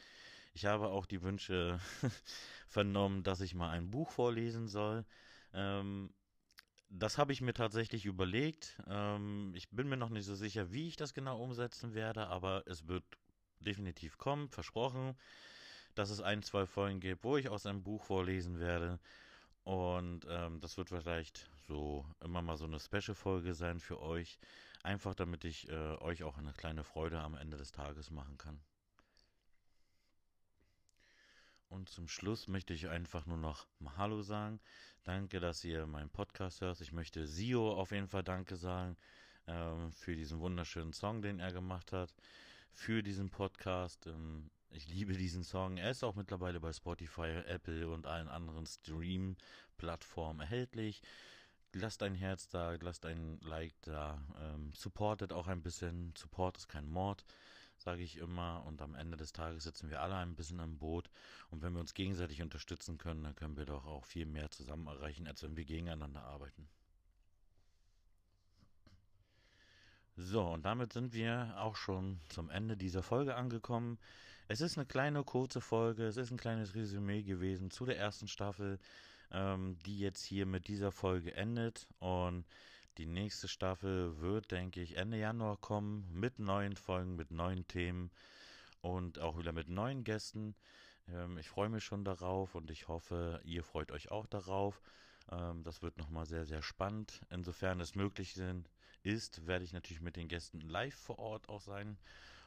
[0.54, 1.80] Ich habe auch die Wünsche
[2.68, 5.04] vernommen, dass ich mal ein Buch vorlesen soll.
[5.54, 6.12] Ähm,
[6.90, 8.78] das habe ich mir tatsächlich überlegt.
[8.86, 12.64] Ähm, ich bin mir noch nicht so sicher, wie ich das genau umsetzen werde, aber
[12.66, 13.04] es wird
[13.60, 15.16] definitiv kommen, versprochen,
[15.94, 18.98] dass es ein, zwei Folgen gibt, wo ich aus einem Buch vorlesen werde.
[19.64, 24.38] Und ähm, das wird vielleicht so immer mal so eine Special-Folge sein für euch.
[24.82, 28.60] Einfach damit ich äh, euch auch eine kleine Freude am Ende des Tages machen kann.
[31.68, 34.60] Und zum Schluss möchte ich einfach nur noch mal Hallo sagen.
[35.04, 36.80] Danke, dass ihr meinen Podcast hört.
[36.80, 38.96] Ich möchte Sio auf jeden Fall Danke sagen
[39.46, 42.12] ähm, für diesen wunderschönen Song, den er gemacht hat
[42.72, 44.06] für diesen Podcast.
[44.06, 45.76] Ähm, ich liebe diesen Song.
[45.76, 51.02] Er ist auch mittlerweile bei Spotify, Apple und allen anderen Stream-Plattformen erhältlich.
[51.74, 54.20] Lasst ein Herz da, lasst ein Like da.
[54.40, 56.12] Ähm, supportet auch ein bisschen.
[56.16, 57.24] Support ist kein Mord,
[57.78, 58.64] sage ich immer.
[58.66, 61.10] Und am Ende des Tages sitzen wir alle ein bisschen im Boot.
[61.50, 64.86] Und wenn wir uns gegenseitig unterstützen können, dann können wir doch auch viel mehr zusammen
[64.86, 66.68] erreichen, als wenn wir gegeneinander arbeiten.
[70.16, 73.98] So, und damit sind wir auch schon zum Ende dieser Folge angekommen.
[74.52, 78.28] Es ist eine kleine, kurze Folge, es ist ein kleines Resümee gewesen zu der ersten
[78.28, 78.78] Staffel,
[79.30, 81.86] ähm, die jetzt hier mit dieser Folge endet.
[82.00, 82.44] Und
[82.98, 88.10] die nächste Staffel wird, denke ich, Ende Januar kommen mit neuen Folgen, mit neuen Themen
[88.82, 90.54] und auch wieder mit neuen Gästen.
[91.08, 94.82] Ähm, ich freue mich schon darauf und ich hoffe, ihr freut euch auch darauf.
[95.30, 97.22] Ähm, das wird nochmal sehr, sehr spannend.
[97.30, 98.38] Insofern es möglich
[99.02, 101.96] ist, werde ich natürlich mit den Gästen live vor Ort auch sein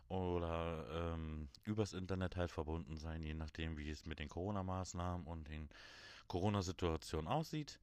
[0.09, 5.47] oder ähm, übers Internet halt verbunden sein, je nachdem, wie es mit den Corona-Maßnahmen und
[5.47, 5.69] den
[6.27, 7.79] Corona-Situationen aussieht.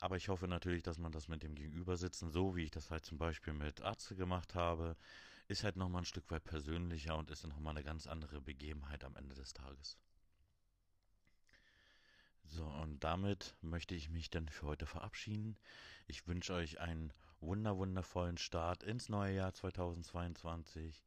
[0.00, 3.04] Aber ich hoffe natürlich, dass man das mit dem Gegenübersitzen, so wie ich das halt
[3.04, 4.96] zum Beispiel mit Arzt gemacht habe,
[5.48, 9.16] ist halt nochmal ein Stück weit persönlicher und ist nochmal eine ganz andere Begebenheit am
[9.16, 9.98] Ende des Tages.
[12.46, 15.56] So, und damit möchte ich mich dann für heute verabschieden.
[16.06, 21.02] Ich wünsche euch einen wunder wundervollen Start ins neue Jahr 2022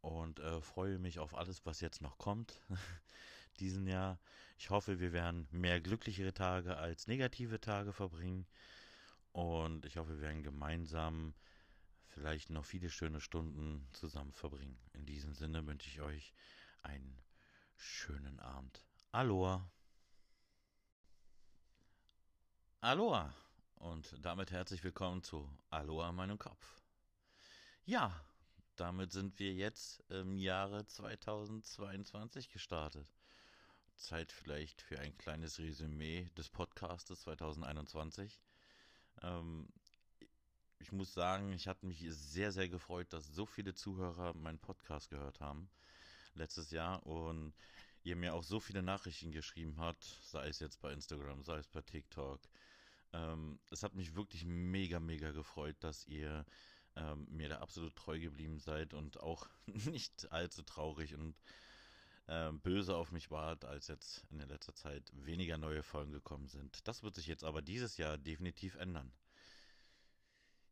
[0.00, 2.60] und äh, freue mich auf alles, was jetzt noch kommt
[3.60, 4.18] diesen Jahr.
[4.58, 8.46] Ich hoffe, wir werden mehr glücklichere Tage als negative Tage verbringen
[9.32, 11.34] und ich hoffe, wir werden gemeinsam
[12.06, 14.78] vielleicht noch viele schöne Stunden zusammen verbringen.
[14.92, 16.32] In diesem Sinne wünsche ich euch
[16.82, 17.22] einen
[17.76, 18.84] schönen Abend.
[19.12, 19.70] Aloha!
[22.80, 23.34] Aloha
[23.76, 26.80] und damit herzlich willkommen zu Aloha meinem Kopf.
[27.84, 28.12] Ja,
[28.78, 33.06] damit sind wir jetzt im Jahre 2022 gestartet.
[33.96, 38.40] Zeit vielleicht für ein kleines Resümee des Podcastes 2021.
[39.22, 39.68] Ähm,
[40.78, 45.10] ich muss sagen, ich hatte mich sehr, sehr gefreut, dass so viele Zuhörer meinen Podcast
[45.10, 45.68] gehört haben
[46.34, 47.52] letztes Jahr und
[48.04, 51.66] ihr mir auch so viele Nachrichten geschrieben habt, sei es jetzt bei Instagram, sei es
[51.66, 52.40] bei TikTok.
[53.12, 56.46] Ähm, es hat mich wirklich mega, mega gefreut, dass ihr
[56.98, 61.34] ähm, mir da absolut treu geblieben seid und auch nicht allzu traurig und
[62.26, 66.48] äh, böse auf mich wart, als jetzt in der letzter Zeit weniger neue Folgen gekommen
[66.48, 66.86] sind.
[66.86, 69.12] Das wird sich jetzt aber dieses Jahr definitiv ändern.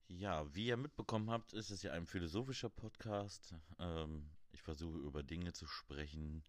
[0.09, 3.55] Ja, wie ihr mitbekommen habt, ist es ja ein philosophischer Podcast.
[3.79, 6.45] Ähm, ich versuche über Dinge zu sprechen,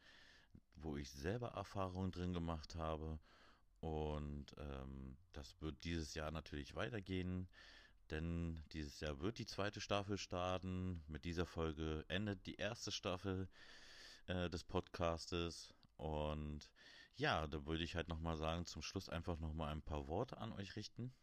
[0.75, 3.19] wo ich selber Erfahrungen drin gemacht habe.
[3.79, 7.47] Und ähm, das wird dieses Jahr natürlich weitergehen,
[8.11, 11.03] denn dieses Jahr wird die zweite Staffel starten.
[11.07, 13.47] Mit dieser Folge endet die erste Staffel
[14.27, 15.73] äh, des Podcastes.
[15.97, 16.69] Und
[17.15, 20.53] ja, da würde ich halt nochmal sagen, zum Schluss einfach nochmal ein paar Worte an
[20.53, 21.13] euch richten,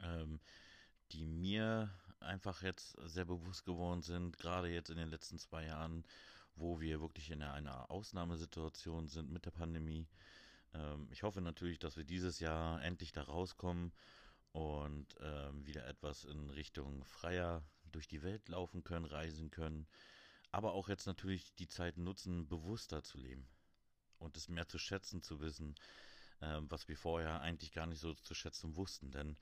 [0.00, 0.40] ähm,
[1.12, 6.04] die mir einfach jetzt sehr bewusst geworden sind, gerade jetzt in den letzten zwei Jahren
[6.56, 10.06] wo wir wirklich in einer Ausnahmesituation sind mit der Pandemie.
[10.74, 13.92] Ähm, ich hoffe natürlich, dass wir dieses Jahr endlich da rauskommen
[14.52, 19.86] und ähm, wieder etwas in Richtung freier durch die Welt laufen können, reisen können,
[20.50, 23.48] aber auch jetzt natürlich die Zeit nutzen, bewusster zu leben
[24.18, 25.74] und es mehr zu schätzen zu wissen,
[26.40, 29.36] ähm, was wir vorher eigentlich gar nicht so zu schätzen wussten, denn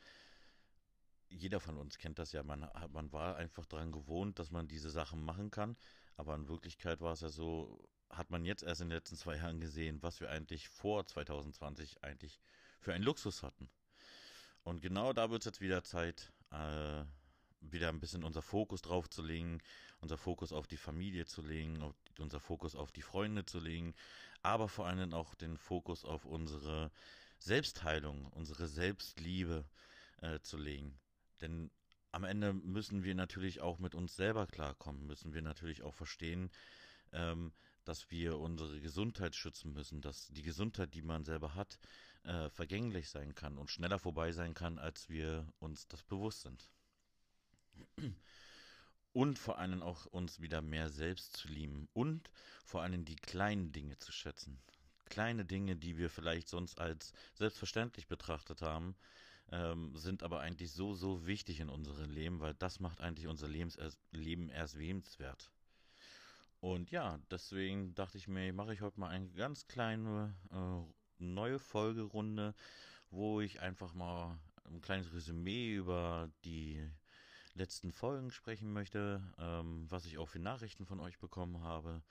[1.29, 4.91] jeder von uns kennt das ja, man, man war einfach daran gewohnt, dass man diese
[4.91, 5.77] Sachen machen kann,
[6.17, 9.37] aber in Wirklichkeit war es ja so, hat man jetzt erst in den letzten zwei
[9.37, 12.41] Jahren gesehen, was wir eigentlich vor 2020 eigentlich
[12.81, 13.71] für einen Luxus hatten.
[14.65, 17.05] Und genau da wird es jetzt wieder Zeit, äh,
[17.61, 19.61] wieder ein bisschen unser Fokus drauf zu legen,
[20.01, 23.95] unser Fokus auf die Familie zu legen, auf, unser Fokus auf die Freunde zu legen,
[24.43, 26.91] aber vor allem auch den Fokus auf unsere
[27.39, 29.65] Selbstheilung, unsere Selbstliebe
[30.21, 30.99] äh, zu legen.
[31.41, 31.71] Denn
[32.13, 36.51] am Ende müssen wir natürlich auch mit uns selber klarkommen, müssen wir natürlich auch verstehen,
[37.13, 37.53] ähm,
[37.85, 41.79] dass wir unsere Gesundheit schützen müssen, dass die Gesundheit, die man selber hat,
[42.25, 46.69] äh, vergänglich sein kann und schneller vorbei sein kann, als wir uns das bewusst sind.
[49.13, 52.31] Und vor allem auch uns wieder mehr selbst zu lieben und
[52.65, 54.61] vor allem die kleinen Dinge zu schätzen.
[55.07, 58.95] Kleine Dinge, die wir vielleicht sonst als selbstverständlich betrachtet haben,
[59.51, 63.49] ähm, sind aber eigentlich so, so wichtig in unserem Leben, weil das macht eigentlich unser
[63.49, 63.77] Lebens
[64.13, 65.51] Leben erst wehenswert.
[66.61, 71.59] Und ja, deswegen dachte ich mir, mache ich heute mal eine ganz kleine äh, neue
[71.59, 72.55] Folgerunde,
[73.11, 76.89] wo ich einfach mal ein kleines Resümee über die
[77.55, 82.03] letzten Folgen sprechen möchte, ähm, was ich auch für Nachrichten von euch bekommen habe.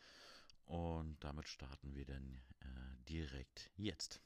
[0.65, 4.21] Und damit starten wir dann äh, direkt jetzt.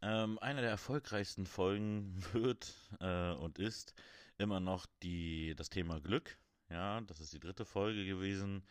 [0.00, 3.94] Ähm, eine der erfolgreichsten Folgen wird äh, und ist
[4.38, 6.38] immer noch die, das Thema Glück.
[6.70, 8.62] Ja, das ist die dritte Folge gewesen.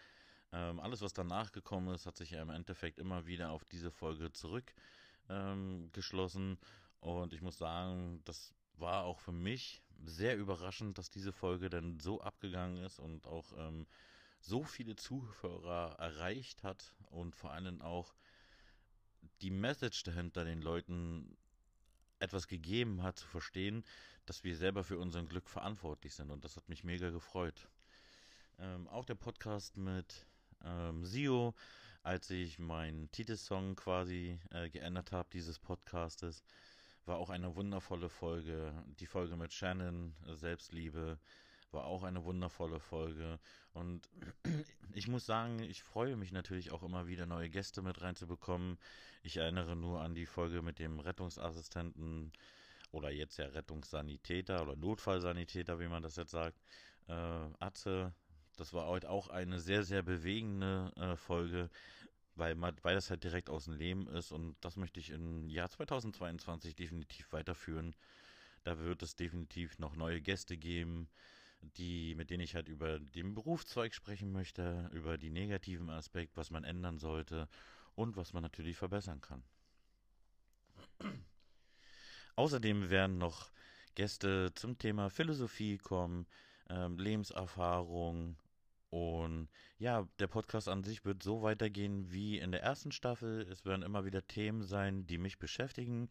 [0.51, 3.91] Ähm, alles, was danach gekommen ist, hat sich ja im Endeffekt immer wieder auf diese
[3.91, 6.51] Folge zurückgeschlossen.
[6.51, 6.57] Ähm,
[6.99, 11.99] und ich muss sagen, das war auch für mich sehr überraschend, dass diese Folge dann
[11.99, 13.87] so abgegangen ist und auch ähm,
[14.39, 18.15] so viele Zuhörer erreicht hat und vor allem auch
[19.41, 21.35] die Message dahinter den Leuten
[22.19, 23.83] etwas gegeben hat zu verstehen,
[24.25, 27.67] dass wir selber für unser Glück verantwortlich sind und das hat mich mega gefreut.
[28.59, 30.26] Ähm, auch der Podcast mit
[30.63, 31.53] ähm, Sio,
[32.03, 36.43] als ich meinen Titelsong quasi äh, geändert habe, dieses Podcastes,
[37.05, 38.73] war auch eine wundervolle Folge.
[38.99, 41.17] Die Folge mit Shannon, äh, Selbstliebe,
[41.71, 43.39] war auch eine wundervolle Folge.
[43.73, 44.09] Und
[44.93, 48.77] ich muss sagen, ich freue mich natürlich auch immer wieder, neue Gäste mit reinzubekommen.
[49.23, 52.31] Ich erinnere nur an die Folge mit dem Rettungsassistenten
[52.91, 56.57] oder jetzt ja Rettungssanitäter oder Notfallsanitäter, wie man das jetzt sagt.
[57.07, 57.13] Äh,
[57.59, 58.13] Atze,
[58.57, 61.69] das war heute auch eine sehr, sehr bewegende äh, Folge,
[62.35, 65.49] weil, man, weil das halt direkt aus dem Leben ist und das möchte ich im
[65.49, 67.95] Jahr 2022 definitiv weiterführen.
[68.63, 71.07] Da wird es definitiv noch neue Gäste geben,
[71.61, 76.51] die, mit denen ich halt über den Berufszweig sprechen möchte, über die negativen Aspekte, was
[76.51, 77.47] man ändern sollte
[77.95, 79.43] und was man natürlich verbessern kann.
[82.35, 83.49] Außerdem werden noch
[83.95, 86.27] Gäste zum Thema Philosophie kommen,
[86.69, 88.37] ähm, Lebenserfahrung,
[88.89, 93.41] und ja, der Podcast an sich wird so weitergehen wie in der ersten Staffel.
[93.51, 96.09] Es werden immer wieder Themen sein, die mich beschäftigen,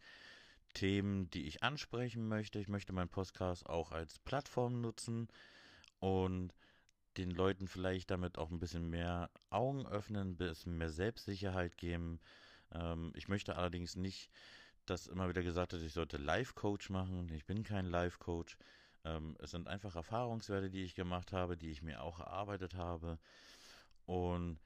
[0.73, 2.59] Themen, die ich ansprechen möchte.
[2.59, 5.27] Ich möchte meinen Podcast auch als Plattform nutzen
[5.99, 6.53] und
[7.17, 12.19] den Leuten vielleicht damit auch ein bisschen mehr Augen öffnen, ein bisschen mehr Selbstsicherheit geben.
[12.71, 14.29] Ähm, ich möchte allerdings nicht,
[14.85, 17.29] dass immer wieder gesagt wird, ich sollte Life-Coach machen.
[17.33, 18.57] Ich bin kein Life-Coach.
[19.07, 23.17] Ähm, es sind einfach Erfahrungswerte, die ich gemacht habe, die ich mir auch erarbeitet habe.
[24.05, 24.59] Und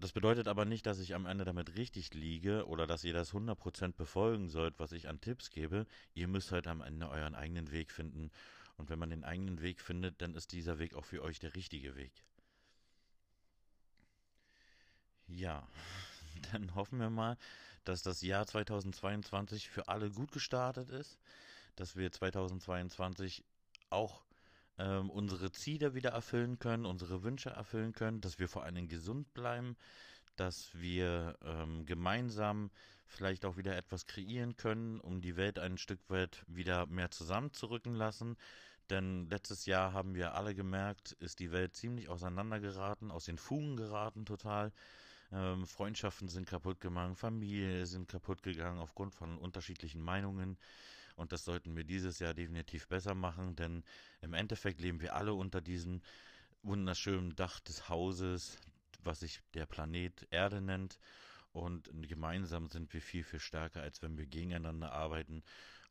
[0.00, 3.32] das bedeutet aber nicht, dass ich am Ende damit richtig liege oder dass ihr das
[3.32, 5.86] 100% befolgen sollt, was ich an Tipps gebe.
[6.14, 8.30] Ihr müsst halt am Ende euren eigenen Weg finden.
[8.76, 11.54] Und wenn man den eigenen Weg findet, dann ist dieser Weg auch für euch der
[11.54, 12.12] richtige Weg.
[15.26, 15.66] Ja,
[16.52, 17.36] dann hoffen wir mal,
[17.84, 21.18] dass das Jahr 2022 für alle gut gestartet ist
[21.78, 23.44] dass wir 2022
[23.90, 24.24] auch
[24.78, 29.32] ähm, unsere Ziele wieder erfüllen können, unsere Wünsche erfüllen können, dass wir vor allem gesund
[29.34, 29.76] bleiben,
[30.36, 32.70] dass wir ähm, gemeinsam
[33.06, 37.94] vielleicht auch wieder etwas kreieren können, um die Welt ein Stück weit wieder mehr zusammenzurücken
[37.94, 38.36] lassen.
[38.90, 43.76] Denn letztes Jahr haben wir alle gemerkt, ist die Welt ziemlich auseinandergeraten, aus den Fugen
[43.76, 44.72] geraten total.
[45.30, 50.56] Ähm, Freundschaften sind kaputt gegangen, Familie sind kaputt gegangen aufgrund von unterschiedlichen Meinungen.
[51.18, 53.82] Und das sollten wir dieses Jahr definitiv besser machen, denn
[54.20, 56.00] im Endeffekt leben wir alle unter diesem
[56.62, 58.56] wunderschönen Dach des Hauses,
[59.02, 61.00] was sich der Planet Erde nennt.
[61.50, 65.42] Und gemeinsam sind wir viel, viel stärker, als wenn wir gegeneinander arbeiten.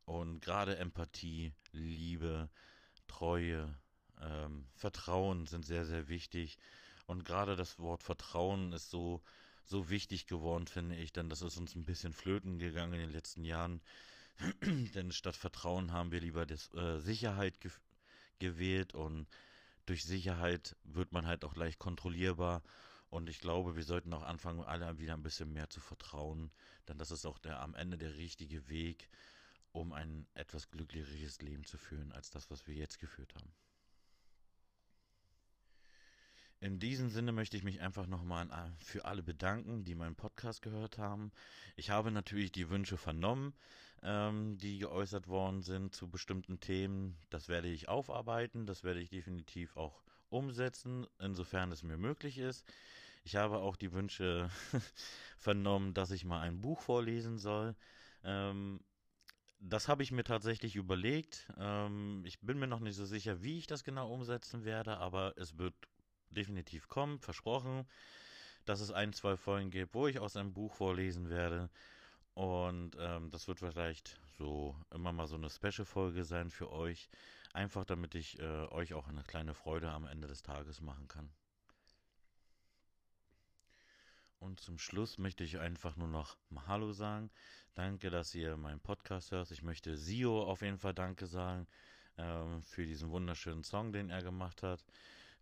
[0.06, 2.49] Und gerade Empathie, Liebe,
[3.08, 3.76] Treue,
[4.22, 6.58] ähm, Vertrauen sind sehr, sehr wichtig.
[7.06, 9.22] Und gerade das Wort Vertrauen ist so,
[9.66, 13.12] so wichtig geworden, finde ich, denn das ist uns ein bisschen flöten gegangen in den
[13.12, 13.82] letzten Jahren.
[14.95, 17.72] Denn statt Vertrauen haben wir lieber das, äh, Sicherheit ge
[18.39, 19.27] gewählt und
[19.88, 22.61] durch Sicherheit wird man halt auch leicht kontrollierbar
[23.09, 26.51] Und ich glaube, wir sollten auch anfangen, alle wieder ein bisschen mehr zu vertrauen,
[26.88, 29.09] denn das ist auch der am Ende der richtige Weg,
[29.72, 33.53] um ein etwas glücklicheres Leben zu führen, als das, was wir jetzt geführt haben.
[36.60, 40.98] In diesem Sinne möchte ich mich einfach nochmal für alle bedanken, die meinen Podcast gehört
[40.98, 41.32] haben.
[41.76, 43.54] Ich habe natürlich die Wünsche vernommen,
[44.02, 47.16] ähm, die geäußert worden sind zu bestimmten Themen.
[47.30, 52.66] Das werde ich aufarbeiten, das werde ich definitiv auch umsetzen, insofern es mir möglich ist.
[53.24, 54.50] Ich habe auch die Wünsche
[55.38, 57.76] vernommen, dass ich mal ein Buch vorlesen soll.
[58.24, 58.80] Ähm,
[59.60, 61.52] das habe ich mir tatsächlich überlegt.
[61.58, 65.34] Ähm, ich bin mir noch nicht so sicher, wie ich das genau umsetzen werde, aber
[65.38, 65.76] es wird
[66.32, 67.88] definitiv kommen, versprochen,
[68.66, 71.70] dass es ein, zwei Folgen gibt, wo ich aus einem Buch vorlesen werde.
[72.34, 77.10] Und ähm, das wird vielleicht so immer mal so eine Special-Folge sein für euch.
[77.54, 81.32] Einfach damit ich äh, euch auch eine kleine Freude am Ende des Tages machen kann.
[84.40, 86.38] Und zum Schluss möchte ich einfach nur noch
[86.68, 87.32] Hallo sagen.
[87.74, 89.49] Danke, dass ihr meinen Podcast hört.
[89.49, 91.68] Ich möchte Sio auf jeden Fall Danke sagen
[92.18, 94.84] ähm, für diesen wunderschönen Song, den er gemacht hat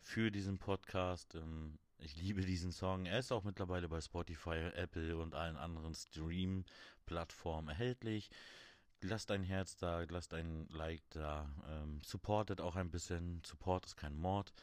[0.01, 1.35] für diesen Podcast.
[1.35, 3.05] Ähm, ich liebe diesen Song.
[3.05, 8.29] Er ist auch mittlerweile bei Spotify, Apple und allen anderen Stream-Plattformen erhältlich.
[9.01, 11.49] Lasst ein Herz da, lasst ein Like da.
[11.69, 13.41] Ähm, supportet auch ein bisschen.
[13.45, 14.53] Support ist kein Mord,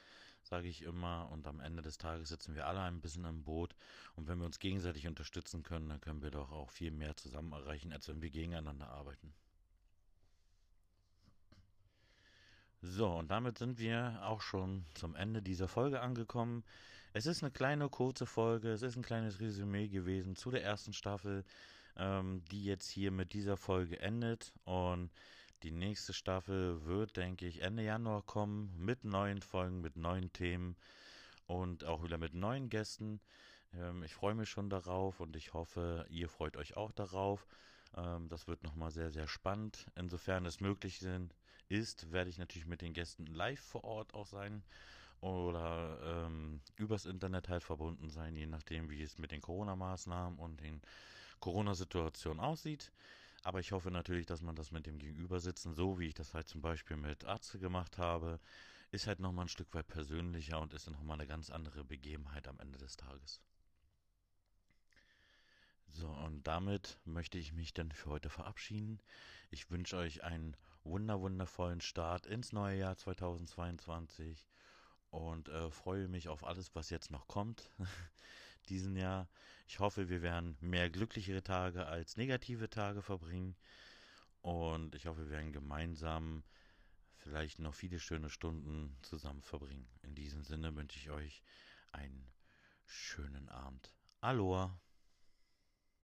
[0.42, 1.28] sage ich immer.
[1.30, 3.74] Und am Ende des Tages sitzen wir alle ein bisschen im Boot.
[4.16, 7.52] Und wenn wir uns gegenseitig unterstützen können, dann können wir doch auch viel mehr zusammen
[7.52, 9.34] erreichen, als wenn wir gegeneinander arbeiten.
[12.84, 16.64] So, und damit sind wir auch schon zum Ende dieser Folge angekommen.
[17.12, 20.92] Es ist eine kleine, kurze Folge, es ist ein kleines Resümee gewesen zu der ersten
[20.92, 21.44] Staffel,
[21.96, 24.52] ähm, die jetzt hier mit dieser Folge endet.
[24.64, 25.10] Und
[25.62, 30.74] die nächste Staffel wird, denke ich, Ende Januar kommen mit neuen Folgen, mit neuen Themen
[31.46, 33.20] und auch wieder mit neuen Gästen.
[33.74, 37.46] Ähm, ich freue mich schon darauf und ich hoffe, ihr freut euch auch darauf.
[37.96, 39.86] Ähm, das wird nochmal sehr, sehr spannend.
[39.94, 41.32] Insofern es möglich sind,
[41.72, 44.62] ist, werde ich natürlich mit den Gästen live vor Ort auch sein
[45.20, 50.60] oder ähm, übers Internet halt verbunden sein, je nachdem, wie es mit den Corona-Maßnahmen und
[50.60, 50.82] den
[51.40, 52.92] Corona-Situationen aussieht.
[53.42, 56.48] Aber ich hoffe natürlich, dass man das mit dem Gegenübersitzen, so wie ich das halt
[56.48, 58.38] zum Beispiel mit Arzt gemacht habe,
[58.90, 62.60] ist halt nochmal ein Stück weit persönlicher und ist nochmal eine ganz andere Begebenheit am
[62.60, 63.40] Ende des Tages.
[65.88, 69.00] So, und damit möchte ich mich dann für heute verabschieden.
[69.50, 74.48] Ich wünsche euch einen wunder wundervollen Start ins neue Jahr 2022
[75.10, 77.70] und äh, freue mich auf alles, was jetzt noch kommt
[78.68, 79.28] diesen Jahr.
[79.66, 83.56] Ich hoffe, wir werden mehr glücklichere Tage als negative Tage verbringen
[84.40, 86.42] und ich hoffe, wir werden gemeinsam
[87.16, 89.88] vielleicht noch viele schöne Stunden zusammen verbringen.
[90.02, 91.42] In diesem Sinne wünsche ich euch
[91.92, 92.26] einen
[92.84, 93.94] schönen Abend.
[94.20, 94.80] Aloha!